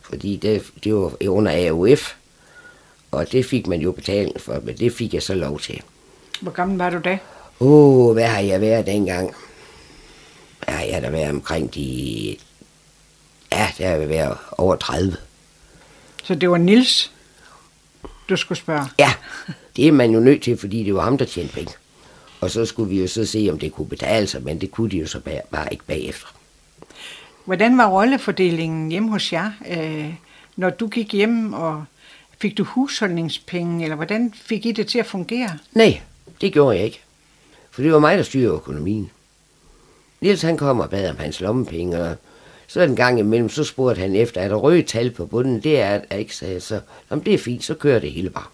Fordi 0.00 0.36
det, 0.36 0.62
det 0.84 0.94
var 0.94 1.12
under 1.28 1.70
AUF. 1.70 2.14
Og 3.10 3.32
det 3.32 3.46
fik 3.46 3.66
man 3.66 3.80
jo 3.80 3.92
betaling 3.92 4.40
for, 4.40 4.60
men 4.64 4.76
det 4.76 4.92
fik 4.92 5.14
jeg 5.14 5.22
så 5.22 5.34
lov 5.34 5.60
til. 5.60 5.82
Hvor 6.40 6.50
gammel 6.50 6.78
var 6.78 6.90
du 6.90 6.98
da? 7.04 7.18
Åh, 7.60 8.08
oh, 8.08 8.12
hvad 8.12 8.26
har 8.26 8.40
jeg 8.40 8.60
været 8.60 8.86
dengang? 8.86 9.34
Ja, 10.68 10.76
jeg 10.78 10.94
har 10.94 11.00
da 11.00 11.10
været 11.10 11.30
omkring 11.30 11.74
de... 11.74 12.36
Ja, 13.52 13.68
der 13.78 13.88
har 13.88 14.06
været 14.06 14.36
over 14.58 14.76
30. 14.76 15.16
Så 16.24 16.34
det 16.34 16.50
var 16.50 16.58
Nils, 16.58 17.12
du 18.28 18.36
skulle 18.36 18.58
spørge. 18.58 18.84
Ja, 18.98 19.12
det 19.76 19.88
er 19.88 19.92
man 19.92 20.10
jo 20.10 20.20
nødt 20.20 20.42
til, 20.42 20.58
fordi 20.58 20.84
det 20.84 20.94
var 20.94 21.02
ham, 21.02 21.18
der 21.18 21.24
tjente 21.24 21.54
penge. 21.54 21.72
Og 22.40 22.50
så 22.50 22.64
skulle 22.64 22.90
vi 22.90 23.00
jo 23.00 23.08
så 23.08 23.26
se, 23.26 23.48
om 23.52 23.58
det 23.58 23.72
kunne 23.72 23.88
betale 23.88 24.26
sig, 24.26 24.42
men 24.42 24.60
det 24.60 24.70
kunne 24.70 24.90
de 24.90 24.96
jo 24.98 25.06
så 25.06 25.20
bare, 25.20 25.40
bare 25.50 25.72
ikke 25.72 25.84
bagefter. 25.84 26.26
Hvordan 27.44 27.78
var 27.78 27.86
rollefordelingen 27.86 28.90
hjemme 28.90 29.10
hos 29.10 29.32
jer, 29.32 29.52
øh, 29.68 30.14
når 30.56 30.70
du 30.70 30.88
gik 30.88 31.12
hjem, 31.12 31.52
og 31.52 31.84
fik 32.38 32.58
du 32.58 32.64
husholdningspenge, 32.64 33.84
eller 33.84 33.96
hvordan 33.96 34.32
fik 34.36 34.66
I 34.66 34.72
det 34.72 34.86
til 34.86 34.98
at 34.98 35.06
fungere? 35.06 35.58
Nej, 35.72 36.00
det 36.40 36.52
gjorde 36.52 36.76
jeg 36.76 36.84
ikke. 36.84 37.00
For 37.70 37.82
det 37.82 37.92
var 37.92 37.98
mig, 37.98 38.16
der 38.18 38.22
styrede 38.22 38.54
økonomien. 38.54 39.10
Niels 40.20 40.42
han 40.42 40.56
kom 40.56 40.80
og 40.80 40.90
bad 40.90 41.10
om 41.10 41.16
hans 41.18 41.40
lommepenge, 41.40 42.00
og 42.00 42.16
så 42.66 42.80
en 42.80 42.96
gang 42.96 43.18
imellem, 43.18 43.48
så 43.48 43.64
spurgte 43.64 44.00
han 44.00 44.14
efter, 44.14 44.40
er 44.40 44.48
der 44.48 44.56
røde 44.56 44.82
tal 44.82 45.10
på 45.10 45.26
bunden? 45.26 45.60
Det 45.60 45.80
er 45.80 46.00
der 46.10 46.16
ikke, 46.16 46.36
sagde 46.36 46.54
jeg 46.54 46.62
så. 46.62 46.80
Om 47.10 47.20
det 47.20 47.34
er 47.34 47.38
fint, 47.38 47.64
så 47.64 47.74
kører 47.74 47.98
det 47.98 48.12
hele 48.12 48.30
bare. 48.30 48.44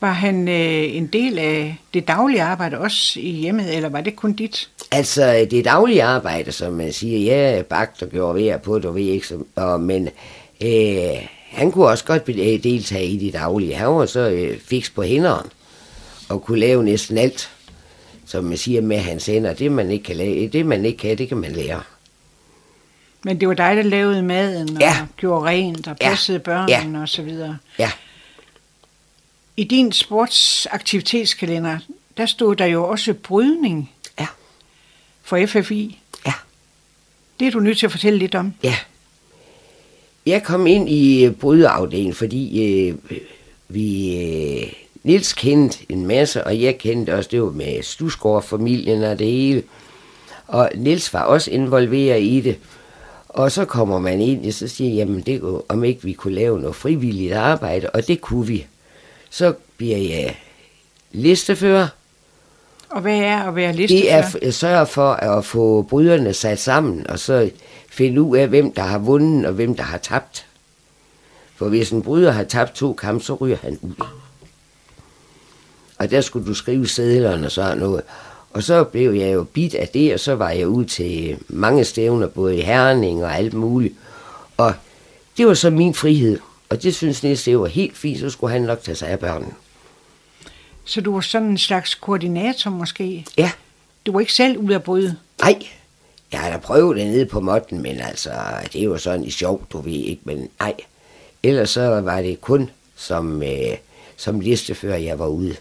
Var 0.00 0.12
han 0.12 0.48
øh, 0.48 0.96
en 0.96 1.06
del 1.06 1.38
af 1.38 1.76
det 1.94 2.08
daglige 2.08 2.42
arbejde 2.42 2.78
også 2.78 3.20
i 3.20 3.30
hjemmet, 3.30 3.76
eller 3.76 3.88
var 3.88 4.00
det 4.00 4.16
kun 4.16 4.32
dit? 4.32 4.70
Altså, 4.90 5.46
det 5.50 5.64
daglige 5.64 6.02
arbejde, 6.02 6.52
som 6.52 6.72
man 6.72 6.92
siger, 6.92 7.34
jeg 7.34 7.66
bagte 7.66 8.02
og 8.02 8.08
gjorde 8.08 8.34
ved 8.34 8.58
på 8.58 8.74
og 8.84 8.94
ved 8.94 9.02
ikke, 9.02 9.26
som, 9.26 9.46
og, 9.56 9.80
men 9.80 10.08
øh, 10.62 11.26
han 11.50 11.72
kunne 11.72 11.86
også 11.86 12.04
godt 12.04 12.28
øh, 12.28 12.62
deltage 12.62 13.06
i 13.06 13.18
det 13.18 13.32
daglige. 13.32 13.74
Han 13.74 13.88
var 13.88 14.06
så 14.06 14.30
øh, 14.30 14.58
fiks 14.60 14.90
på 14.90 15.02
hænderen, 15.02 15.46
og 16.28 16.42
kunne 16.42 16.60
lave 16.60 16.84
næsten 16.84 17.18
alt, 17.18 17.50
som 18.30 18.44
man 18.44 18.56
siger 18.58 18.80
med 18.80 18.98
hans 18.98 19.26
hænder. 19.26 19.54
Det 19.54 19.72
man 19.72 19.90
ikke 19.90 20.04
kan, 20.04 20.16
lave, 20.16 20.48
det, 20.48 20.66
man 20.66 20.84
ikke 20.84 20.98
kan, 20.98 21.18
det 21.18 21.28
kan 21.28 21.36
man 21.36 21.52
lære. 21.52 21.82
Men 23.24 23.40
det 23.40 23.48
var 23.48 23.54
dig, 23.54 23.76
der 23.76 23.82
lavede 23.82 24.22
maden 24.22 24.76
og 24.76 24.80
Ja. 24.82 25.06
gjorde 25.16 25.44
rent 25.46 25.88
og 25.88 25.96
Ja. 26.00 26.08
passede 26.08 26.38
børnene 26.38 27.02
og 27.02 27.08
så 27.08 27.22
videre. 27.22 27.58
Ja, 27.78 27.90
I 29.56 29.64
din 29.64 29.92
sportsaktivitetskalender, 29.92 31.78
der 32.16 32.26
stod 32.26 32.56
der 32.56 32.64
jo 32.66 32.88
også 32.88 33.14
brydning 33.14 33.90
ja, 34.20 34.26
for 35.22 35.46
FFI. 35.46 35.98
ja. 36.26 36.32
Det 37.40 37.46
er 37.46 37.50
du 37.52 37.60
nødt 37.60 37.78
til 37.78 37.86
at 37.86 37.92
fortælle 37.92 38.18
lidt 38.18 38.34
om. 38.34 38.54
Ja. 38.62 38.76
Jeg 40.26 40.42
kom 40.42 40.66
ind 40.66 40.88
i 40.88 41.24
øh, 41.24 41.32
brydeafdelingen, 41.32 42.14
fordi 42.14 42.62
øh, 42.88 42.94
vi... 43.68 44.16
Øh, 44.16 44.72
Nils 45.02 45.32
kendte 45.32 45.78
en 45.88 46.06
masse, 46.06 46.44
og 46.44 46.62
jeg 46.62 46.78
kendte 46.78 47.14
også, 47.14 47.28
det 47.32 47.42
var 47.42 47.50
med 47.50 47.82
Stusgaard-familien 47.82 49.02
og 49.02 49.18
det 49.18 49.26
hele. 49.26 49.62
Og 50.46 50.70
Nils 50.74 51.12
var 51.12 51.22
også 51.22 51.50
involveret 51.50 52.22
i 52.22 52.40
det. 52.40 52.58
Og 53.28 53.52
så 53.52 53.64
kommer 53.64 53.98
man 53.98 54.20
ind, 54.20 54.46
og 54.46 54.52
så 54.52 54.68
siger 54.68 54.94
jamen 54.94 55.20
det 55.20 55.40
kunne, 55.40 55.60
om 55.68 55.84
ikke 55.84 56.02
vi 56.02 56.12
kunne 56.12 56.34
lave 56.34 56.60
noget 56.60 56.76
frivilligt 56.76 57.32
arbejde, 57.32 57.90
og 57.90 58.08
det 58.08 58.20
kunne 58.20 58.46
vi. 58.46 58.66
Så 59.30 59.54
bliver 59.76 59.96
jeg 59.96 60.36
listefører. 61.12 61.88
Og 62.90 63.00
hvad 63.00 63.18
er 63.18 63.38
at 63.38 63.56
være 63.56 63.68
Det 63.68 63.76
listefører? 63.76 64.16
er 64.16 64.36
at 64.42 64.54
sørge 64.54 64.86
for 64.86 65.12
at 65.12 65.44
få 65.44 65.82
bryderne 65.82 66.32
sat 66.32 66.58
sammen, 66.58 67.10
og 67.10 67.18
så 67.18 67.50
finde 67.90 68.22
ud 68.22 68.36
af, 68.36 68.48
hvem 68.48 68.72
der 68.72 68.82
har 68.82 68.98
vundet 68.98 69.46
og 69.46 69.52
hvem 69.52 69.74
der 69.74 69.82
har 69.82 69.98
tabt. 69.98 70.46
For 71.56 71.68
hvis 71.68 71.90
en 71.90 72.02
bryder 72.02 72.30
har 72.30 72.44
tabt 72.44 72.74
to 72.74 72.92
kampe, 72.92 73.24
så 73.24 73.34
ryger 73.34 73.56
han 73.62 73.78
ud. 73.82 73.94
Og 76.00 76.10
der 76.10 76.20
skulle 76.20 76.46
du 76.46 76.54
skrive 76.54 76.88
sædlerne 76.88 77.46
og 77.46 77.52
sådan 77.52 77.78
noget. 77.78 78.02
Og 78.50 78.62
så 78.62 78.84
blev 78.84 79.12
jeg 79.12 79.34
jo 79.34 79.44
bit 79.44 79.74
af 79.74 79.88
det, 79.88 80.14
og 80.14 80.20
så 80.20 80.34
var 80.34 80.50
jeg 80.50 80.68
ud 80.68 80.84
til 80.84 81.38
mange 81.48 81.84
stævner, 81.84 82.26
både 82.26 82.58
i 82.58 82.60
Herning 82.60 83.24
og 83.24 83.36
alt 83.36 83.54
muligt. 83.54 83.94
Og 84.56 84.74
det 85.36 85.46
var 85.46 85.54
så 85.54 85.70
min 85.70 85.94
frihed. 85.94 86.38
Og 86.68 86.82
det 86.82 86.94
synes 86.94 87.22
Niels, 87.22 87.42
det 87.42 87.58
var 87.58 87.66
helt 87.66 87.96
fint, 87.96 88.20
så 88.20 88.30
skulle 88.30 88.52
han 88.52 88.62
nok 88.62 88.82
tage 88.82 88.94
sig 88.94 89.08
af 89.08 89.18
børnene. 89.18 89.52
Så 90.84 91.00
du 91.00 91.14
var 91.14 91.20
sådan 91.20 91.48
en 91.48 91.58
slags 91.58 91.94
koordinator 91.94 92.70
måske? 92.70 93.26
Ja, 93.36 93.50
Du 94.06 94.12
var 94.12 94.20
ikke 94.20 94.32
selv 94.32 94.58
ude 94.58 94.74
at 94.74 94.82
bryde? 94.82 95.16
Nej, 95.42 95.66
jeg 96.32 96.40
har 96.40 96.50
da 96.50 96.56
prøvet 96.56 96.96
det 96.96 97.06
nede 97.06 97.26
på 97.26 97.40
måtten, 97.40 97.82
men 97.82 98.00
altså, 98.00 98.30
det 98.72 98.80
er 98.80 98.84
jo 98.84 98.98
sådan 98.98 99.24
i 99.24 99.30
sjov, 99.30 99.66
du 99.72 99.80
ved 99.80 99.92
ikke, 99.92 100.22
men 100.24 100.48
nej. 100.60 100.74
Ellers 101.42 101.70
så 101.70 102.00
var 102.00 102.22
det 102.22 102.40
kun 102.40 102.70
som, 102.96 103.42
øh, 103.42 103.76
som 104.16 104.40
listefører, 104.40 104.96
jeg 104.96 105.18
var 105.18 105.26
ude. 105.26 105.56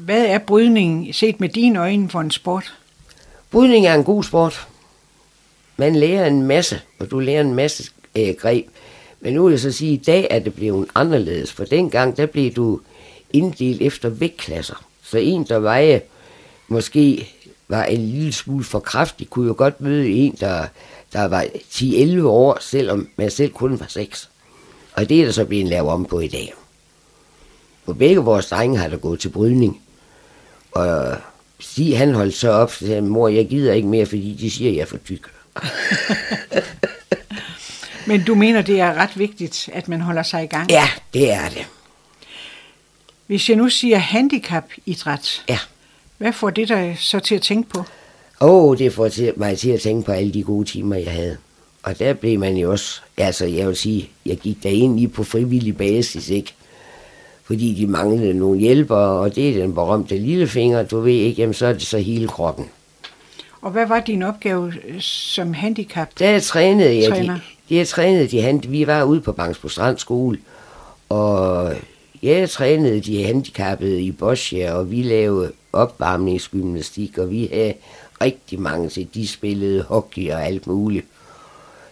Hvad 0.00 0.26
er 0.26 0.38
brydning 0.38 1.14
set 1.14 1.40
med 1.40 1.48
dine 1.48 1.80
øjne 1.80 2.08
for 2.08 2.20
en 2.20 2.30
sport? 2.30 2.74
Brydning 3.50 3.86
er 3.86 3.94
en 3.94 4.04
god 4.04 4.24
sport. 4.24 4.68
Man 5.76 5.96
lærer 5.96 6.26
en 6.26 6.42
masse, 6.42 6.80
og 6.98 7.10
du 7.10 7.18
lærer 7.18 7.40
en 7.40 7.54
masse 7.54 7.90
øh, 8.16 8.34
greb. 8.34 8.66
Men 9.20 9.34
nu 9.34 9.44
vil 9.44 9.50
jeg 9.50 9.60
så 9.60 9.72
sige, 9.72 9.92
at 9.92 10.00
i 10.00 10.02
dag 10.04 10.26
er 10.30 10.38
det 10.38 10.54
blevet 10.54 10.88
anderledes, 10.94 11.52
for 11.52 11.64
dengang 11.64 12.16
der 12.16 12.26
blev 12.26 12.52
du 12.52 12.80
inddelt 13.30 13.82
efter 13.82 14.08
vægtklasser. 14.08 14.84
Så 15.02 15.18
en, 15.18 15.44
der 15.44 15.58
veje 15.58 16.00
måske 16.68 17.28
var 17.68 17.84
en 17.84 18.06
lille 18.06 18.32
smule 18.32 18.64
for 18.64 18.80
kraftig, 18.80 19.30
kunne 19.30 19.46
jo 19.46 19.54
godt 19.58 19.80
møde 19.80 20.10
en, 20.10 20.36
der, 20.40 20.66
der 21.12 21.24
var 21.24 21.46
10-11 21.70 22.22
år, 22.22 22.58
selvom 22.60 23.08
man 23.16 23.30
selv 23.30 23.52
kun 23.52 23.80
var 23.80 23.86
6. 23.88 24.30
Og 24.92 25.08
det 25.08 25.20
er 25.20 25.24
der 25.24 25.32
så 25.32 25.44
blevet 25.44 25.66
lavet 25.66 25.90
om 25.90 26.04
på 26.04 26.20
i 26.20 26.28
dag. 26.28 26.54
På 27.86 27.94
begge 27.94 28.20
vores 28.20 28.46
drenge 28.46 28.78
har 28.78 28.88
der 28.88 28.96
gået 28.96 29.20
til 29.20 29.28
brydning. 29.28 29.80
Og 30.72 31.16
Stig 31.60 31.98
han 31.98 32.14
holdt 32.14 32.34
så 32.34 32.50
op, 32.50 32.68
og 32.68 32.74
sagde, 32.74 33.02
mor, 33.02 33.28
jeg 33.28 33.48
gider 33.48 33.72
ikke 33.72 33.88
mere, 33.88 34.06
fordi 34.06 34.36
de 34.40 34.50
siger, 34.50 34.70
at 34.70 34.76
jeg 34.76 34.82
er 34.82 34.86
for 34.86 34.96
tyk. 34.96 35.22
Men 38.06 38.24
du 38.24 38.34
mener, 38.34 38.62
det 38.62 38.80
er 38.80 38.94
ret 38.94 39.18
vigtigt, 39.18 39.68
at 39.72 39.88
man 39.88 40.00
holder 40.00 40.22
sig 40.22 40.44
i 40.44 40.46
gang? 40.46 40.70
Ja, 40.70 40.88
det 41.14 41.32
er 41.32 41.48
det. 41.48 41.66
Hvis 43.26 43.48
jeg 43.48 43.56
nu 43.56 43.68
siger 43.68 43.98
handicapidræt, 43.98 45.44
Ja. 45.48 45.58
hvad 46.18 46.32
får 46.32 46.50
det 46.50 46.68
dig 46.68 46.96
så 47.00 47.20
til 47.20 47.34
at 47.34 47.42
tænke 47.42 47.68
på? 47.70 47.78
Åh, 48.40 48.64
oh, 48.64 48.78
det 48.78 48.92
får 48.92 49.08
til, 49.08 49.32
mig 49.36 49.58
til 49.58 49.70
at 49.70 49.80
tænke 49.80 50.06
på 50.06 50.12
alle 50.12 50.32
de 50.34 50.42
gode 50.42 50.64
timer, 50.68 50.96
jeg 50.96 51.12
havde. 51.12 51.36
Og 51.82 51.98
der 51.98 52.12
blev 52.14 52.38
man 52.38 52.56
jo 52.56 52.70
også, 52.70 53.00
altså 53.16 53.46
jeg 53.46 53.68
vil 53.68 53.76
sige, 53.76 54.10
jeg 54.26 54.36
gik 54.36 54.62
der 54.62 54.70
ind 54.70 54.94
lige 54.94 55.08
på 55.08 55.24
frivillig 55.24 55.76
basis, 55.76 56.28
ikke? 56.28 56.54
Fordi 57.48 57.74
de 57.74 57.86
manglede 57.86 58.34
nogle 58.34 58.60
hjælpere, 58.60 59.20
og 59.20 59.34
det 59.34 59.48
er 59.48 59.62
den 59.62 59.74
berømte 59.74 60.18
lillefinger, 60.18 60.82
du 60.82 61.00
ved 61.00 61.12
ikke, 61.12 61.42
jamen 61.42 61.54
så 61.54 61.66
er 61.66 61.72
det 61.72 61.82
så 61.82 61.98
hele 61.98 62.28
kroppen. 62.28 62.66
Og 63.60 63.70
hvad 63.70 63.86
var 63.86 64.00
din 64.00 64.22
opgave 64.22 64.72
øh, 64.88 65.00
som 65.00 65.54
handicap? 65.54 66.08
Der 66.18 66.40
trænede 66.40 66.96
jeg, 66.96 67.08
Træner. 67.08 67.38
de, 67.68 67.76
jeg 67.76 67.88
trænede 67.88 68.26
de 68.26 68.42
hand, 68.42 68.68
vi 68.68 68.86
var 68.86 69.04
ude 69.04 69.20
på 69.20 69.32
Bangsbo 69.32 69.68
Strand 69.68 69.98
skole, 69.98 70.38
og 71.08 71.72
jeg 72.22 72.50
trænede 72.50 73.00
de 73.00 73.24
handicappede 73.24 74.02
i 74.02 74.12
Boscia, 74.12 74.72
og 74.72 74.90
vi 74.90 75.02
lavede 75.02 75.52
opvarmningsgymnastik, 75.72 77.18
og 77.18 77.30
vi 77.30 77.48
havde 77.52 77.74
rigtig 78.20 78.60
mange 78.60 78.88
til, 78.88 79.08
de 79.14 79.28
spillede 79.28 79.82
hockey 79.82 80.30
og 80.32 80.46
alt 80.46 80.66
muligt. 80.66 81.06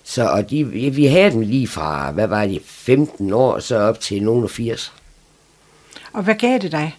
Så 0.04 0.28
og 0.28 0.50
de, 0.50 0.64
vi 0.64 1.06
havde 1.06 1.30
dem 1.30 1.40
lige 1.40 1.68
fra, 1.68 2.10
hvad 2.10 2.26
var 2.26 2.46
det, 2.46 2.62
15 2.64 3.32
år, 3.32 3.58
så 3.58 3.78
op 3.78 4.00
til 4.00 4.22
nogen 4.22 4.44
af 4.44 4.50
80. 4.50 4.92
Og 6.16 6.22
hvad 6.22 6.34
gav 6.34 6.58
det 6.58 6.72
dig? 6.72 6.96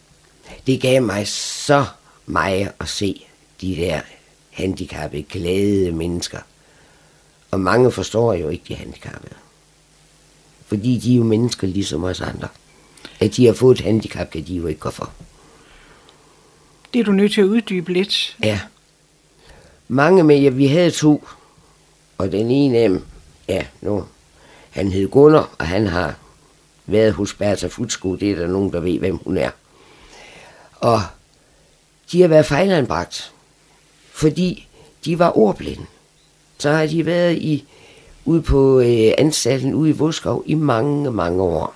Det 0.67 0.81
gav 0.81 1.01
mig 1.01 1.27
så 1.27 1.85
meget 2.25 2.71
at 2.79 2.87
se 2.87 3.25
de 3.61 3.75
der 3.75 4.01
handicappede, 4.49 5.23
glade 5.23 5.91
mennesker. 5.91 6.39
Og 7.51 7.59
mange 7.59 7.91
forstår 7.91 8.33
jo 8.33 8.49
ikke 8.49 8.63
de 8.67 8.75
handicappede. 8.75 9.33
Fordi 10.65 10.97
de 10.97 11.13
er 11.13 11.17
jo 11.17 11.23
mennesker 11.23 11.67
ligesom 11.67 12.03
os 12.03 12.21
andre. 12.21 12.47
At 13.19 13.35
de 13.35 13.45
har 13.45 13.53
fået 13.53 13.79
et 13.79 13.85
handicap, 13.85 14.29
kan 14.29 14.43
de 14.43 14.55
jo 14.55 14.67
ikke 14.67 14.79
gå 14.79 14.89
for. 14.89 15.11
Det 16.93 16.99
er 16.99 17.03
du 17.03 17.11
nødt 17.11 17.33
til 17.33 17.41
at 17.41 17.47
uddybe 17.47 17.93
lidt. 17.93 18.37
Ja. 18.43 18.59
Mange 19.87 20.23
med, 20.23 20.39
ja, 20.39 20.49
vi 20.49 20.67
havde 20.67 20.91
to. 20.91 21.27
Og 22.17 22.31
den 22.31 22.51
ene 22.51 22.77
af 22.77 22.89
dem, 22.89 23.05
ja, 23.47 23.65
nu, 23.81 24.05
han 24.69 24.91
hed 24.91 25.07
Gunnar, 25.07 25.49
og 25.59 25.67
han 25.67 25.87
har 25.87 26.15
været 26.87 27.13
hos 27.13 27.33
Bertha 27.33 27.67
Futsko. 27.67 28.15
Det 28.15 28.31
er 28.31 28.35
der 28.35 28.47
nogen, 28.47 28.73
der 28.73 28.79
ved, 28.79 28.99
hvem 28.99 29.17
hun 29.17 29.37
er. 29.37 29.49
Og 30.79 31.01
de 32.11 32.21
har 32.21 32.27
været 32.27 32.45
fejlanbragt, 32.45 33.33
fordi 34.11 34.67
de 35.05 35.19
var 35.19 35.37
ordblinde. 35.37 35.85
Så 36.57 36.71
har 36.71 36.85
de 36.85 37.05
været 37.05 37.37
i, 37.37 37.65
ude 38.25 38.41
på 38.41 38.79
øh, 38.79 39.11
anstalten 39.17 39.73
ude 39.73 39.89
i 39.89 39.93
Voskov 39.93 40.43
i 40.45 40.53
mange, 40.53 41.11
mange 41.11 41.43
år. 41.43 41.75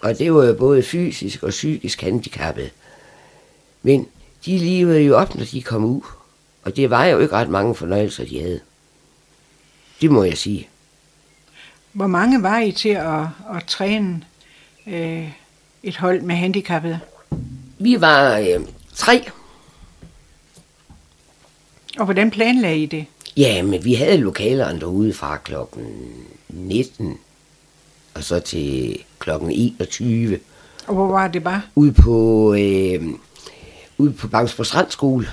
Og 0.00 0.18
det 0.18 0.34
var 0.34 0.44
jo 0.44 0.54
både 0.54 0.82
fysisk 0.82 1.42
og 1.42 1.50
psykisk 1.50 2.00
handicappet. 2.00 2.70
Men 3.82 4.08
de 4.46 4.58
levede 4.58 5.00
jo 5.00 5.16
op, 5.16 5.34
når 5.34 5.44
de 5.44 5.62
kom 5.62 5.84
ud. 5.84 6.00
Og 6.62 6.76
det 6.76 6.90
var 6.90 7.04
jo 7.04 7.18
ikke 7.18 7.34
ret 7.34 7.48
mange 7.48 7.74
fornøjelser, 7.74 8.24
de 8.24 8.40
havde. 8.40 8.60
Det 10.00 10.10
må 10.10 10.24
jeg 10.24 10.38
sige. 10.38 10.68
Hvor 11.94 12.06
mange 12.06 12.42
var 12.42 12.58
I 12.60 12.72
til 12.72 12.88
at, 12.88 13.20
at 13.56 13.64
træne 13.66 14.24
øh, 14.86 15.28
et 15.82 15.96
hold 15.96 16.20
med 16.22 16.34
handicappede? 16.34 17.00
Vi 17.78 18.00
var 18.00 18.38
øh, 18.38 18.60
tre. 18.94 19.30
Og 21.98 22.04
hvordan 22.04 22.30
planlagde 22.30 22.78
I 22.78 22.86
det? 22.86 23.06
Ja, 23.36 23.62
men 23.62 23.84
vi 23.84 23.94
havde 23.94 24.16
lokalerne 24.16 24.80
derude 24.80 25.12
fra 25.12 25.36
klokken 25.36 25.86
19 26.48 27.18
og 28.14 28.24
så 28.24 28.40
til 28.40 28.98
klokken 29.18 29.50
21 29.50 30.40
Og 30.86 30.94
hvor 30.94 31.06
var 31.06 31.28
det 31.28 31.44
bare? 31.44 31.62
ude 31.74 31.92
på, 31.92 32.54
øh, 32.54 33.02
ude 33.98 34.12
på 34.12 34.28
Bangsborg 34.28 34.66
Strandskole. 34.66 35.28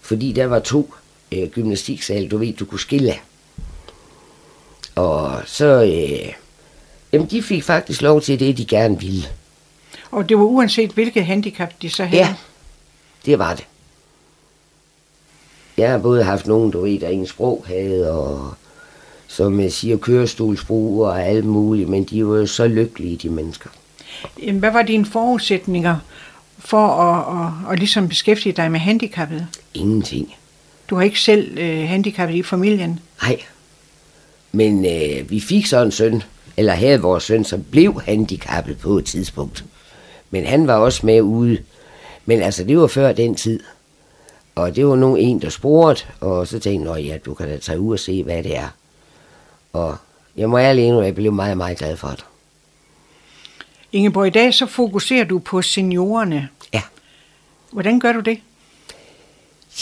Fordi 0.00 0.32
der 0.32 0.46
var 0.46 0.58
to 0.58 0.94
øh, 1.32 1.48
gymnastiksal, 1.48 2.30
du 2.30 2.36
ved, 2.36 2.52
du 2.52 2.64
kunne 2.64 2.80
skille 2.80 3.12
af. 3.12 3.22
Og 4.94 5.42
så, 5.46 5.82
øh, 5.82 6.32
jamen 7.12 7.26
de 7.30 7.42
fik 7.42 7.64
faktisk 7.64 8.02
lov 8.02 8.20
til 8.20 8.40
det, 8.40 8.58
de 8.58 8.64
gerne 8.64 9.00
ville. 9.00 9.24
Og 10.10 10.28
det 10.28 10.38
var 10.38 10.44
uanset 10.44 10.90
hvilket 10.90 11.26
handicap 11.26 11.72
de 11.82 11.90
så 11.90 12.04
havde? 12.04 12.22
Ja, 12.22 12.34
det 13.26 13.38
var 13.38 13.54
det. 13.54 13.66
Jeg 15.76 15.90
har 15.90 15.98
både 15.98 16.24
haft 16.24 16.46
nogen, 16.46 16.70
du 16.70 16.80
ved, 16.80 17.00
der 17.00 17.08
ingen 17.08 17.26
sprog 17.26 17.64
havde, 17.66 18.12
og 18.12 18.54
som 19.26 19.60
jeg 19.60 19.72
siger, 19.72 19.96
kørestolsbrugere 19.96 21.10
og 21.10 21.22
alt 21.22 21.44
muligt, 21.44 21.88
men 21.88 22.04
de 22.04 22.26
var 22.26 22.36
jo 22.36 22.46
så 22.46 22.66
lykkelige, 22.66 23.16
de 23.16 23.28
mennesker. 23.28 23.70
Jamen, 24.42 24.58
Hvad 24.58 24.70
var 24.70 24.82
dine 24.82 25.06
forudsætninger 25.06 25.96
for 26.58 26.88
at, 26.88 27.46
at, 27.46 27.72
at 27.72 27.78
ligesom 27.78 28.08
beskæftige 28.08 28.52
dig 28.52 28.70
med 28.70 28.80
handicappede? 28.80 29.46
Ingenting. 29.74 30.34
Du 30.90 30.96
har 30.96 31.02
ikke 31.02 31.20
selv 31.20 31.58
øh, 31.58 31.88
handicappet 31.88 32.36
i 32.36 32.42
familien. 32.42 33.00
Nej. 33.22 33.40
Men 34.54 34.84
øh, 34.86 35.30
vi 35.30 35.40
fik 35.40 35.66
så 35.66 35.82
en 35.82 35.90
søn, 35.90 36.22
eller 36.56 36.72
havde 36.72 37.00
vores 37.00 37.24
søn, 37.24 37.44
som 37.44 37.62
blev 37.70 38.00
handicappet 38.04 38.78
på 38.78 38.98
et 38.98 39.04
tidspunkt. 39.04 39.64
Men 40.30 40.46
han 40.46 40.66
var 40.66 40.74
også 40.76 41.06
med 41.06 41.20
ude. 41.20 41.58
Men 42.26 42.42
altså, 42.42 42.64
det 42.64 42.78
var 42.78 42.86
før 42.86 43.12
den 43.12 43.34
tid. 43.34 43.60
Og 44.54 44.76
det 44.76 44.86
var 44.86 44.96
nogen 44.96 45.16
en, 45.18 45.42
der 45.42 45.48
spurgte, 45.48 46.04
og 46.20 46.46
så 46.46 46.58
tænkte 46.58 46.90
jeg, 46.90 46.96
"Nå 47.02 47.08
ja, 47.08 47.16
du 47.26 47.34
kan 47.34 47.48
da 47.48 47.56
tage 47.56 47.80
ud 47.80 47.92
og 47.92 47.98
se, 47.98 48.22
hvad 48.22 48.42
det 48.42 48.56
er. 48.56 48.68
Og 49.72 49.96
jeg 50.36 50.50
må 50.50 50.58
ærligt 50.58 50.84
indrømme, 50.84 51.06
jeg 51.06 51.14
blev 51.14 51.32
meget, 51.32 51.56
meget 51.56 51.78
glad 51.78 51.96
for 51.96 52.08
det. 52.08 52.24
Ingeborg, 53.92 54.26
i 54.26 54.30
dag 54.30 54.54
så 54.54 54.66
fokuserer 54.66 55.24
du 55.24 55.38
på 55.38 55.62
seniorerne. 55.62 56.48
Ja. 56.74 56.82
Hvordan 57.72 58.00
gør 58.00 58.12
du 58.12 58.20
det? 58.20 58.38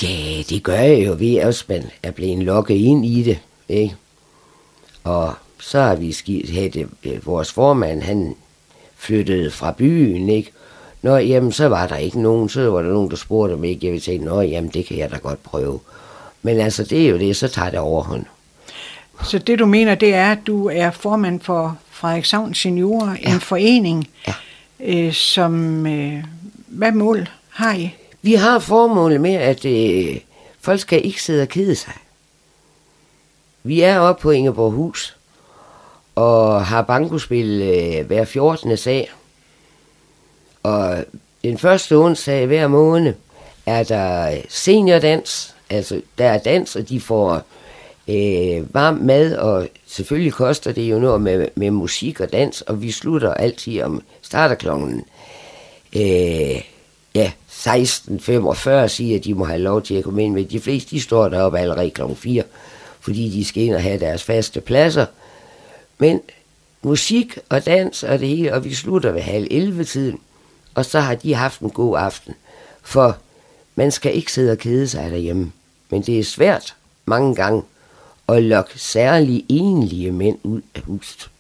Ja, 0.03 0.43
det 0.49 0.63
gør 0.63 0.79
jeg 0.79 1.07
jo 1.07 1.17
ved, 1.19 1.37
at 1.37 1.65
man 1.69 1.91
er 2.03 2.11
blevet 2.11 2.39
lukket 2.45 2.75
ind 2.75 3.07
i 3.07 3.23
det, 3.23 3.39
ikke? 3.69 3.97
Og 5.05 5.35
så 5.61 5.81
har 5.81 5.95
vi 5.95 6.13
skidt, 6.13 6.51
havde 6.51 6.87
øh, 7.05 7.27
vores 7.27 7.53
formand, 7.53 8.03
han 8.03 8.35
flyttede 8.97 9.51
fra 9.51 9.73
byen, 9.79 10.29
ikke? 10.29 10.51
Nå, 11.03 11.17
jamen, 11.17 11.53
så 11.53 11.69
var 11.69 11.87
der 11.87 11.97
ikke 11.97 12.21
nogen, 12.23 12.49
så 12.49 12.71
var 12.71 12.83
der 12.83 12.89
nogen, 12.93 13.11
der 13.11 13.17
spurgte 13.17 13.53
om 13.53 13.65
ikke, 13.65 13.87
jeg 13.87 13.93
ville 13.93 14.03
tænke, 14.05 14.25
nå, 14.25 14.41
jamen, 14.41 14.71
det 14.75 14.87
kan 14.87 14.99
jeg 14.99 15.11
da 15.11 15.17
godt 15.17 15.43
prøve. 15.43 15.81
Men 16.43 16.61
altså, 16.61 16.85
det 16.85 17.05
er 17.07 17.09
jo 17.11 17.19
det, 17.19 17.37
så 17.37 17.49
tager 17.49 17.71
det 17.71 17.79
overhånd. 17.79 18.25
Så 19.25 19.39
det 19.39 19.59
du 19.59 19.67
mener, 19.67 19.95
det 19.95 20.15
er, 20.15 20.33
at 20.33 20.39
du 20.47 20.67
er 20.69 20.91
formand 20.91 21.41
for 21.41 21.79
Frederikshavn 21.91 22.55
Seniorer, 22.55 23.17
Ja. 23.23 23.35
en 23.35 23.41
forening, 23.41 24.09
Ja. 24.29 24.35
øh, 24.81 25.13
som... 25.13 25.87
Øh, 25.87 26.25
hvad 26.67 26.93
mål 26.93 27.29
har 27.49 27.75
I? 27.75 27.95
Vi 28.23 28.35
har 28.35 28.59
formålet 28.59 29.21
med, 29.21 29.35
at 29.35 29.65
øh, 29.65 30.17
folk 30.61 30.81
skal 30.81 31.07
ikke 31.07 31.23
sidde 31.23 31.43
og 31.43 31.49
kede 31.49 31.77
sig. 31.77 31.93
Vi 33.63 33.81
er 33.81 33.99
oppe 33.99 34.23
på 34.23 34.31
Ingeborghus 34.31 35.17
og 36.15 36.67
har 36.67 36.83
bankospil 36.83 37.63
øh, 37.63 38.07
hver 38.07 38.25
14. 38.25 38.77
sag. 38.77 39.11
Og 40.63 41.05
den 41.45 41.59
første 41.59 41.97
onsdag 41.97 42.47
hver 42.47 42.69
måned 42.69 43.15
er 43.67 43.83
der 43.83 44.31
øh, 44.31 44.45
seniordans, 44.49 45.55
altså 45.71 46.01
der 46.19 46.25
er 46.25 46.39
dans, 46.39 46.77
og 46.77 46.89
de 46.89 47.01
får 47.01 47.43
øh, 48.09 48.75
varm 48.75 48.95
mad, 48.95 49.37
og 49.37 49.69
selvfølgelig 49.87 50.33
koster 50.33 50.73
det 50.73 50.91
jo 50.91 50.99
noget 50.99 51.21
med, 51.21 51.49
med 51.55 51.71
musik 51.71 52.21
og 52.21 52.33
dans, 52.33 52.61
og 52.61 52.83
vi 52.83 52.91
slutter 52.91 53.35
altid 53.35 53.83
om, 53.83 54.03
starter 54.23 54.55
klokken 54.55 55.05
øh, 55.97 56.63
ja, 57.15 57.33
16.45 57.49 58.87
siger, 58.87 59.19
at 59.19 59.25
de 59.25 59.35
må 59.35 59.45
have 59.45 59.59
lov 59.59 59.83
til 59.83 59.95
at 59.95 60.05
komme 60.05 60.25
ind, 60.25 60.35
men 60.35 60.51
de 60.51 60.61
fleste, 60.61 60.91
de 60.91 61.01
står 61.01 61.29
deroppe 61.29 61.59
allerede 61.59 61.91
klokken 61.91 62.17
4, 62.17 62.43
fordi 63.03 63.29
de 63.29 63.45
skal 63.45 63.63
ind 63.63 63.75
og 63.75 63.83
have 63.83 63.99
deres 63.99 64.23
faste 64.23 64.61
pladser. 64.61 65.07
Men 65.99 66.21
musik 66.83 67.39
og 67.49 67.67
dans 67.67 68.03
og 68.03 68.19
det 68.19 68.29
hele, 68.29 68.55
og 68.55 68.65
vi 68.65 68.75
slutter 68.75 69.13
ved 69.13 69.21
halv 69.21 69.47
11 69.51 69.85
tiden, 69.85 70.19
og 70.75 70.85
så 70.85 71.01
har 71.01 71.15
de 71.15 71.35
haft 71.35 71.61
en 71.61 71.71
god 71.71 71.99
aften. 71.99 72.35
For 72.83 73.17
man 73.75 73.91
skal 73.91 74.17
ikke 74.17 74.33
sidde 74.33 74.53
og 74.53 74.59
kede 74.59 74.89
sig 74.89 75.11
derhjemme, 75.11 75.53
men 75.91 76.03
det 76.03 76.19
er 76.19 76.25
svært 76.25 76.75
mange 77.07 77.35
gange 77.35 77.63
at 78.29 78.43
lokke 78.43 78.79
særlige 78.79 79.45
enlige 79.49 80.13
mænd 80.13 80.39
ud 80.43 80.61
af 80.75 80.81
huset. 80.81 81.31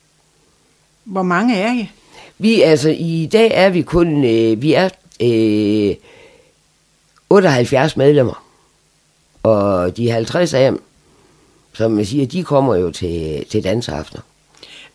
Hvor 1.05 1.23
mange 1.23 1.57
er 1.57 1.73
I? 1.73 1.91
Vi, 2.39 2.63
altså, 2.63 2.89
i 2.89 3.29
dag 3.33 3.51
er 3.55 3.69
vi 3.71 3.83
kun, 3.83 4.25
øh, 4.25 4.63
vi 4.63 4.75
er 4.75 4.89
øh, 5.21 5.97
78 7.31 7.97
medlemmer. 7.97 8.45
Og 9.43 9.97
de 9.97 10.11
50 10.11 10.55
af 10.55 10.71
dem, 10.71 10.83
som 11.73 11.91
man 11.91 12.05
siger, 12.05 12.27
de 12.27 12.45
kommer 12.45 12.75
jo 12.77 12.91
til, 12.91 13.45
til 13.51 13.65
dansaftener. 13.65 14.23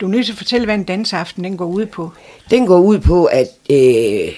Du 0.01 0.05
er 0.05 0.09
nødt 0.09 0.25
til 0.25 0.33
at 0.33 0.37
fortælle, 0.37 0.65
hvad 0.65 0.75
en 0.75 0.83
dansaften 0.83 1.43
den 1.43 1.57
går 1.57 1.65
ud 1.65 1.85
på. 1.85 2.11
Den 2.49 2.65
går 2.65 2.79
ud 2.79 2.99
på, 2.99 3.25
at 3.25 3.47
øh, 3.69 4.33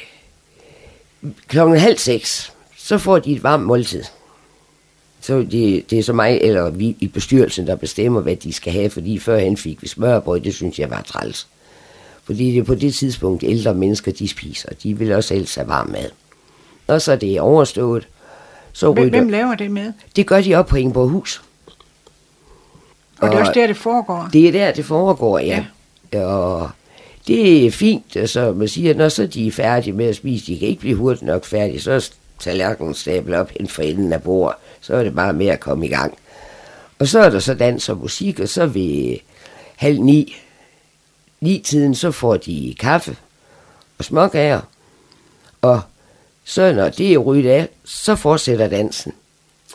klokken 1.48 1.78
halv 1.80 1.98
seks, 1.98 2.54
så 2.78 2.98
får 2.98 3.20
de 3.20 3.32
et 3.32 3.44
varmt 3.44 3.66
måltid. 3.66 4.04
Så 5.22 5.38
det, 5.52 5.90
det 5.90 6.00
er 6.00 6.04
så 6.04 6.14
mig, 6.14 6.38
eller 6.42 6.70
vi 6.70 6.96
i 7.00 7.08
bestyrelsen, 7.08 7.68
der 7.68 7.76
bestemmer, 7.76 8.22
hvad 8.22 8.36
de 8.36 8.54
skal 8.54 8.74
have, 8.74 8.90
fordi 8.90 9.20
førhen 9.20 9.58
fik 9.58 9.82
vi 9.82 9.88
smørbrød, 9.88 10.40
det 10.40 10.56
synes 10.56 10.80
jeg 10.80 10.90
var 10.90 11.02
træls. 11.02 11.48
Fordi 12.24 12.52
det 12.52 12.60
er 12.60 12.64
på 12.64 12.76
det 12.76 12.94
tidspunkt, 12.96 13.44
ældre 13.44 13.74
mennesker, 13.74 14.12
de 14.12 14.28
spiser. 14.28 14.70
De 14.84 14.98
vil 14.98 15.12
også 15.12 15.34
helst 15.34 15.56
have 15.56 15.68
varm 15.68 15.90
mad. 15.90 16.10
Og 16.88 17.02
så 17.02 17.12
er 17.12 17.16
det 17.16 17.40
overstået. 17.40 18.08
Så 18.74 18.92
Hvem, 18.92 19.10
hvem 19.10 19.30
laver 19.30 19.56
det 19.56 19.72
med? 19.72 19.94
det 20.16 20.28
gør 20.28 20.42
de 20.42 20.56
op 20.56 20.68
på 20.68 20.76
Ingeborghus. 20.76 21.42
Og 23.22 23.28
det 23.30 23.36
er 23.36 23.40
Og- 23.42 23.48
også 23.48 23.52
der, 23.60 23.68
det 23.68 23.78
foregår. 23.78 24.30
Det 24.34 24.48
er 24.48 24.52
der, 24.52 24.72
det 24.72 24.86
foregår, 24.86 25.40
ja. 25.40 25.66
ja. 26.14 26.26
Og 26.26 26.70
det 27.28 27.66
er 27.66 27.72
fint, 27.72 28.18
så 28.30 28.52
man 28.54 28.68
siger, 28.68 28.94
når 28.94 29.10
så 29.10 29.28
de 29.28 29.48
er 29.48 29.52
færdige 29.52 29.94
med 29.94 30.06
at 30.06 30.16
spise, 30.16 30.46
de 30.54 30.60
kan 30.60 30.68
ikke 30.68 30.80
blive 30.80 30.96
hurtigt 30.96 31.24
nok 31.26 31.46
færdige, 31.46 31.82
så 31.82 31.92
er 31.92 32.10
tallerkenen 32.40 32.94
stablet 32.94 33.40
op 33.40 33.52
hen 33.60 33.68
for 33.68 33.82
enden 33.82 34.14
af 34.14 34.24
bordet. 34.24 34.56
Så 34.82 34.94
er 34.96 35.04
det 35.04 35.16
bare 35.16 35.34
med 35.34 35.48
at 35.48 35.60
komme 35.60 35.86
i 35.86 35.90
gang. 35.90 36.18
Og 37.00 37.08
så 37.08 37.20
er 37.20 37.30
der 37.30 37.40
så 37.40 37.54
dans 37.54 37.90
og 37.90 37.98
musik, 37.98 38.40
og 38.40 38.50
så 38.50 38.66
ved 38.66 39.18
halv 39.76 40.00
ni, 40.02 40.36
ni 41.42 41.62
tiden, 41.66 41.96
så 41.96 42.12
får 42.12 42.38
de 42.38 42.76
kaffe 42.80 43.16
og 43.98 44.06
småkager. 44.06 44.62
Og 45.62 45.82
så 46.44 46.74
når 46.74 46.90
det 46.90 47.14
er 47.14 47.18
ryddet 47.18 47.50
af, 47.50 47.68
så 47.86 48.16
fortsætter 48.16 48.68
dansen. 48.68 49.14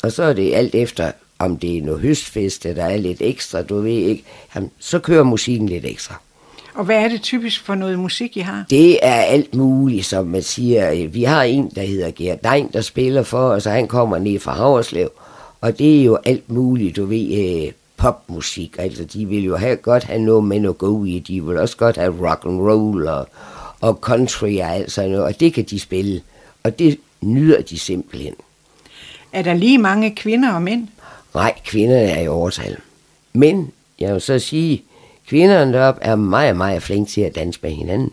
Og 0.02 0.12
så 0.12 0.22
er 0.22 0.32
det 0.32 0.54
alt 0.54 0.74
efter, 0.74 1.12
om 1.44 1.56
det 1.56 1.78
er 1.78 1.82
noget 1.82 2.00
høstfest, 2.00 2.64
der 2.64 2.84
er 2.84 2.96
lidt 2.96 3.18
ekstra, 3.20 3.62
du 3.62 3.80
ved 3.80 3.90
ikke, 3.90 4.24
jamen, 4.54 4.70
så 4.78 4.98
kører 4.98 5.22
musikken 5.22 5.68
lidt 5.68 5.84
ekstra. 5.84 6.20
Og 6.74 6.84
hvad 6.84 6.96
er 6.96 7.08
det 7.08 7.22
typisk 7.22 7.64
for 7.64 7.74
noget 7.74 7.98
musik, 7.98 8.36
I 8.36 8.40
har? 8.40 8.64
Det 8.70 8.98
er 9.02 9.14
alt 9.14 9.54
muligt, 9.54 10.06
som 10.06 10.26
man 10.26 10.42
siger. 10.42 11.08
Vi 11.08 11.22
har 11.22 11.42
en, 11.42 11.70
der 11.74 11.82
hedder 11.82 12.10
Gert 12.10 12.44
Dein, 12.44 12.68
der 12.72 12.80
spiller 12.80 13.22
for 13.22 13.48
os, 13.48 13.66
og 13.66 13.72
han 13.72 13.88
kommer 13.88 14.18
ned 14.18 14.38
fra 14.38 14.52
Havreslev. 14.52 15.10
Og 15.60 15.78
det 15.78 16.00
er 16.00 16.04
jo 16.04 16.18
alt 16.24 16.50
muligt, 16.50 16.96
du 16.96 17.04
ved, 17.04 17.64
øh, 17.64 17.72
popmusik. 17.96 18.76
Altså, 18.78 19.04
de 19.04 19.26
vil 19.28 19.44
jo 19.44 19.56
have, 19.56 19.76
godt 19.76 20.04
have 20.04 20.22
noget 20.22 20.44
med 20.44 20.60
noget 20.60 20.78
go 20.78 21.04
i. 21.04 21.18
De 21.18 21.44
vil 21.44 21.58
også 21.58 21.76
godt 21.76 21.96
have 21.96 22.30
rock 22.30 22.42
and 22.46 22.60
roll 22.60 23.08
og, 23.08 23.28
og 23.80 23.98
country 24.00 24.58
og 24.60 24.74
alt 24.74 24.92
sådan 24.92 25.10
noget. 25.10 25.24
Og 25.26 25.40
det 25.40 25.54
kan 25.54 25.64
de 25.64 25.80
spille. 25.80 26.20
Og 26.64 26.78
det 26.78 26.98
nyder 27.20 27.62
de 27.62 27.78
simpelthen. 27.78 28.34
Er 29.32 29.42
der 29.42 29.54
lige 29.54 29.78
mange 29.78 30.14
kvinder 30.14 30.52
og 30.52 30.62
mænd? 30.62 30.88
Nej, 31.34 31.60
kvinderne 31.64 32.10
er 32.10 32.20
i 32.20 32.28
overtal. 32.28 32.76
Men 33.32 33.72
jeg 33.98 34.12
vil 34.12 34.20
så 34.20 34.38
sige, 34.38 34.84
kvinderne 35.26 35.72
deroppe 35.72 36.02
er 36.02 36.16
meget, 36.16 36.56
meget 36.56 36.82
flinke 36.82 37.10
til 37.10 37.20
at 37.20 37.34
danse 37.34 37.60
med 37.62 37.70
hinanden. 37.70 38.12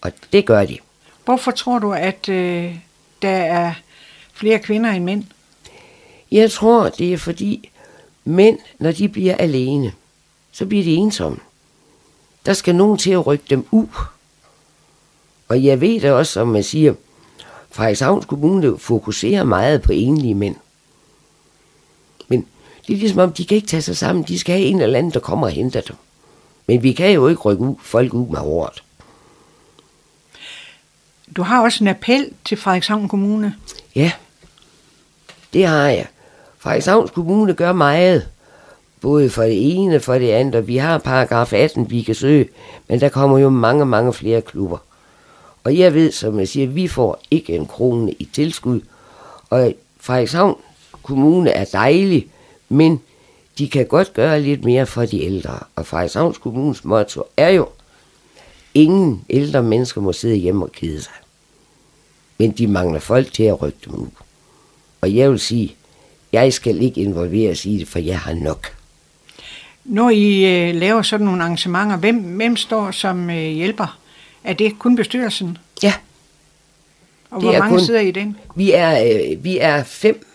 Og 0.00 0.12
det 0.32 0.46
gør 0.46 0.64
de. 0.64 0.78
Hvorfor 1.24 1.50
tror 1.50 1.78
du, 1.78 1.92
at 1.92 2.28
øh, 2.28 2.76
der 3.22 3.28
er 3.28 3.72
flere 4.32 4.58
kvinder 4.58 4.90
end 4.90 5.04
mænd? 5.04 5.24
Jeg 6.30 6.50
tror, 6.50 6.88
det 6.88 7.12
er 7.12 7.18
fordi 7.18 7.70
mænd, 8.24 8.58
når 8.78 8.92
de 8.92 9.08
bliver 9.08 9.34
alene, 9.34 9.92
så 10.52 10.66
bliver 10.66 10.84
de 10.84 10.94
ensomme. 10.94 11.38
Der 12.46 12.52
skal 12.52 12.74
nogen 12.74 12.98
til 12.98 13.10
at 13.10 13.26
rykke 13.26 13.44
dem 13.50 13.66
ud. 13.70 13.86
Og 15.48 15.64
jeg 15.64 15.80
ved 15.80 16.00
det 16.00 16.10
også, 16.10 16.32
som 16.32 16.48
man 16.48 16.62
siger, 16.62 16.94
Frederikshavns 17.70 18.26
Kommune 18.26 18.78
fokuserer 18.78 19.44
meget 19.44 19.82
på 19.82 19.92
enlige 19.92 20.34
mænd. 20.34 20.56
Det 22.90 22.96
er 22.96 23.00
ligesom 23.00 23.18
om, 23.18 23.32
de 23.32 23.44
kan 23.44 23.54
ikke 23.56 23.68
tage 23.68 23.82
sig 23.82 23.96
sammen. 23.96 24.24
De 24.24 24.38
skal 24.38 24.54
have 24.54 24.66
en 24.66 24.80
eller 24.80 24.98
anden, 24.98 25.12
der 25.12 25.20
kommer 25.20 25.46
og 25.46 25.52
henter 25.52 25.80
dem. 25.80 25.96
Men 26.66 26.82
vi 26.82 26.92
kan 26.92 27.10
jo 27.10 27.28
ikke 27.28 27.40
rykke 27.40 27.62
ud, 27.62 27.74
folk 27.82 28.14
ud 28.14 28.26
med 28.26 28.38
hårdt. 28.38 28.84
Du 31.36 31.42
har 31.42 31.62
også 31.62 31.84
en 31.84 31.88
appel 31.88 32.30
til 32.44 32.56
Frederikshavn 32.56 33.08
Kommune. 33.08 33.54
Ja, 33.94 34.12
det 35.52 35.66
har 35.66 35.88
jeg. 35.88 36.06
Frederikshavns 36.58 37.10
Kommune 37.10 37.54
gør 37.54 37.72
meget. 37.72 38.28
Både 39.00 39.30
for 39.30 39.42
det 39.42 39.74
ene 39.74 39.96
og 39.96 40.02
for 40.02 40.14
det 40.14 40.30
andet. 40.30 40.66
Vi 40.66 40.76
har 40.76 40.98
paragraf 40.98 41.52
18, 41.52 41.90
vi 41.90 42.02
kan 42.02 42.14
søge, 42.14 42.48
men 42.88 43.00
der 43.00 43.08
kommer 43.08 43.38
jo 43.38 43.48
mange, 43.48 43.86
mange 43.86 44.12
flere 44.12 44.40
klubber. 44.40 44.78
Og 45.64 45.78
jeg 45.78 45.94
ved, 45.94 46.12
som 46.12 46.38
jeg 46.38 46.48
siger, 46.48 46.66
vi 46.66 46.88
får 46.88 47.20
ikke 47.30 47.56
en 47.56 47.66
krone 47.66 48.12
i 48.12 48.24
tilskud. 48.32 48.80
Og 49.50 49.74
Frederikshavn 50.00 50.56
Kommune 51.02 51.50
er 51.50 51.64
dejlig, 51.64 52.26
men 52.72 53.00
de 53.58 53.68
kan 53.68 53.86
godt 53.86 54.12
gøre 54.14 54.40
lidt 54.42 54.64
mere 54.64 54.86
for 54.86 55.04
de 55.04 55.22
ældre. 55.24 55.58
Og 55.76 55.86
Frederikshavns 55.86 56.38
Kommunes 56.38 56.84
motto 56.84 57.22
er 57.36 57.48
jo, 57.48 57.68
ingen 58.74 59.24
ældre 59.30 59.62
mennesker 59.62 60.00
må 60.00 60.12
sidde 60.12 60.36
hjemme 60.36 60.64
og 60.64 60.72
kede 60.72 61.02
sig. 61.02 61.12
Men 62.38 62.50
de 62.50 62.66
mangler 62.66 63.00
folk 63.00 63.32
til 63.32 63.42
at 63.42 63.62
rykke 63.62 63.78
dem 63.84 63.94
ud. 63.94 64.06
Og 65.00 65.14
jeg 65.16 65.30
vil 65.30 65.40
sige, 65.40 65.74
jeg 66.32 66.52
skal 66.52 66.82
ikke 66.82 67.00
involveres 67.00 67.66
i 67.66 67.78
det, 67.78 67.88
for 67.88 67.98
jeg 67.98 68.18
har 68.18 68.34
nok. 68.34 68.76
Når 69.84 70.10
I 70.10 70.44
øh, 70.68 70.74
laver 70.74 71.02
sådan 71.02 71.26
nogle 71.26 71.42
arrangementer, 71.42 71.96
hvem, 71.96 72.16
hvem 72.16 72.56
står 72.56 72.90
som 72.90 73.30
øh, 73.30 73.36
hjælper? 73.50 73.98
Er 74.44 74.52
det 74.52 74.78
kun 74.78 74.96
bestyrelsen? 74.96 75.58
Ja, 75.82 75.94
Og 77.30 77.40
hvor 77.40 77.52
mange 77.52 77.68
kun- 77.78 77.80
sidder 77.86 78.00
I 78.00 78.08
i 78.08 78.10
den, 78.10 78.36
vi 78.54 78.72
er, 78.72 79.04
øh, 79.32 79.44
vi 79.44 79.58
er 79.58 79.84
fem. 79.84 80.26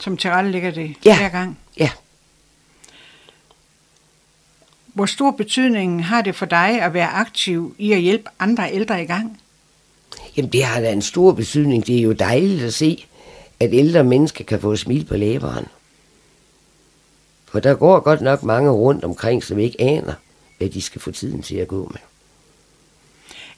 Som 0.00 0.16
tilrettelægger 0.16 0.70
det 0.70 0.94
Ja. 1.04 1.18
hver 1.18 1.28
gang? 1.28 1.58
Ja, 1.78 1.90
Hvor 4.94 5.06
stor 5.06 5.30
betydning 5.30 6.06
har 6.06 6.22
det 6.22 6.34
for 6.34 6.46
dig 6.46 6.82
at 6.82 6.94
være 6.94 7.08
aktiv 7.08 7.74
i 7.78 7.92
at 7.92 8.00
hjælpe 8.00 8.24
andre 8.38 8.72
ældre 8.72 9.02
i 9.02 9.06
gang? 9.06 9.40
jamen 10.36 10.52
det 10.52 10.64
har 10.64 10.80
da 10.80 10.92
en 10.92 11.02
stor 11.02 11.32
betydning. 11.32 11.86
Det 11.86 11.98
er 11.98 12.02
jo 12.02 12.12
dejligt 12.12 12.62
at 12.62 12.74
se, 12.74 13.06
at 13.60 13.70
ældre 13.72 14.04
mennesker 14.04 14.44
kan 14.44 14.60
få 14.60 14.76
smil 14.76 15.04
på 15.04 15.16
læberen. 15.16 15.66
For 17.44 17.60
der 17.60 17.74
går 17.74 18.00
godt 18.00 18.20
nok 18.20 18.42
mange 18.42 18.70
rundt 18.70 19.04
omkring, 19.04 19.44
som 19.44 19.58
ikke 19.58 19.80
aner, 19.80 20.14
hvad 20.58 20.68
de 20.68 20.82
skal 20.82 21.00
få 21.00 21.10
tiden 21.10 21.42
til 21.42 21.56
at 21.56 21.68
gå 21.68 21.88
med. 21.92 22.00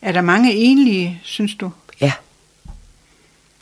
Er 0.02 0.12
der 0.12 0.20
mange 0.20 0.54
enlige, 0.54 1.20
synes 1.24 1.54
du? 1.54 1.70
Ja, 2.00 2.12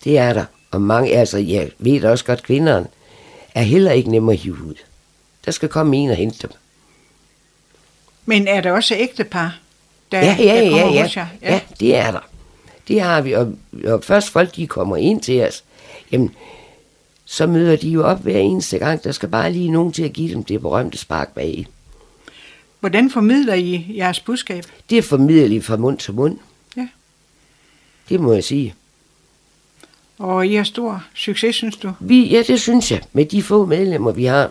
det 0.04 0.18
er 0.18 0.32
der. 0.32 0.44
Og 0.70 0.82
mange, 0.82 1.16
altså 1.16 1.38
jeg 1.38 1.70
ved 1.78 2.04
også 2.04 2.24
godt, 2.24 2.42
kvinderne 2.42 2.86
er 3.54 3.62
heller 3.62 3.92
ikke 3.92 4.10
nemme 4.10 4.32
at 4.32 4.38
hive 4.38 4.64
ud. 4.64 4.74
Der 5.44 5.50
skal 5.50 5.68
komme 5.68 5.96
en 5.96 6.10
og 6.10 6.16
hente 6.16 6.38
dem. 6.42 6.50
Men 8.26 8.48
er 8.48 8.60
der 8.60 8.72
også 8.72 8.94
ægtepar, 8.94 9.58
der, 10.12 10.18
Ja, 10.18 10.36
ja, 10.38 10.44
der 10.44 10.62
ja, 10.62 10.70
kommer 10.70 10.94
ja, 10.94 11.02
hos 11.02 11.16
jer? 11.16 11.26
ja. 11.42 11.52
ja, 11.52 11.60
det 11.80 11.96
er 11.96 12.10
der. 12.10 12.28
Det 12.88 13.00
har 13.00 13.20
vi, 13.20 13.32
og, 13.32 13.52
og 13.84 14.04
først 14.04 14.28
folk 14.30 14.56
de 14.56 14.66
kommer 14.66 14.96
ind 14.96 15.20
til 15.20 15.42
os, 15.46 15.64
jamen, 16.12 16.34
så 17.24 17.46
møder 17.46 17.76
de 17.76 17.88
jo 17.88 18.04
op 18.04 18.20
hver 18.22 18.38
eneste 18.38 18.78
gang. 18.78 19.04
Der 19.04 19.12
skal 19.12 19.28
bare 19.28 19.52
lige 19.52 19.70
nogen 19.70 19.92
til 19.92 20.02
at 20.02 20.12
give 20.12 20.34
dem 20.34 20.44
det 20.44 20.60
berømte 20.60 20.98
spark 20.98 21.34
bag. 21.34 21.66
Hvordan 22.80 23.10
formidler 23.10 23.54
I 23.54 23.86
jeres 23.96 24.20
budskab? 24.20 24.64
Det 24.90 24.98
er 24.98 25.02
formidlet 25.02 25.64
fra 25.64 25.76
mund 25.76 25.98
til 25.98 26.14
mund. 26.14 26.38
Ja. 26.76 26.88
Det 28.08 28.20
må 28.20 28.32
jeg 28.32 28.44
sige. 28.44 28.74
Og 30.20 30.46
I 30.46 30.54
har 30.54 30.64
stor 30.64 31.04
succes, 31.14 31.54
synes 31.56 31.76
du? 31.76 31.92
Vi, 32.00 32.28
ja, 32.28 32.42
det 32.46 32.60
synes 32.60 32.92
jeg, 32.92 33.00
med 33.12 33.24
de 33.24 33.42
få 33.42 33.66
medlemmer, 33.66 34.12
vi 34.12 34.24
har. 34.24 34.50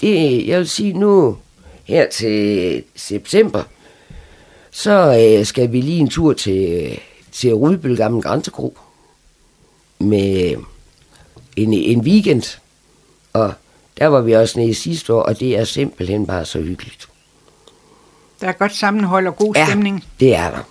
Det, 0.00 0.46
jeg 0.46 0.58
vil 0.58 0.68
sige 0.68 0.92
nu, 0.92 1.36
her 1.84 2.08
til 2.10 2.82
september, 2.94 3.62
så 4.70 5.18
øh, 5.38 5.46
skal 5.46 5.72
vi 5.72 5.80
lige 5.80 5.98
en 5.98 6.08
tur 6.08 6.32
til, 6.32 6.98
til 7.32 7.54
Rudbøl 7.54 7.96
Gamle 7.96 8.22
Grænsekro 8.22 8.78
med 9.98 10.56
en, 11.56 11.72
en 11.74 12.00
weekend. 12.00 12.58
Og 13.32 13.52
der 13.98 14.06
var 14.06 14.20
vi 14.20 14.32
også 14.32 14.58
nede 14.60 14.74
sidste 14.74 15.14
år, 15.14 15.22
og 15.22 15.40
det 15.40 15.56
er 15.58 15.64
simpelthen 15.64 16.26
bare 16.26 16.44
så 16.44 16.60
hyggeligt. 16.60 17.08
Der 18.40 18.48
er 18.48 18.52
godt 18.52 18.74
sammenhold 18.74 19.26
og 19.26 19.36
god 19.36 19.54
Ja. 19.54 19.66
stemning. 19.66 20.04
Det 20.20 20.34
er 20.34 20.50
der. 20.50 20.62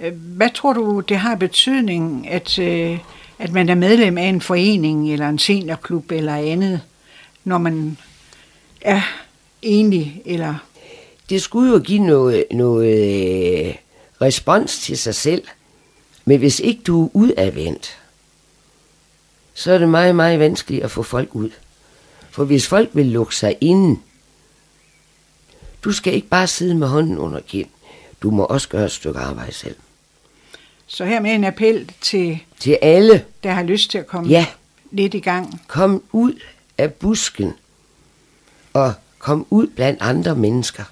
Øh, 0.00 0.12
hvad 0.14 0.50
tror 0.54 0.72
du, 0.72 1.00
det 1.00 1.16
har 1.16 1.34
betydning, 1.34 2.28
at, 2.28 2.58
øh, 2.58 2.98
at 3.38 3.52
man 3.52 3.68
er 3.68 3.74
medlem 3.74 4.18
af 4.18 4.24
en 4.24 4.40
forening 4.40 5.12
eller 5.12 5.28
en 5.28 5.38
seniorklub 5.38 6.12
eller 6.12 6.34
andet, 6.34 6.80
når 7.44 7.58
man 7.58 7.98
er 8.80 9.02
enlig 9.62 10.22
eller... 10.24 10.54
det 11.30 11.42
skulle 11.42 11.72
jo 11.72 11.78
give 11.78 11.98
noget, 11.98 12.44
noget 12.50 13.66
øh, 13.66 13.74
respons 14.20 14.78
til 14.78 14.98
sig 14.98 15.14
selv. 15.14 15.44
Men 16.24 16.38
hvis 16.38 16.60
ikke 16.60 16.82
du 16.82 17.04
er 17.04 17.10
udadvendt, 17.12 17.98
så 19.54 19.72
er 19.72 19.78
det 19.78 19.88
meget, 19.88 20.16
meget 20.16 20.40
vanskeligt 20.40 20.84
at 20.84 20.90
få 20.90 21.02
folk 21.02 21.34
ud. 21.34 21.50
For 22.30 22.44
hvis 22.44 22.66
folk 22.66 22.90
vil 22.92 23.06
lukke 23.06 23.36
sig 23.36 23.56
inden, 23.60 24.02
du 25.84 25.92
skal 25.92 26.14
ikke 26.14 26.28
bare 26.28 26.46
sidde 26.46 26.74
med 26.74 26.88
hånden 26.88 27.18
under 27.18 27.40
kind. 27.40 27.68
Du 28.22 28.30
må 28.30 28.44
også 28.44 28.68
gøre 28.68 28.84
et 28.84 28.92
stykke 28.92 29.18
arbejde 29.18 29.52
selv. 29.52 29.76
Så 30.92 31.04
her 31.04 31.20
med 31.20 31.30
en 31.30 31.44
appel 31.44 31.90
til, 32.00 32.38
Til 32.58 32.78
alle, 32.82 33.24
der 33.42 33.52
har 33.52 33.62
lyst 33.62 33.90
til 33.90 33.98
at 33.98 34.06
komme 34.06 34.30
ja, 34.30 34.46
lidt 34.90 35.14
i 35.14 35.20
gang. 35.20 35.62
kom 35.66 36.02
ud 36.12 36.32
af 36.78 36.92
busken 36.92 37.52
og 38.72 38.92
kom 39.18 39.46
ud 39.50 39.66
blandt 39.66 39.98
andre 40.02 40.36
mennesker. 40.36 40.84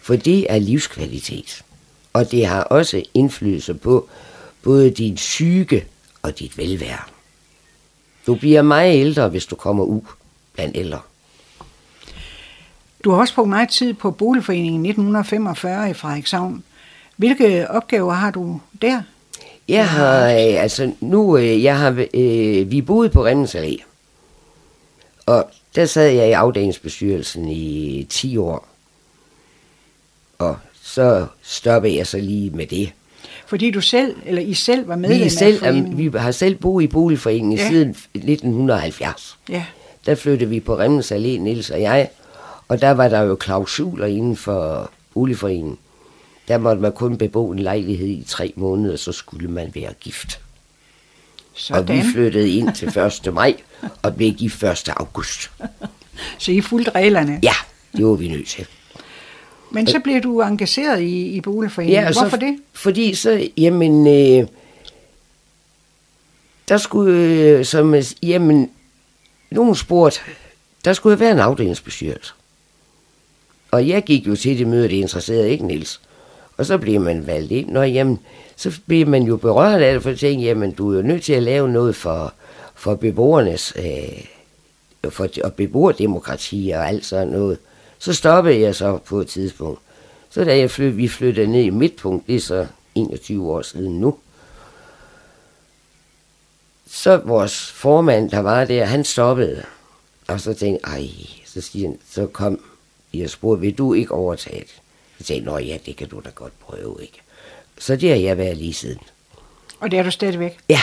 For 0.00 0.16
det 0.16 0.46
er 0.52 0.58
livskvalitet. 0.58 1.64
Og 2.12 2.30
det 2.30 2.46
har 2.46 2.62
også 2.62 3.02
indflydelse 3.14 3.74
på 3.74 4.08
både 4.62 4.90
din 4.90 5.14
psyke 5.14 5.86
og 6.22 6.38
dit 6.38 6.58
velvære. 6.58 7.02
Du 8.26 8.34
bliver 8.34 8.62
meget 8.62 9.00
ældre, 9.00 9.28
hvis 9.28 9.46
du 9.46 9.56
kommer 9.56 9.84
ud 9.84 10.00
blandt 10.54 10.76
ældre. 10.76 11.00
Du 13.04 13.10
har 13.10 13.18
også 13.18 13.34
brugt 13.34 13.48
meget 13.48 13.68
tid 13.68 13.94
på 13.94 14.10
Boligforeningen 14.10 14.86
1945 14.86 15.90
i 15.90 15.94
Frederikshavn. 15.94 16.64
Hvilke 17.16 17.70
opgaver 17.70 18.12
har 18.12 18.30
du 18.30 18.60
der? 18.82 19.02
Jeg 19.68 19.88
har, 19.88 20.24
øh, 20.24 20.62
altså 20.62 20.92
nu, 21.00 21.36
øh, 21.36 21.62
jeg 21.62 21.78
har, 21.78 22.06
øh, 22.14 22.70
vi 22.70 22.82
boede 22.82 23.08
på 23.08 23.26
Remmens 23.26 23.54
Allé. 23.54 23.82
Og 25.26 25.50
der 25.74 25.86
sad 25.86 26.08
jeg 26.08 26.28
i 26.28 26.32
afdelingsbestyrelsen 26.32 27.48
i 27.48 28.06
10 28.10 28.36
år. 28.36 28.68
Og 30.38 30.56
så 30.82 31.26
stoppede 31.42 31.96
jeg 31.96 32.06
så 32.06 32.18
lige 32.18 32.50
med 32.50 32.66
det. 32.66 32.92
Fordi 33.46 33.70
du 33.70 33.80
selv, 33.80 34.16
eller 34.26 34.42
I 34.42 34.54
selv 34.54 34.88
var 34.88 34.96
medlem 34.96 35.20
Vi, 35.24 35.28
selv, 35.28 35.54
af 35.54 35.58
foreningen. 35.60 35.98
vi 35.98 36.18
har 36.18 36.30
selv 36.30 36.54
boet 36.54 36.82
i 36.84 36.86
boligforeningen 36.86 37.58
ja. 37.58 37.68
siden 37.68 37.90
1970. 38.14 39.38
Ja, 39.48 39.64
Der 40.06 40.14
flyttede 40.14 40.50
vi 40.50 40.60
på 40.60 40.78
Remmens 40.78 41.12
Allé, 41.12 41.16
Niels 41.38 41.70
og 41.70 41.80
jeg. 41.80 42.08
Og 42.68 42.80
der 42.80 42.90
var 42.90 43.08
der 43.08 43.20
jo 43.20 43.34
klausuler 43.34 44.06
inden 44.06 44.36
for 44.36 44.90
boligforeningen. 45.14 45.78
Der 46.48 46.58
måtte 46.58 46.82
man 46.82 46.92
kun 46.92 47.18
bebo 47.18 47.50
en 47.50 47.58
lejlighed 47.58 48.08
i 48.08 48.24
tre 48.26 48.52
måneder, 48.56 48.96
så 48.96 49.12
skulle 49.12 49.48
man 49.48 49.70
være 49.74 49.92
gift. 50.00 50.40
Og 51.70 51.88
vi 51.88 51.98
sådan. 51.98 52.12
flyttede 52.12 52.50
ind 52.50 52.74
til 52.74 52.88
1. 53.26 53.34
maj 53.34 53.56
og 54.02 54.16
blev 54.16 54.32
gift 54.32 54.62
1. 54.62 54.88
august. 54.96 55.50
Så 56.38 56.52
I 56.52 56.60
fulgte 56.60 56.90
reglerne. 56.90 57.40
Ja, 57.42 57.54
det 57.96 58.06
var 58.06 58.14
vi 58.14 58.28
nødt 58.28 58.48
til. 58.48 58.66
Men 59.70 59.86
så 59.86 60.00
blev 60.00 60.20
du 60.22 60.40
engageret 60.40 61.00
i, 61.00 61.26
i 61.26 61.40
Boligforeningen. 61.40 62.04
Ja, 62.04 62.12
Hvorfor 62.12 62.30
så, 62.30 62.36
det? 62.36 62.58
Fordi 62.72 63.14
så, 63.14 63.48
jamen, 63.56 64.06
øh, 64.06 64.48
der 66.68 66.76
skulle, 66.76 67.14
øh, 67.14 67.64
som, 67.64 67.94
øh, 67.94 68.04
jamen, 68.22 68.70
nogen 69.50 69.74
spurgte, 69.74 70.20
der 70.84 70.92
skulle 70.92 71.20
være 71.20 71.32
en 71.32 71.38
afdelingsbestyrelse. 71.38 72.32
Og 73.70 73.88
jeg 73.88 74.02
gik 74.04 74.26
jo 74.26 74.36
til 74.36 74.58
det 74.58 74.66
møde, 74.66 74.82
det 74.82 74.92
interesserede 74.96 75.50
ikke 75.50 75.66
Niels. 75.66 76.00
Og 76.56 76.66
så 76.66 76.78
bliver 76.78 77.00
man 77.00 77.26
valgt 77.26 77.52
ind. 77.52 77.70
Nå, 77.70 77.82
jamen, 77.82 78.20
så 78.56 78.80
bliver 78.86 79.06
man 79.06 79.22
jo 79.22 79.36
berørt 79.36 79.82
af 79.82 79.94
det, 79.94 80.02
for 80.02 80.10
at 80.10 80.18
tænke, 80.18 80.44
jamen, 80.44 80.72
du 80.72 80.92
er 80.92 80.96
jo 80.96 81.02
nødt 81.02 81.22
til 81.22 81.32
at 81.32 81.42
lave 81.42 81.68
noget 81.68 81.96
for, 81.96 82.34
for 82.74 82.94
beboernes, 82.94 83.72
øh, 83.76 84.24
for 85.10 85.28
og 85.44 85.54
beboerdemokrati 85.54 86.72
og 86.74 86.88
alt 86.88 87.04
sådan 87.04 87.28
noget. 87.28 87.58
Så 87.98 88.12
stoppede 88.12 88.60
jeg 88.60 88.74
så 88.74 88.96
på 88.96 89.20
et 89.20 89.26
tidspunkt. 89.26 89.80
Så 90.30 90.44
da 90.44 90.58
jeg 90.58 90.70
flyt, 90.70 90.96
vi 90.96 91.08
flyttede 91.08 91.46
ned 91.46 91.62
i 91.62 91.70
Midtpunkt, 91.70 92.26
det 92.26 92.36
er 92.36 92.40
så 92.40 92.66
21 92.94 93.52
år 93.52 93.62
siden 93.62 94.00
nu, 94.00 94.16
så 96.90 97.16
vores 97.16 97.72
formand, 97.72 98.30
der 98.30 98.38
var 98.38 98.64
der, 98.64 98.84
han 98.84 99.04
stoppede. 99.04 99.62
Og 100.28 100.40
så 100.40 100.54
tænkte 100.54 100.90
jeg, 100.90 101.00
ej, 101.00 101.08
så, 101.46 101.60
siger 101.60 101.88
han, 101.88 101.98
så 102.10 102.26
kom 102.26 102.60
jeg 103.14 103.30
spurgte, 103.30 103.60
vil 103.60 103.78
du 103.78 103.94
ikke 103.94 104.12
overtage 104.12 104.60
det? 104.60 104.80
Så 105.18 105.24
tænkte 105.24 105.50
jeg, 105.50 105.60
nå 105.60 105.66
ja, 105.66 105.78
det 105.86 105.96
kan 105.96 106.08
du 106.08 106.20
da 106.24 106.30
godt 106.30 106.60
prøve, 106.60 106.96
ikke? 107.00 107.20
Så 107.78 107.96
det 107.96 108.08
har 108.08 108.16
jeg 108.16 108.38
været 108.38 108.56
lige 108.56 108.74
siden. 108.74 108.98
Og 109.80 109.90
det 109.90 109.98
er 109.98 110.02
du 110.02 110.10
stadigvæk. 110.10 110.58
Ja, 110.68 110.80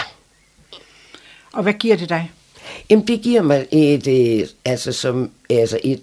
Og 1.54 1.64
hvad 1.64 1.74
giver 1.74 1.96
det 1.98 2.10
dig? 2.10 2.32
Jamen, 2.90 3.08
det 3.08 3.22
giver 3.22 3.42
mig 3.42 3.68
et, 3.72 4.08
øh, 4.08 4.48
altså, 4.66 4.92
som, 4.92 5.32
altså 5.50 5.80
et 5.84 6.02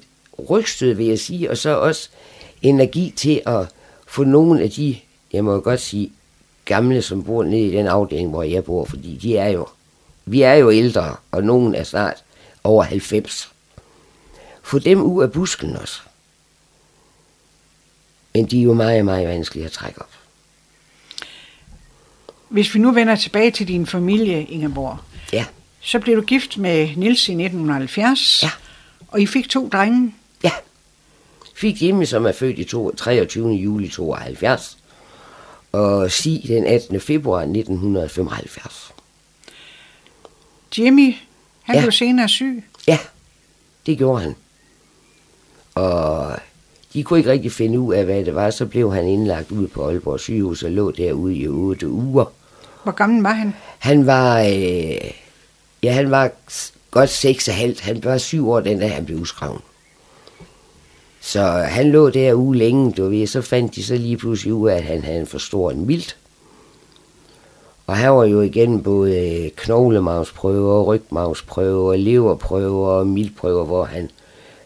rygstød, 0.50 0.94
vil 0.94 1.06
jeg 1.06 1.18
sige, 1.18 1.50
og 1.50 1.56
så 1.56 1.70
også 1.70 2.08
energi 2.62 3.12
til 3.16 3.42
at 3.46 3.66
få 4.06 4.24
nogle 4.24 4.62
af 4.62 4.70
de, 4.70 4.96
jeg 5.32 5.44
må 5.44 5.60
godt 5.60 5.80
sige, 5.80 6.12
gamle, 6.64 7.02
som 7.02 7.24
bor 7.24 7.42
nede 7.44 7.62
i 7.66 7.70
den 7.70 7.86
afdeling, 7.86 8.30
hvor 8.30 8.42
jeg 8.42 8.64
bor, 8.64 8.84
fordi 8.84 9.16
de 9.22 9.36
er 9.36 9.48
jo, 9.48 9.66
vi 10.24 10.42
er 10.42 10.54
jo 10.54 10.70
ældre, 10.70 11.16
og 11.30 11.42
nogen 11.42 11.74
er 11.74 11.84
snart 11.84 12.24
over 12.64 12.82
90. 12.82 13.52
Få 14.62 14.78
dem 14.78 15.02
ud 15.02 15.22
af 15.22 15.32
busken 15.32 15.76
også. 15.76 16.00
Men 18.34 18.46
de 18.46 18.58
er 18.58 18.62
jo 18.62 18.74
meget, 18.74 19.04
meget 19.04 19.28
vanskelige 19.28 19.66
at 19.66 19.72
trække 19.72 20.00
op. 20.02 20.10
Hvis 22.48 22.74
vi 22.74 22.78
nu 22.78 22.90
vender 22.92 23.16
tilbage 23.16 23.50
til 23.50 23.68
din 23.68 23.86
familie, 23.86 24.44
Ingeborg, 24.44 24.98
Ja, 25.32 25.44
så 25.80 25.98
blev 25.98 26.16
du 26.16 26.22
gift 26.22 26.58
med 26.58 26.96
Nils 26.96 27.28
i 27.28 27.32
1970. 27.32 28.42
Ja. 28.42 28.50
Og 29.08 29.20
I 29.20 29.26
fik 29.26 29.48
to 29.48 29.68
drenge. 29.68 30.14
ja. 30.44 30.50
Fik 31.54 31.82
Jimmy, 31.82 32.04
som 32.04 32.26
er 32.26 32.32
født 32.32 32.58
i 32.58 32.64
to- 32.64 32.94
23. 32.94 33.48
juli 33.52 33.88
72, 33.88 34.78
og 35.72 36.10
Si 36.10 36.44
den 36.48 36.66
18. 36.66 37.00
februar 37.00 37.40
1975. 37.40 38.92
Jimmy, 40.78 41.14
han 41.62 41.74
Ja. 41.76 41.80
blev 41.80 41.92
senere 41.92 42.28
syg. 42.28 42.64
Ja, 42.86 42.98
det 43.86 43.98
gjorde 43.98 44.22
han. 44.22 44.34
Og 45.74 46.36
de 46.92 47.04
kunne 47.04 47.18
ikke 47.18 47.30
rigtig 47.30 47.52
finde 47.52 47.80
ud 47.80 47.94
af, 47.94 48.04
hvad 48.04 48.24
det 48.24 48.34
var. 48.34 48.50
Så 48.50 48.66
blev 48.66 48.94
han 48.94 49.06
indlagt 49.06 49.50
ud 49.50 49.68
på 49.68 49.88
Aalborg 49.88 50.20
sygehus 50.20 50.62
og 50.62 50.70
lå 50.70 50.90
derude 50.90 51.36
i 51.36 51.48
otte 51.48 51.88
uger. 51.88 52.24
Hvor 52.82 52.92
gammel 52.92 53.22
var 53.22 53.32
han? 53.32 53.54
Han 53.78 54.06
var, 54.06 54.40
øh, 54.40 55.10
ja, 55.82 55.92
han 55.92 56.10
var 56.10 56.30
godt 56.90 57.10
seks 57.10 57.48
og 57.48 57.54
halvt. 57.54 57.80
Han 57.80 58.04
var 58.04 58.18
syv 58.18 58.50
år, 58.50 58.60
den 58.60 58.78
dag 58.78 58.94
han 58.94 59.04
blev 59.04 59.18
udskrevet. 59.18 59.60
Så 61.20 61.42
han 61.50 61.90
lå 61.90 62.10
der 62.10 62.34
uge 62.34 62.56
længe, 62.56 62.92
du 62.92 63.08
ved. 63.08 63.26
Så 63.26 63.42
fandt 63.42 63.74
de 63.74 63.84
så 63.84 63.94
lige 63.94 64.16
pludselig 64.16 64.54
ud 64.54 64.68
af, 64.68 64.76
at 64.76 64.82
han 64.82 65.02
havde 65.02 65.20
en 65.20 65.26
for 65.26 65.38
stor 65.38 65.70
en 65.70 65.86
mild. 65.86 66.14
Og 67.86 67.96
han 67.96 68.12
var 68.12 68.24
jo 68.24 68.40
igen 68.40 68.82
både 68.82 69.18
øh, 69.18 69.50
knoglemavsprøver, 69.56 70.82
rygmavsprøver, 70.82 71.96
leverprøver 71.96 72.88
og 72.88 73.06
mildprøver, 73.06 73.64
hvor 73.64 73.84
han 73.84 74.10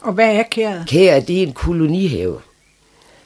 Og 0.02 0.14
hvad 0.14 0.36
er 0.36 0.44
kæret? 0.44 0.84
Kæret, 0.88 1.28
det 1.28 1.40
er 1.40 1.44
en 1.48 1.54
kolonihave, 1.54 2.40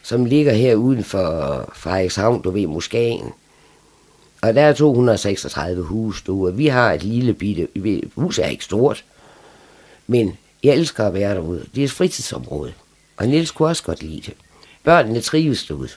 som 0.04 0.26
ligger 0.26 0.54
her 0.54 0.76
uden 0.76 1.04
for 1.04 1.70
Frederikshavn, 1.76 2.42
du 2.42 2.52
ved, 2.52 2.68
moskeen. 2.68 3.34
Og 4.44 4.56
der 4.56 4.62
er 4.62 4.74
236 4.74 5.84
hus 5.84 6.22
derude, 6.22 6.52
og 6.52 6.58
vi 6.58 6.68
har 6.68 6.94
et 6.94 7.04
lille 7.04 7.34
bitte, 7.34 7.68
huset 8.16 8.46
er 8.46 8.50
ikke 8.50 8.64
stort, 8.64 9.06
men 10.08 10.38
jeg 10.64 10.74
elsker 10.74 11.08
at 11.08 11.14
være 11.14 11.36
derude. 11.36 11.66
Det 11.76 11.82
er 11.82 11.86
et 11.86 11.92
fritidsområde, 11.92 12.74
og 13.18 13.28
Niels 13.28 13.52
kunne 13.52 13.68
også 13.68 13.84
godt 13.84 14.04
lide 14.04 14.22
det. 14.26 14.34
Børnene 14.84 15.22
trives 15.22 15.66
derude. 15.66 15.90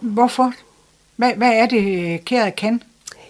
Hvorfor? 0.00 0.52
Hvad, 1.16 1.32
hvad 1.36 1.52
er 1.52 1.66
det, 1.66 2.24
kæret 2.24 2.56
kan? 2.56 2.82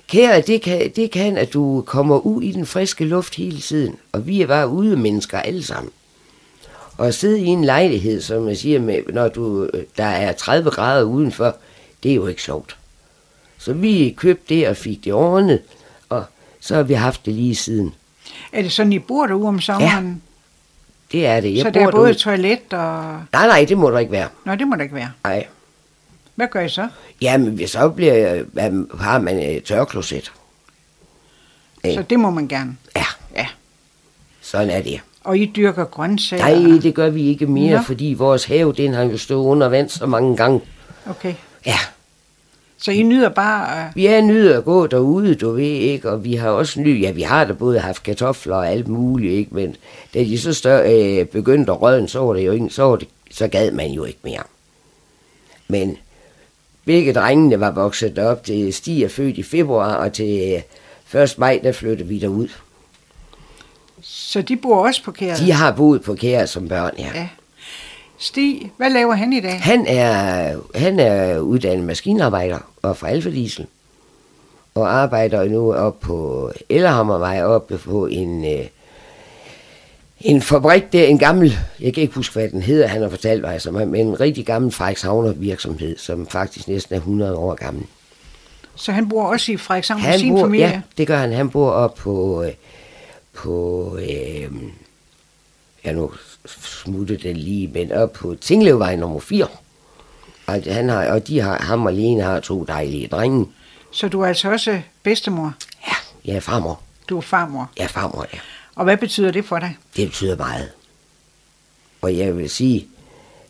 Kære, 0.09 0.40
det 0.40 0.62
kan, 0.62 0.92
det 0.97 1.11
kan, 1.11 1.38
at 1.38 1.53
du 1.53 1.82
kommer 1.86 2.18
ud 2.18 2.42
i 2.42 2.53
den 2.53 2.66
friske 2.66 3.05
luft 3.05 3.34
hele 3.34 3.61
tiden, 3.61 3.97
og 4.12 4.26
vi 4.26 4.42
er 4.42 4.47
bare 4.47 4.68
ude 4.68 4.97
mennesker 4.97 5.38
alle 5.38 5.62
sammen. 5.62 5.92
Og 6.99 7.07
at 7.07 7.14
sidde 7.14 7.40
i 7.40 7.47
en 7.47 7.64
lejlighed, 7.64 8.20
som 8.20 8.49
jeg 8.49 8.57
siger, 8.57 8.80
med, 8.80 9.03
når 9.09 9.28
du, 9.28 9.70
der 9.97 10.05
er 10.05 10.32
30 10.32 10.70
grader 10.70 11.03
udenfor, 11.03 11.57
det 12.03 12.11
er 12.11 12.14
jo 12.14 12.26
ikke 12.26 12.42
sjovt. 12.42 12.76
Så 13.59 13.73
vi 13.73 14.15
købte 14.17 14.55
det 14.55 14.69
og 14.69 14.77
fik 14.77 15.05
det 15.05 15.13
ordnet, 15.13 15.63
og 16.09 16.25
Så 16.61 16.75
har 16.75 16.83
vi 16.83 16.95
haft 16.95 17.27
det 17.27 17.35
lige 17.35 17.55
siden. 17.55 17.95
Er 18.53 18.63
det 18.63 18.73
sådan, 18.73 18.93
I 18.93 18.99
bor 18.99 19.27
derude 19.27 19.49
om 19.49 19.61
sommeren? 19.61 20.23
Det 21.13 21.27
er 21.27 21.41
det. 21.41 21.55
Jeg 21.57 21.61
så 21.63 21.65
bor 21.65 21.71
der 21.73 21.87
er 21.87 21.91
både 21.91 22.03
derude. 22.07 22.15
toilet 22.19 22.73
og... 22.73 23.03
Nej, 23.33 23.47
nej, 23.47 23.65
det 23.69 23.79
må 23.79 23.91
der 23.91 23.99
ikke 23.99 24.13
være. 24.13 24.29
Nå, 24.45 24.55
det 24.55 24.69
må 24.69 24.77
der 24.77 24.83
ikke 24.83 24.95
være. 24.95 25.11
Nej. 25.25 25.47
Hvad 26.35 26.47
gør 26.51 26.61
I 26.61 26.69
så? 26.69 26.89
Jamen, 27.21 27.69
så 27.69 27.89
bliver, 27.89 28.45
har 29.01 29.19
man 29.19 29.39
et 29.39 29.65
tørkloset. 29.65 30.33
Ja. 31.85 31.95
Så 31.95 32.03
det 32.03 32.21
må 32.21 32.31
man 32.31 32.49
gerne. 32.49 32.77
Ja, 32.97 33.05
Ja. 33.37 33.47
sådan 34.41 34.71
er 34.71 34.83
det. 34.83 35.01
Og 35.25 35.39
I 35.39 35.53
dyrker 35.57 35.85
grøntsager? 35.85 36.49
Nej, 36.71 36.81
det 36.81 36.95
gør 36.95 37.11
vi 37.11 37.23
ikke 37.29 37.47
mere, 37.47 37.77
Nå. 37.77 37.83
fordi 37.83 38.15
vores 38.19 38.45
have, 38.45 38.73
den 38.73 38.95
har 38.95 39.03
jo 39.03 39.19
stået 39.19 39.45
under 39.47 39.69
vand 39.69 39.89
så 39.89 40.07
mange 40.07 40.37
gange. 40.37 40.61
Okay. 41.11 41.35
Ja, 41.67 41.79
Så 42.87 42.93
I 42.93 43.03
nyder 43.03 43.28
bare... 43.28 43.87
øh, 43.87 43.97
vi 43.97 44.07
er 44.07 44.20
nødt 44.20 44.53
at 44.53 44.64
gå 44.64 44.87
derude, 44.87 45.34
du 45.34 45.51
ved 45.51 45.64
ikke, 45.64 46.11
og 46.11 46.24
vi 46.24 46.34
har 46.34 46.51
også 46.51 46.80
ny, 46.80 47.03
ja, 47.03 47.11
vi 47.11 47.22
har 47.22 47.45
da 47.45 47.53
både 47.53 47.78
haft 47.78 48.03
kartofler 48.03 48.57
og 48.57 48.70
alt 48.70 48.89
muligt, 48.89 49.32
ikke, 49.32 49.55
men 49.55 49.76
da 50.14 50.18
de 50.18 50.39
så 50.39 50.55
stør, 50.55 50.82
øh, 50.87 51.26
begyndte 51.26 51.72
at 51.72 51.82
rødne, 51.82 52.09
så 52.09 52.20
var 52.20 52.32
det 52.34 52.47
jo 52.47 52.53
ikke, 52.53 52.70
så, 52.70 52.82
var 52.82 52.97
det, 52.97 53.09
så 53.30 53.49
gad 53.49 53.70
man 53.70 53.91
jo 53.91 54.05
ikke 54.05 54.18
mere. 54.22 54.43
Men 55.68 55.97
begge 56.84 57.12
drengene 57.12 57.61
var 57.61 57.70
vokset 57.70 58.18
op 58.18 58.45
til 58.45 58.72
Stig 58.74 59.03
er 59.03 59.09
født 59.09 59.39
i 59.39 59.43
februar, 59.43 59.95
og 59.95 60.12
til 60.12 60.62
øh, 61.14 61.22
1. 61.22 61.34
maj, 61.39 61.61
der 61.62 61.72
flyttede 61.72 62.09
vi 62.09 62.18
derud. 62.18 62.49
Så 64.03 64.43
de 64.43 64.57
bor 64.57 64.87
også 64.87 65.03
på 65.05 65.12
Kæret? 65.12 65.39
De 65.39 65.53
har 65.53 65.72
boet 65.72 66.03
på 66.03 66.14
Kære 66.14 66.47
som 66.47 66.68
børn, 66.68 66.95
ja. 66.99 67.11
Ja. 67.14 67.28
Stig, 68.19 68.73
hvad 68.77 68.91
laver 68.91 69.14
han 69.14 69.33
i 69.33 69.41
dag? 69.41 69.61
Han 69.61 69.87
er, 69.87 70.57
han 70.75 71.01
er 71.01 71.39
uddannet 71.39 71.87
maskinarbejder 71.87 72.59
og 72.83 72.97
fra 72.97 73.09
Alfa 73.09 73.31
Diesel. 73.31 73.67
Og 74.75 74.95
arbejder 74.95 75.45
nu 75.45 75.75
op 75.75 76.01
på 76.01 76.51
Ellerhammervej, 76.69 77.43
oppe 77.43 77.79
på 77.79 78.07
en, 78.07 78.45
øh, 78.45 78.67
en 80.21 80.43
fabrik 80.43 80.93
der, 80.93 81.05
en 81.05 81.19
gammel, 81.19 81.59
jeg 81.81 81.95
kan 81.95 82.03
ikke 82.03 82.14
huske, 82.14 82.33
hvad 82.33 82.49
den 82.49 82.62
hedder, 82.62 82.87
han 82.87 83.03
har 83.03 83.09
fortalt 83.09 83.43
mig, 83.43 83.61
er 83.67 83.71
men 83.85 84.07
en 84.07 84.21
rigtig 84.21 84.47
gammel 84.47 84.73
Frederikshavner 84.73 85.33
virksomhed, 85.33 85.99
som 85.99 86.27
faktisk 86.27 86.69
næsten 86.69 86.95
er 86.95 86.99
100 86.99 87.37
år 87.37 87.55
gammel. 87.55 87.85
Så 88.75 88.93
han 88.93 89.09
bor 89.09 89.23
også 89.27 89.53
i 89.53 89.57
Frederikshavn 89.57 90.03
med 90.03 90.11
Han 90.11 90.19
sin 90.19 90.35
bor, 90.35 90.41
familie? 90.41 90.67
ja, 90.67 90.81
det 90.99 91.07
gør 91.07 91.17
han. 91.17 91.33
Han 91.33 91.51
bor 91.51 91.71
op 91.71 91.95
på, 91.95 92.43
øh, 92.43 92.53
på 93.33 93.99
øh, 94.01 94.51
ja 95.85 95.93
nu 95.93 96.11
smuttede 96.47 97.28
den 97.28 97.36
lige, 97.36 97.68
men 97.68 97.92
op 97.92 98.12
på 98.12 98.34
Tinglevvej 98.40 98.97
nummer 98.97 99.20
4. 99.20 99.47
Og, 100.47 100.62
han 100.66 100.88
har, 100.88 101.07
og 101.07 101.28
de 101.28 101.40
har, 101.40 101.62
ham 101.62 101.86
og 101.86 101.92
Lene 101.92 102.22
har 102.22 102.40
to 102.40 102.64
dejlige 102.64 103.09
drenge. 103.09 103.47
Så 103.90 104.09
du 104.09 104.20
er 104.20 104.26
altså 104.26 104.51
også 104.51 104.80
bedstemor? 105.03 105.55
Ja, 105.88 105.94
jeg 106.24 106.36
er 106.36 106.40
farmor. 106.40 106.80
Du 107.09 107.16
er 107.16 107.20
farmor. 107.20 107.70
Jeg 107.76 107.84
er 107.84 107.88
farmor, 107.88 108.26
ja. 108.32 108.38
Og 108.74 108.84
hvad 108.84 108.97
betyder 108.97 109.30
det 109.30 109.44
for 109.44 109.59
dig? 109.59 109.76
Det 109.97 110.09
betyder 110.09 110.36
meget. 110.36 110.70
Og 112.03 112.16
jeg 112.16 112.36
vil 112.36 112.51
sige, 112.51 112.88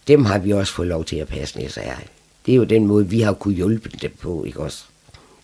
dem 0.09 0.25
har 0.25 0.39
vi 0.39 0.53
også 0.53 0.73
fået 0.73 0.89
lov 0.89 1.05
til 1.05 1.17
at 1.17 1.29
passe 1.29 1.59
næste 1.59 1.81
af. 1.81 2.09
Det 2.47 2.53
er 2.53 2.57
jo 2.57 2.65
den 2.65 2.87
måde, 2.87 3.09
vi 3.09 3.21
har 3.21 3.33
kunne 3.33 3.55
hjælpe 3.55 3.91
dem 4.03 4.17
på, 4.21 4.45
ikke 4.45 4.61
også? 4.61 4.85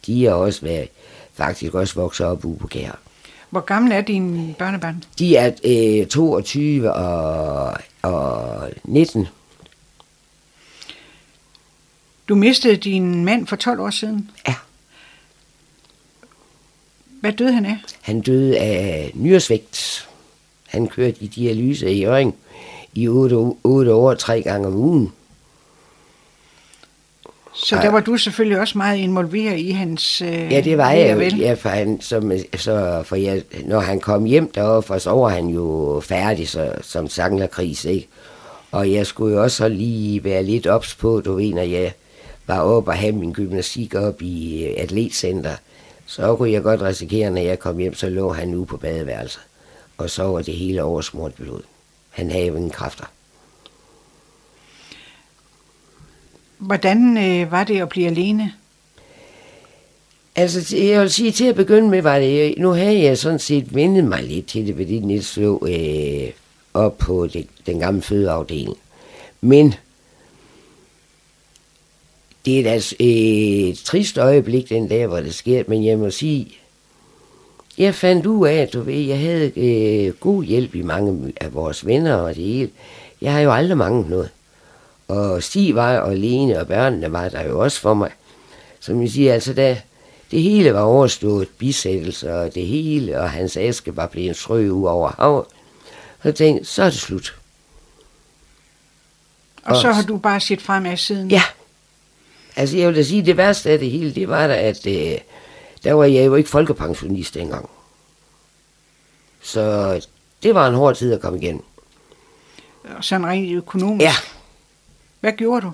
De 0.06 0.24
har 0.24 0.32
også 0.32 0.60
været, 0.62 0.88
faktisk 1.34 1.74
også 1.74 1.94
vokset 1.94 2.26
op 2.26 2.44
Kær. 2.70 2.98
Hvor 3.52 3.60
gammel 3.60 3.92
er 3.92 4.00
dine 4.00 4.54
børnebørn? 4.58 5.04
De 5.18 5.36
er 5.36 5.52
øh, 6.00 6.06
22 6.06 6.92
og, 6.92 7.76
og 8.02 8.70
19. 8.84 9.28
Du 12.28 12.34
mistede 12.34 12.76
din 12.76 13.24
mand 13.24 13.46
for 13.46 13.56
12 13.56 13.80
år 13.80 13.90
siden. 13.90 14.30
Ja. 14.48 14.54
Hvad 17.20 17.32
døde 17.32 17.52
han 17.52 17.66
af? 17.66 17.76
Han 18.00 18.20
døde 18.20 18.58
af 18.58 19.10
nyresvægt. 19.14 20.08
Han 20.68 20.86
kørte 20.86 21.22
i 21.22 21.26
dialyse 21.26 21.92
i 21.92 22.06
Øring 22.06 22.34
i 22.94 23.08
8, 23.08 23.34
8 23.64 23.94
år, 23.94 24.14
tre 24.14 24.42
gange 24.42 24.66
om 24.66 24.74
ugen. 24.74 25.12
Så 27.54 27.76
der 27.76 27.90
var 27.90 28.00
du 28.00 28.16
selvfølgelig 28.16 28.60
også 28.60 28.78
meget 28.78 28.98
involveret 28.98 29.58
i 29.58 29.70
hans 29.70 30.22
øh, 30.22 30.52
Ja, 30.52 30.60
det 30.60 30.78
var 30.78 30.90
jeg 30.90 31.32
jo. 31.32 31.36
Ja, 31.36 31.54
for, 31.54 31.68
han, 31.68 32.00
som, 32.00 32.32
så, 32.56 33.02
for 33.04 33.16
jeg, 33.16 33.42
når 33.64 33.80
han 33.80 34.00
kom 34.00 34.24
hjem 34.24 34.50
deroppe, 34.54 35.00
så 35.00 35.10
var 35.10 35.28
han 35.28 35.46
jo 35.46 36.00
færdig 36.04 36.48
så, 36.48 36.72
som 36.82 37.08
sanglerkris, 37.08 37.84
ikke? 37.84 38.08
Og 38.72 38.92
jeg 38.92 39.06
skulle 39.06 39.36
jo 39.36 39.42
også 39.42 39.68
lige 39.68 40.24
være 40.24 40.42
lidt 40.42 40.66
ops 40.66 40.94
på, 40.94 41.20
du 41.20 41.34
ved, 41.34 41.54
når 41.54 41.62
jeg 41.62 41.92
var 42.46 42.60
oppe 42.60 42.90
og 42.90 42.96
have 42.96 43.12
min 43.12 43.32
gymnastik 43.32 43.94
op 43.94 44.22
i 44.22 44.66
atletcenter, 44.76 45.56
så 46.06 46.36
kunne 46.36 46.52
jeg 46.52 46.62
godt 46.62 46.82
risikere, 46.82 47.30
når 47.30 47.40
jeg 47.40 47.58
kom 47.58 47.78
hjem, 47.78 47.94
så 47.94 48.08
lå 48.08 48.32
han 48.32 48.48
nu 48.48 48.64
på 48.64 48.76
badeværelset. 48.76 49.42
Og 49.98 50.10
så 50.10 50.24
var 50.24 50.42
det 50.42 50.54
hele 50.54 50.82
oversmurt 50.82 51.34
blod. 51.34 51.60
Han 52.10 52.30
havde 52.30 52.46
ingen 52.46 52.70
kræfter. 52.70 53.04
Hvordan 56.62 57.18
øh, 57.18 57.52
var 57.52 57.64
det 57.64 57.80
at 57.80 57.88
blive 57.88 58.06
alene? 58.06 58.52
Altså, 60.36 60.76
jeg 60.76 61.00
vil 61.00 61.10
sige, 61.10 61.32
til 61.32 61.44
at 61.44 61.54
begynde 61.54 61.88
med, 61.88 62.02
var 62.02 62.18
det, 62.18 62.50
øh, 62.50 62.54
nu 62.58 62.70
havde 62.70 63.02
jeg 63.02 63.18
sådan 63.18 63.38
set 63.38 63.74
vendet 63.74 64.04
mig 64.04 64.22
lidt 64.22 64.46
til 64.46 64.66
det, 64.66 64.76
fordi 64.76 64.98
Niels 64.98 65.36
lå 65.36 65.66
øh, 65.66 66.30
op 66.74 66.98
på 66.98 67.26
det, 67.26 67.46
den 67.66 67.78
gamle 67.78 68.02
fødeafdeling. 68.02 68.76
Men 69.40 69.74
det 72.44 72.58
er 72.58 72.62
da 72.62 72.74
øh, 72.74 73.06
et 73.06 73.68
øh, 73.68 73.76
trist 73.76 74.18
øjeblik 74.18 74.68
den 74.68 74.88
dag, 74.88 75.06
hvor 75.06 75.20
det 75.20 75.34
sker, 75.34 75.64
men 75.66 75.84
jeg 75.84 75.98
må 75.98 76.10
sige, 76.10 76.48
jeg 77.78 77.94
fandt 77.94 78.26
ud 78.26 78.46
af, 78.46 78.54
at 78.54 78.72
du 78.72 78.80
ved, 78.80 79.00
jeg 79.00 79.18
havde 79.18 79.52
øh, 79.56 80.14
god 80.14 80.44
hjælp 80.44 80.74
i 80.74 80.82
mange 80.82 81.32
af 81.40 81.54
vores 81.54 81.86
venner 81.86 82.14
og 82.14 82.34
det 82.34 82.44
hele. 82.44 82.70
Jeg 83.22 83.32
har 83.32 83.40
jo 83.40 83.52
aldrig 83.52 83.76
manglet 83.76 84.10
noget. 84.10 84.30
Og 85.12 85.42
Stig 85.42 85.74
var, 85.74 85.98
og 85.98 86.16
Lene 86.16 86.60
og 86.60 86.66
børnene 86.66 87.12
var 87.12 87.28
der 87.28 87.42
jo 87.48 87.58
også 87.60 87.80
for 87.80 87.94
mig. 87.94 88.10
Som 88.80 89.02
jeg 89.02 89.10
siger, 89.10 89.32
altså 89.34 89.54
da 89.54 89.80
det 90.30 90.42
hele 90.42 90.74
var 90.74 90.80
overstået, 90.80 91.48
bisættelse 91.48 92.34
og 92.34 92.54
det 92.54 92.66
hele, 92.66 93.20
og 93.20 93.30
hans 93.30 93.56
aske 93.56 93.96
var 93.96 94.06
blevet 94.06 94.36
strø 94.36 94.68
ud 94.70 94.86
over 94.86 95.12
havet, 95.18 95.44
så 96.22 96.32
tænkte 96.32 96.58
jeg, 96.60 96.66
så 96.66 96.82
er 96.82 96.90
det 96.90 96.98
slut. 96.98 97.36
Og 99.64 99.76
så 99.76 99.88
Og- 99.88 99.96
har 99.96 100.02
du 100.02 100.16
bare 100.18 100.40
set 100.40 100.62
frem 100.62 100.86
af 100.86 100.98
siden? 100.98 101.30
Ja. 101.30 101.42
Altså 102.56 102.76
jeg 102.76 102.88
vil 102.88 102.96
da 102.96 103.02
sige, 103.02 103.26
det 103.26 103.36
værste 103.36 103.70
af 103.70 103.78
det 103.78 103.90
hele, 103.90 104.14
det 104.14 104.28
var 104.28 104.46
da, 104.46 104.54
at 104.54 104.86
øh, 104.86 105.18
der 105.84 105.92
var 105.92 106.04
jeg 106.04 106.26
jo 106.26 106.34
ikke 106.34 106.50
folkepensionist 106.50 107.34
dengang. 107.34 107.70
Så 109.42 109.92
det 110.42 110.54
var 110.54 110.68
en 110.68 110.74
hård 110.74 110.94
tid 110.96 111.12
at 111.12 111.20
komme 111.20 111.38
igennem. 111.42 111.62
Sådan 113.00 113.26
rent 113.26 113.52
økonomisk? 113.56 114.04
Ja. 114.04 114.12
Hvad 115.22 115.32
gjorde 115.32 115.66
du? 115.66 115.72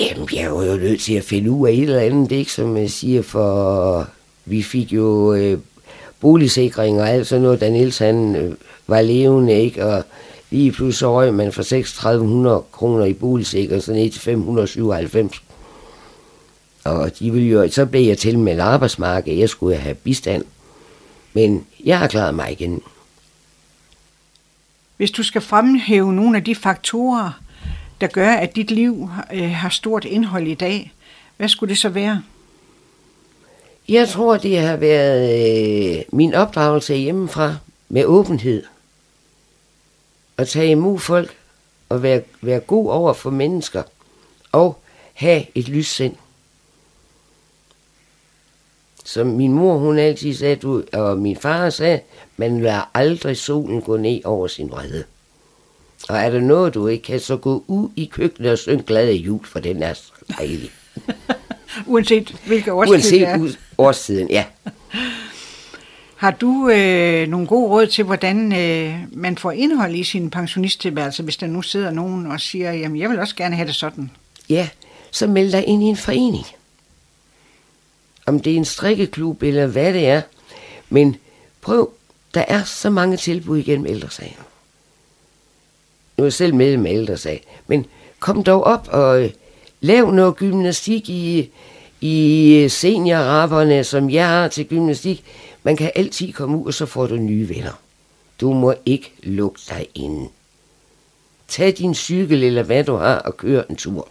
Jamen, 0.00 0.28
jeg 0.32 0.52
var 0.52 0.64
jo 0.64 0.76
nødt 0.76 1.00
til 1.00 1.14
at 1.14 1.24
finde 1.24 1.50
ud 1.50 1.68
af 1.68 1.72
et 1.72 1.82
eller 1.82 2.00
andet, 2.00 2.30
det 2.30 2.36
er 2.36 2.38
ikke 2.38 2.52
som 2.52 2.76
jeg 2.76 2.90
siger, 2.90 3.22
for 3.22 4.08
vi 4.44 4.62
fik 4.62 4.92
jo 4.92 5.34
øh, 5.34 5.58
boligsikring 6.20 7.00
og 7.00 7.08
alt 7.10 7.26
sådan 7.26 7.42
noget, 7.42 7.60
da 7.60 7.70
Niels 7.70 7.98
han 7.98 8.36
øh, 8.36 8.54
var 8.86 9.00
levende, 9.00 9.52
ikke? 9.52 9.86
Og 9.86 10.04
lige 10.50 10.72
pludselig 10.72 10.98
så 10.98 11.14
røg 11.14 11.34
man 11.34 11.52
fra 11.52 11.62
3600 11.62 12.62
kroner 12.72 13.04
i 13.04 13.12
boligsikring, 13.12 13.82
så 13.82 13.92
ned 13.92 14.10
til 14.10 14.20
597. 14.20 15.42
Og 16.84 17.18
de 17.18 17.30
ville 17.32 17.48
jo, 17.48 17.68
så 17.70 17.86
blev 17.86 18.06
jeg 18.06 18.18
til 18.18 18.38
med 18.38 18.54
et 18.54 18.60
arbejdsmarked, 18.60 19.34
jeg 19.34 19.48
skulle 19.48 19.76
have 19.76 19.94
bistand. 19.94 20.44
Men 21.32 21.66
jeg 21.84 21.98
har 21.98 22.06
klaret 22.06 22.34
mig 22.34 22.52
igen. 22.52 22.82
Hvis 24.96 25.10
du 25.10 25.22
skal 25.22 25.40
fremhæve 25.40 26.12
nogle 26.12 26.36
af 26.36 26.44
de 26.44 26.54
faktorer, 26.54 27.40
der 28.00 28.06
gør, 28.06 28.30
at 28.30 28.56
dit 28.56 28.70
liv 28.70 29.10
øh, 29.32 29.50
har 29.50 29.68
stort 29.68 30.04
indhold 30.04 30.46
i 30.46 30.54
dag, 30.54 30.92
hvad 31.36 31.48
skulle 31.48 31.70
det 31.70 31.78
så 31.78 31.88
være? 31.88 32.22
Jeg 33.88 34.08
tror, 34.08 34.36
det 34.36 34.58
har 34.58 34.76
været 34.76 35.98
øh, 35.98 36.04
min 36.12 36.34
opdragelse 36.34 36.94
hjemmefra 36.94 37.56
med 37.88 38.04
åbenhed. 38.04 38.64
At 40.36 40.48
tage 40.48 40.70
imod 40.70 40.98
folk 40.98 41.36
og 41.88 42.02
være, 42.02 42.22
være 42.42 42.60
god 42.60 42.90
over 42.90 43.12
for 43.12 43.30
mennesker 43.30 43.82
og 44.52 44.78
have 45.14 45.46
et 45.54 45.68
lyssind. 45.68 46.16
Som 49.04 49.26
min 49.26 49.52
mor, 49.52 49.76
hun 49.76 49.98
altid 49.98 50.34
sagde, 50.34 50.56
du, 50.56 50.82
og 50.92 51.18
min 51.18 51.36
far 51.36 51.70
sagde, 51.70 52.00
man 52.36 52.60
lader 52.60 52.90
aldrig 52.94 53.36
solen 53.36 53.82
gå 53.82 53.96
ned 53.96 54.20
over 54.24 54.46
sin 54.46 54.70
vrede. 54.70 55.04
Og 56.08 56.16
er 56.18 56.30
der 56.30 56.40
noget, 56.40 56.74
du 56.74 56.86
ikke 56.86 57.02
kan, 57.04 57.20
så 57.20 57.36
gå 57.36 57.64
ud 57.66 57.88
i 57.96 58.04
køkkenet 58.04 58.52
og 58.52 58.58
synge 58.58 58.82
glade 58.82 59.12
jul, 59.12 59.44
for 59.44 59.58
den 59.58 59.82
er 59.82 59.94
så 59.94 60.12
dejlig. 60.38 60.70
Uanset 61.86 62.36
hvilke 62.46 62.72
årstid 62.72 62.94
det 62.94 63.02
Uanset 63.02 63.22
er. 63.28 63.38
ud- 63.38 63.56
årstiden, 63.78 64.30
ja. 64.30 64.44
Har 66.16 66.30
du 66.30 66.68
øh, 66.68 67.28
nogle 67.28 67.46
gode 67.46 67.68
råd 67.70 67.86
til, 67.86 68.04
hvordan 68.04 68.52
øh, 68.52 68.94
man 69.12 69.38
får 69.38 69.50
indhold 69.52 69.94
i 69.94 70.04
sin 70.04 70.30
pensionisttilværelse, 70.30 71.22
hvis 71.22 71.36
der 71.36 71.46
nu 71.46 71.62
sidder 71.62 71.90
nogen 71.90 72.26
og 72.26 72.40
siger, 72.40 72.72
jamen 72.72 73.00
jeg 73.00 73.10
vil 73.10 73.18
også 73.18 73.36
gerne 73.36 73.56
have 73.56 73.66
det 73.66 73.74
sådan? 73.74 74.10
Ja, 74.48 74.68
så 75.10 75.26
meld 75.26 75.52
dig 75.52 75.64
ind 75.66 75.82
i 75.82 75.86
en 75.86 75.96
forening. 75.96 76.44
Om 78.26 78.40
det 78.40 78.52
er 78.52 78.56
en 78.56 78.64
strikkeklub 78.64 79.42
eller 79.42 79.66
hvad 79.66 79.92
det 79.92 80.08
er. 80.08 80.22
Men 80.88 81.16
prøv, 81.60 81.90
der 82.34 82.44
er 82.48 82.64
så 82.64 82.90
mange 82.90 83.16
tilbud 83.16 83.58
igennem 83.58 83.86
ældresagen. 83.86 84.36
Nu 86.16 86.24
er 86.24 86.26
jeg 86.26 86.32
selv 86.32 86.54
med 86.54 86.76
med 86.76 86.90
ældresag, 86.90 87.44
men 87.66 87.86
kom 88.20 88.44
dog 88.44 88.64
op 88.64 88.88
og 88.90 89.22
øh, 89.22 89.30
lav 89.80 90.10
noget 90.10 90.36
gymnastik 90.36 91.08
i, 91.08 91.50
i 92.00 92.66
seniorrapperne, 92.68 93.84
som 93.84 94.10
jeg 94.10 94.28
har 94.28 94.48
til 94.48 94.66
gymnastik. 94.66 95.24
Man 95.62 95.76
kan 95.76 95.90
altid 95.94 96.32
komme 96.32 96.58
ud, 96.58 96.66
og 96.66 96.74
så 96.74 96.86
får 96.86 97.06
du 97.06 97.16
nye 97.16 97.48
venner. 97.48 97.80
Du 98.40 98.52
må 98.52 98.74
ikke 98.86 99.12
lukke 99.22 99.60
dig 99.68 99.86
inde. 99.94 100.28
Tag 101.48 101.74
din 101.78 101.94
cykel 101.94 102.42
eller 102.42 102.62
hvad 102.62 102.84
du 102.84 102.96
har 102.96 103.16
og 103.16 103.36
kør 103.36 103.62
en 103.70 103.76
tur. 103.76 104.08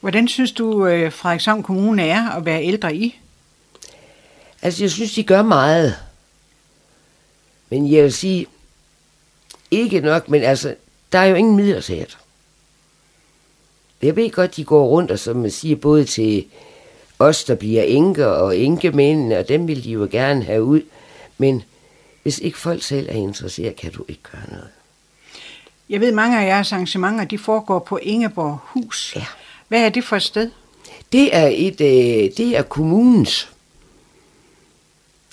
Hvordan 0.00 0.28
synes 0.28 0.52
du, 0.52 0.86
øh, 0.86 1.12
Frederikshavn 1.12 1.62
Kommune 1.62 2.02
er 2.02 2.30
at 2.30 2.44
være 2.44 2.64
ældre 2.64 2.96
i? 2.96 3.20
Altså, 4.62 4.82
jeg 4.82 4.90
synes, 4.90 5.14
de 5.14 5.22
gør 5.22 5.42
meget. 5.42 5.96
Men 7.70 7.92
jeg 7.92 8.02
vil 8.02 8.12
sige, 8.12 8.46
ikke 9.74 10.00
nok, 10.00 10.28
men 10.28 10.42
altså, 10.42 10.74
der 11.12 11.18
er 11.18 11.24
jo 11.24 11.34
ingen 11.34 11.56
midler 11.56 11.80
til 11.80 11.98
det. 11.98 12.18
Jeg 14.02 14.16
ved 14.16 14.30
godt, 14.30 14.56
de 14.56 14.64
går 14.64 14.86
rundt, 14.86 15.10
og 15.10 15.18
som 15.18 15.36
man 15.36 15.50
siger, 15.50 15.76
både 15.76 16.04
til 16.04 16.44
os, 17.18 17.44
der 17.44 17.54
bliver 17.54 17.82
enker 17.82 18.26
og 18.26 18.56
enkemændene, 18.56 19.38
og 19.38 19.48
dem 19.48 19.68
vil 19.68 19.84
de 19.84 19.90
jo 19.90 20.08
gerne 20.10 20.44
have 20.44 20.64
ud. 20.64 20.80
Men 21.38 21.62
hvis 22.22 22.38
ikke 22.38 22.58
folk 22.58 22.82
selv 22.82 23.08
er 23.08 23.14
interesseret, 23.14 23.76
kan 23.76 23.92
du 23.92 24.04
ikke 24.08 24.22
gøre 24.32 24.50
noget. 24.50 24.68
Jeg 25.88 26.00
ved, 26.00 26.12
mange 26.12 26.40
af 26.40 26.46
jeres 26.46 26.72
arrangementer, 26.72 27.24
de 27.24 27.38
foregår 27.38 27.78
på 27.78 27.98
Ingeborg 28.02 28.58
Hus. 28.62 29.12
Ja. 29.16 29.26
Hvad 29.68 29.80
er 29.80 29.88
det 29.88 30.04
for 30.04 30.16
et 30.16 30.22
sted? 30.22 30.50
Det 31.12 31.36
er, 31.36 31.50
et, 31.52 31.80
øh, 31.80 32.36
det 32.36 32.56
er 32.56 32.62
kommunens. 32.62 33.50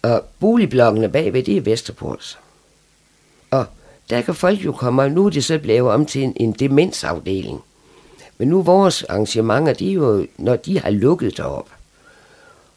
Og 0.02 0.26
boligblokkene 0.40 1.10
bagved, 1.10 1.44
det 1.44 1.58
er 1.58 1.62
Vesterports. 1.62 2.40
Og 3.52 3.66
der 4.12 4.22
kan 4.22 4.36
folk 4.36 4.66
jo 4.66 4.72
komme, 4.72 5.02
og 5.02 5.12
nu 5.12 5.26
er 5.26 5.30
det 5.30 5.44
så 5.46 5.60
blevet 5.60 5.92
om 5.92 6.06
til 6.06 6.24
en, 6.24 6.34
en 6.36 6.52
demensafdeling. 6.52 7.62
Men 8.38 8.48
nu 8.48 8.62
vores 8.62 9.04
arrangementer, 9.04 9.74
de 9.74 9.90
er 9.90 9.94
jo, 9.94 10.28
når 10.38 10.56
de 10.56 10.80
har 10.80 10.90
lukket 10.90 11.38
derop. 11.38 11.70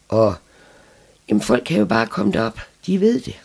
Og 0.09 0.35
jamen, 1.29 1.41
folk 1.41 1.63
kan 1.65 1.79
jo 1.79 1.85
bare 1.85 2.07
komme 2.07 2.31
derop. 2.33 2.59
De 2.85 2.99
ved 2.99 3.19
det. 3.21 3.35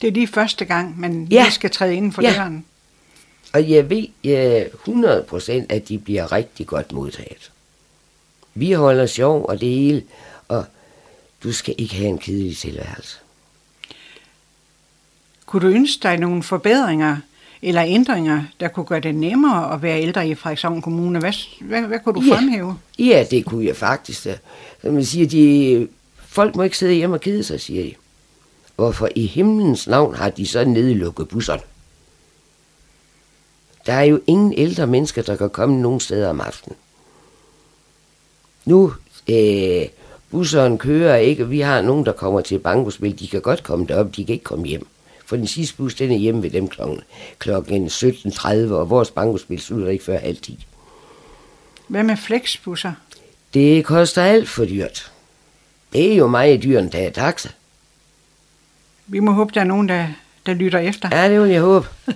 Det 0.00 0.08
er 0.08 0.12
lige 0.12 0.26
første 0.26 0.64
gang, 0.64 1.00
man 1.00 1.28
Ja. 1.30 1.42
lige 1.42 1.52
skal 1.52 1.70
træde 1.70 1.94
inden 1.94 2.12
for 2.12 2.22
Ja. 2.22 2.32
døren. 2.36 2.64
Og 3.52 3.70
jeg 3.70 3.90
ved 3.90 4.06
ja, 4.24 4.64
100% 4.84 5.66
at 5.68 5.88
de 5.88 5.98
bliver 5.98 6.32
rigtig 6.32 6.66
godt 6.66 6.92
modtaget. 6.92 7.50
Vi 8.54 8.72
holder 8.72 9.06
sjov 9.06 9.44
og 9.48 9.60
det 9.60 9.68
hele, 9.68 10.02
og 10.48 10.64
du 11.42 11.52
skal 11.52 11.74
ikke 11.78 11.94
have 11.94 12.08
en 12.08 12.18
kedelig 12.18 12.56
tilværelse. 12.56 13.18
Kunne 15.50 15.68
du 15.68 15.74
ønske 15.74 16.02
dig 16.02 16.16
nogle 16.18 16.42
forbedringer 16.42 17.16
eller 17.62 17.82
ændringer, 17.86 18.42
der 18.60 18.68
kunne 18.68 18.86
gøre 18.86 19.00
det 19.00 19.14
nemmere 19.14 19.74
at 19.74 19.82
være 19.82 20.02
ældre 20.02 20.28
i 20.28 20.34
Frederikshavn 20.34 20.82
Kommune? 20.82 21.18
Hvad, 21.18 21.32
hvad, 21.60 21.82
hvad 21.82 21.98
kunne 22.04 22.14
du 22.14 22.20
Ja. 22.26 22.34
fremhæve? 22.34 22.76
Ja, 22.98 23.26
det 23.30 23.44
kunne 23.44 23.66
jeg 23.66 23.76
faktisk 23.76 24.24
da. 24.24 24.38
Som 24.82 24.94
man 24.94 25.04
siger, 25.04 25.26
de, 25.26 25.88
folk 26.18 26.56
må 26.56 26.62
ikke 26.62 26.78
sidde 26.78 26.92
hjemme 26.94 27.16
og 27.16 27.20
kede 27.20 27.44
sig, 27.44 27.60
siger 27.60 27.82
de. 27.82 27.94
Hvorfor 28.76 29.08
i 29.14 29.26
himlens 29.26 29.86
navn 29.86 30.14
har 30.14 30.30
de 30.30 30.46
så 30.46 30.64
nedlukket 30.64 31.28
busserne? 31.28 31.62
Der 33.86 33.92
er 33.92 34.02
jo 34.04 34.20
ingen 34.26 34.52
ældre 34.56 34.86
mennesker, 34.86 35.22
der 35.22 35.36
kan 35.36 35.50
komme 35.50 35.80
nogen 35.82 36.00
steder 36.00 36.28
om 36.30 36.40
aftenen. 36.40 36.76
Nu, 38.64 38.92
øh, 39.30 39.82
busserne 40.30 40.78
kører 40.78 41.16
ikke, 41.16 41.48
vi 41.48 41.60
har 41.60 41.82
nogen, 41.82 42.06
der 42.06 42.12
kommer 42.12 42.40
til 42.40 42.58
bankospil. 42.58 43.18
De 43.18 43.28
kan 43.28 43.40
godt 43.40 43.62
komme 43.62 43.86
derop, 43.86 44.16
de 44.16 44.24
kan 44.24 44.32
ikke 44.32 44.44
komme 44.44 44.66
hjem. 44.66 44.86
For 45.30 45.36
den 45.36 45.46
sidste 45.46 45.76
bus, 45.76 45.94
den 45.94 46.10
er 46.12 46.16
hjemme 46.16 46.42
ved 46.42 46.50
dem 46.50 46.68
klokken, 46.68 47.00
klokken 47.38 47.86
17.30, 47.86 48.48
og 48.48 48.90
vores 48.90 49.10
bankospil 49.10 49.60
slutter 49.60 49.88
ikke 49.88 50.04
før 50.04 50.18
halv 50.18 50.36
10. 50.36 50.66
Hvad 51.88 52.02
med 52.02 52.16
flexbusser? 52.16 52.92
Det 53.54 53.84
koster 53.84 54.22
alt 54.22 54.48
for 54.48 54.64
dyrt. 54.64 55.12
Det 55.92 56.12
er 56.12 56.16
jo 56.16 56.26
meget 56.26 56.62
dyrt 56.62 56.82
end 56.82 56.90
tage 56.90 57.10
taxa. 57.10 57.48
Vi 59.06 59.20
må 59.20 59.32
håbe, 59.32 59.52
der 59.54 59.60
er 59.60 59.64
nogen, 59.64 59.88
der, 59.88 60.08
der 60.46 60.54
lytter 60.54 60.78
efter. 60.78 61.08
Ja, 61.12 61.30
det 61.30 61.40
vil 61.40 61.50
jeg 61.50 61.60
håbe. 61.60 61.88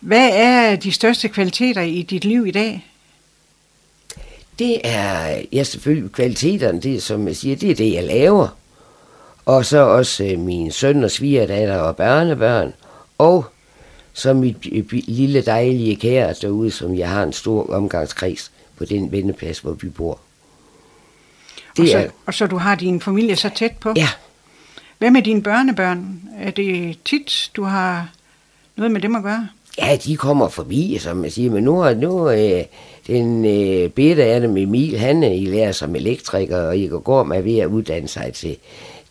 Hvad 0.00 0.30
er 0.32 0.76
de 0.76 0.92
største 0.92 1.28
kvaliteter 1.28 1.82
i 1.82 2.02
dit 2.02 2.24
liv 2.24 2.46
i 2.46 2.50
dag? 2.50 2.86
Det 4.58 4.80
er, 4.84 5.42
ja 5.52 5.64
selvfølgelig 5.64 6.12
kvaliteterne, 6.12 6.80
det 6.80 6.94
er, 6.94 7.00
som 7.00 7.26
jeg 7.28 7.36
siger, 7.36 7.56
det 7.56 7.70
er 7.70 7.74
det, 7.74 7.92
jeg 7.92 8.04
laver. 8.04 8.48
Og 9.46 9.64
så 9.64 9.78
også 9.78 10.24
øh, 10.24 10.38
min 10.38 10.70
søn 10.70 11.04
og 11.04 11.10
svigerdatter 11.10 11.76
og 11.78 11.96
børnebørn. 11.96 12.72
Og 13.18 13.44
så 14.12 14.34
mit 14.34 14.56
øh, 14.72 14.84
lille 14.92 15.40
dejlige 15.40 15.96
kære 15.96 16.34
derude, 16.42 16.70
som 16.70 16.94
jeg 16.98 17.08
har 17.10 17.22
en 17.22 17.32
stor 17.32 17.70
omgangskreds 17.70 18.50
på 18.76 18.84
den 18.84 19.12
vendeplads, 19.12 19.58
hvor 19.58 19.72
vi 19.72 19.88
bor. 19.88 20.10
Og 21.70 21.76
Det 21.76 21.90
så, 21.90 21.98
er, 21.98 22.06
og 22.26 22.34
så 22.34 22.46
du 22.46 22.56
har 22.56 22.74
din 22.74 23.00
familie 23.00 23.36
så 23.36 23.50
tæt 23.56 23.72
på? 23.80 23.92
ja, 23.96 24.08
Hvad 24.98 25.10
med 25.10 25.22
dine 25.22 25.42
børnebørn? 25.42 26.20
Er 26.40 26.50
det 26.50 26.98
tit, 27.04 27.50
du 27.56 27.62
har 27.62 28.08
noget 28.76 28.92
med 28.92 29.00
dem 29.00 29.16
at 29.16 29.22
gøre? 29.22 29.48
Ja, 29.78 29.96
de 30.04 30.16
kommer 30.16 30.48
forbi, 30.48 30.98
som 31.00 31.24
jeg 31.24 31.32
siger, 31.32 31.50
men 31.50 31.64
nu 31.64 31.80
er 31.80 31.94
nu, 31.94 32.30
øh, 32.30 32.64
den 33.06 33.44
øh, 33.44 33.90
bedre 33.90 34.22
af 34.24 34.40
dem, 34.40 34.56
Emil, 34.56 34.98
han 34.98 35.24
øh, 35.24 35.30
I 35.36 35.44
lærer 35.46 35.72
som 35.72 35.94
elektriker, 35.96 36.58
og 36.58 36.78
I 36.78 36.88
går 36.88 37.22
med 37.24 37.42
ved 37.42 37.58
at 37.58 37.66
uddanne 37.66 38.08
sig 38.08 38.32
til, 38.34 38.56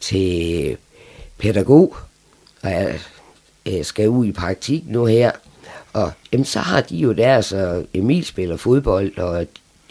til 0.04 0.78
pædagog, 1.38 1.96
og 2.62 2.70
jeg 2.72 3.00
øh, 3.66 3.86
skal 3.86 4.10
ud 4.10 4.26
i 4.26 4.32
praktik 4.32 4.84
nu 4.86 5.06
her. 5.06 5.32
Og 5.94 6.12
jamen, 6.32 6.46
så 6.46 6.60
har 6.60 6.82
de 6.82 6.98
jo 6.98 7.12
deres, 7.12 7.52
og 7.52 7.86
Emil 7.94 8.26
spiller 8.26 8.58
fodbold, 8.58 9.18
og 9.18 9.48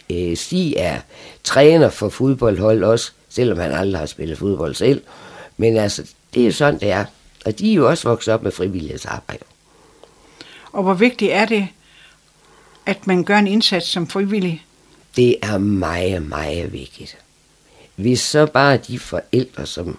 øh, 0.09 0.37
Stig 0.37 0.73
er 0.77 0.99
træner 1.43 1.89
for 1.89 2.09
fodboldhold 2.09 2.83
også, 2.83 3.11
selvom 3.29 3.57
han 3.57 3.71
aldrig 3.71 3.99
har 3.99 4.05
spillet 4.05 4.37
fodbold 4.37 4.75
selv. 4.75 5.01
Men 5.57 5.77
altså, 5.77 6.03
det 6.33 6.47
er 6.47 6.51
sådan, 6.51 6.79
det 6.79 6.91
er. 6.91 7.05
Og 7.45 7.59
de 7.59 7.71
er 7.71 7.75
jo 7.75 7.89
også 7.89 8.09
vokset 8.09 8.33
op 8.33 8.43
med 8.43 8.51
frivillighedsarbejde. 8.51 9.43
Og 10.71 10.83
hvor 10.83 10.93
vigtigt 10.93 11.31
er 11.31 11.45
det, 11.45 11.67
at 12.85 13.07
man 13.07 13.23
gør 13.23 13.37
en 13.37 13.47
indsats 13.47 13.87
som 13.87 14.07
frivillig? 14.07 14.65
Det 15.15 15.35
er 15.41 15.57
meget, 15.57 16.29
meget 16.29 16.73
vigtigt. 16.73 17.17
Hvis 17.95 18.19
så 18.19 18.45
bare 18.45 18.77
de 18.77 18.99
forældre, 18.99 19.65
som 19.65 19.97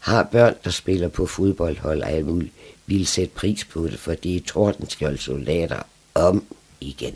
har 0.00 0.22
børn, 0.22 0.54
der 0.64 0.70
spiller 0.70 1.08
på 1.08 1.26
fodboldhold 1.26 2.02
og 2.02 2.10
alt 2.10 2.26
muligt, 2.26 2.52
vil 2.86 3.06
sætte 3.06 3.34
pris 3.34 3.64
på 3.64 3.86
det, 3.86 3.98
for 3.98 4.14
det 4.14 4.36
er 4.36 4.40
Tordenskjold 4.40 5.18
soldater 5.18 5.82
om 6.14 6.44
igen. 6.80 7.14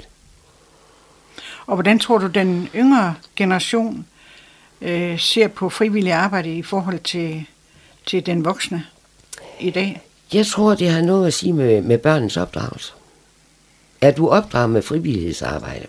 Og 1.67 1.77
hvordan 1.77 1.99
tror 1.99 2.19
du, 2.19 2.27
den 2.27 2.69
yngre 2.75 3.15
generation 3.37 4.07
øh, 4.81 5.19
ser 5.19 5.49
på 5.49 5.69
frivillig 5.69 6.13
arbejde 6.13 6.57
i 6.57 6.63
forhold 6.63 6.99
til, 6.99 7.45
til 8.07 8.27
den 8.27 8.45
voksne 8.45 8.87
i 9.61 9.71
dag? 9.71 10.03
Jeg 10.33 10.47
tror, 10.47 10.75
det 10.75 10.89
har 10.89 11.03
noget 11.03 11.27
at 11.27 11.35
sige 11.35 11.53
med, 11.53 11.83
med 11.83 11.99
børnens 11.99 12.37
opdragelse. 12.37 12.93
Er 14.01 14.11
du 14.11 14.29
opdraget 14.29 14.71
med 14.71 14.83
frivillighedsarbejde, 14.83 15.87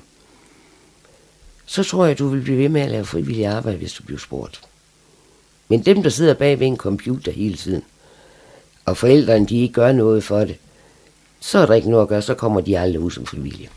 så 1.66 1.84
tror 1.84 2.06
jeg, 2.06 2.20
du 2.20 2.28
vil 2.28 2.42
blive 2.42 2.58
ved 2.58 2.70
med 2.70 2.82
at 2.82 2.92
lave 2.92 3.06
frivillig 3.06 3.48
arbejde, 3.48 3.78
hvis 3.78 3.94
du 3.94 4.04
bliver 4.04 4.20
spurgt. 4.20 4.62
Men 5.68 5.86
dem, 5.86 6.04
der 6.04 6.10
sidder 6.10 6.34
bag 6.34 6.60
ved 6.60 6.68
en 6.68 6.78
computer 6.78 7.32
hele 7.32 7.58
tiden, 7.58 7.84
og 8.86 8.98
forældrene, 8.98 9.46
de 9.46 9.62
ikke 9.62 9.74
gør 9.74 9.92
noget 9.92 10.24
for 10.24 10.40
det, 10.40 10.58
så 11.40 11.60
er 11.60 11.66
der 11.66 11.74
ikke 11.74 11.90
noget 11.90 12.04
at 12.04 12.10
gøre, 12.10 12.22
så 12.22 12.34
kommer 12.34 12.62
de 12.62 12.80
aldrig 12.80 13.02
ud 13.02 13.12
som 13.12 13.26
frivillige. 13.26 13.70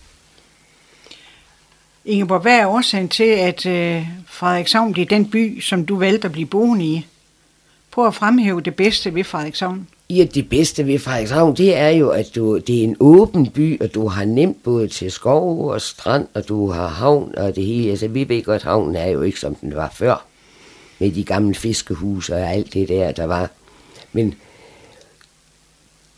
Ingeborg, 2.05 2.41
hvad 2.41 2.59
er 2.59 2.67
årsagen 2.67 3.09
til, 3.09 3.25
at 3.25 3.67
øh, 3.67 4.09
Frederikshavn 4.27 4.93
bliver 4.93 5.07
den 5.07 5.31
by, 5.31 5.61
som 5.61 5.87
du 5.87 5.99
valgte 5.99 6.27
at 6.27 6.33
blive 6.33 6.47
boende 6.47 6.85
i? 6.85 7.07
Prøv 7.91 8.07
at 8.07 8.15
fremhæve 8.15 8.61
det 8.61 8.75
bedste 8.75 9.15
ved 9.15 9.25
Frederikshavn. 9.25 9.89
Ja, 10.11 10.25
det 10.25 10.49
bedste 10.49 10.87
ved 10.87 10.99
Frederikshavn, 10.99 11.57
det 11.57 11.77
er 11.77 11.89
jo, 11.89 12.09
at 12.11 12.35
du, 12.35 12.59
det 12.59 12.79
er 12.81 12.85
en 12.85 12.97
åben 13.01 13.51
by, 13.51 13.83
og 13.83 13.95
du 13.95 14.09
har 14.09 14.25
nemt 14.25 14.63
både 14.63 14.89
til 14.89 15.13
skov 15.13 15.69
og 15.69 15.81
strand, 15.81 16.29
og 16.35 16.49
du 16.49 16.71
har 16.71 16.89
havn 16.89 17.35
og 17.39 17.57
det 17.57 17.67
hele. 17.67 17.91
Altså, 17.91 18.09
vi 18.09 18.29
ved 18.29 18.43
godt, 18.43 18.63
havnen 18.63 18.97
er 18.97 19.07
jo 19.07 19.23
ikke, 19.23 19.41
som 19.41 19.55
den 19.55 19.77
var 19.77 19.91
før, 19.95 20.27
med 20.99 21.13
de 21.13 21.25
gamle 21.25 21.55
fiskehuse 21.55 22.35
og 22.35 22.53
alt 22.53 22.73
det 22.73 22.89
der, 22.89 23.13
der 23.13 23.25
var. 23.25 23.51
Men 24.13 24.35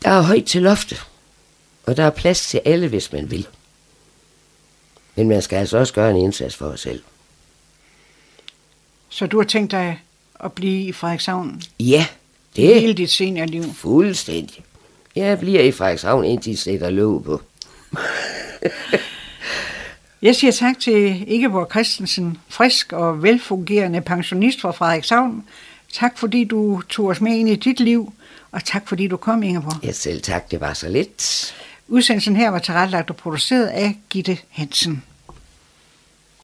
der 0.03 0.09
er 0.09 0.21
højt 0.21 0.45
til 0.45 0.61
loftet, 0.61 1.05
og 1.85 1.97
der 1.97 2.03
er 2.03 2.09
plads 2.09 2.47
til 2.47 2.61
alle, 2.65 2.87
hvis 2.87 3.11
man 3.11 3.31
vil. 3.31 3.47
Men 5.15 5.27
man 5.27 5.41
skal 5.41 5.57
altså 5.57 5.77
også 5.77 5.93
gøre 5.93 6.11
en 6.11 6.17
indsats 6.17 6.55
for 6.55 6.69
sig 6.69 6.79
selv. 6.79 7.03
Så 9.09 9.27
du 9.27 9.37
har 9.37 9.45
tænkt 9.45 9.71
dig 9.71 9.99
at 10.39 10.53
blive 10.53 10.81
i 10.81 10.91
Frederikshavn 10.91 11.61
Ja, 11.79 12.07
hele 12.59 12.87
det 12.87 12.97
dit 12.97 13.11
seniorliv. 13.11 13.63
fuldstændig. 13.73 14.63
Jeg 15.15 15.39
bliver 15.39 15.61
i 15.61 15.71
Frederikshavn, 15.71 16.25
indtil 16.25 16.51
de 16.51 16.57
sætter 16.57 16.89
låg 16.89 17.23
på. 17.23 17.41
Jeg 20.21 20.35
siger 20.35 20.51
tak 20.51 20.79
til 20.79 21.23
Ingeborg 21.27 21.67
Christensen, 21.71 22.37
frisk 22.49 22.93
og 22.93 23.23
velfungerende 23.23 24.01
pensionist 24.01 24.61
fra 24.61 24.71
Frederikshavn. 24.71 25.43
Tak 25.93 26.17
fordi 26.17 26.43
du 26.43 26.81
tog 26.89 27.05
os 27.05 27.21
med 27.21 27.37
ind 27.37 27.49
i 27.49 27.55
dit 27.55 27.79
liv, 27.79 28.13
og 28.51 28.65
tak 28.65 28.87
fordi 28.87 29.07
du 29.07 29.17
kom, 29.17 29.43
Ingeborg. 29.43 29.83
Ja, 29.83 29.91
selv 29.91 30.21
tak, 30.21 30.51
det 30.51 30.61
var 30.61 30.73
så 30.73 30.89
lidt. 30.89 31.55
Udsendelsen 31.87 32.35
her 32.35 32.49
var 32.49 32.59
tilrettelagt 32.59 33.09
og 33.09 33.15
produceret 33.15 33.67
af 33.67 33.97
Gitte 34.09 34.37
Hansen. 34.49 35.03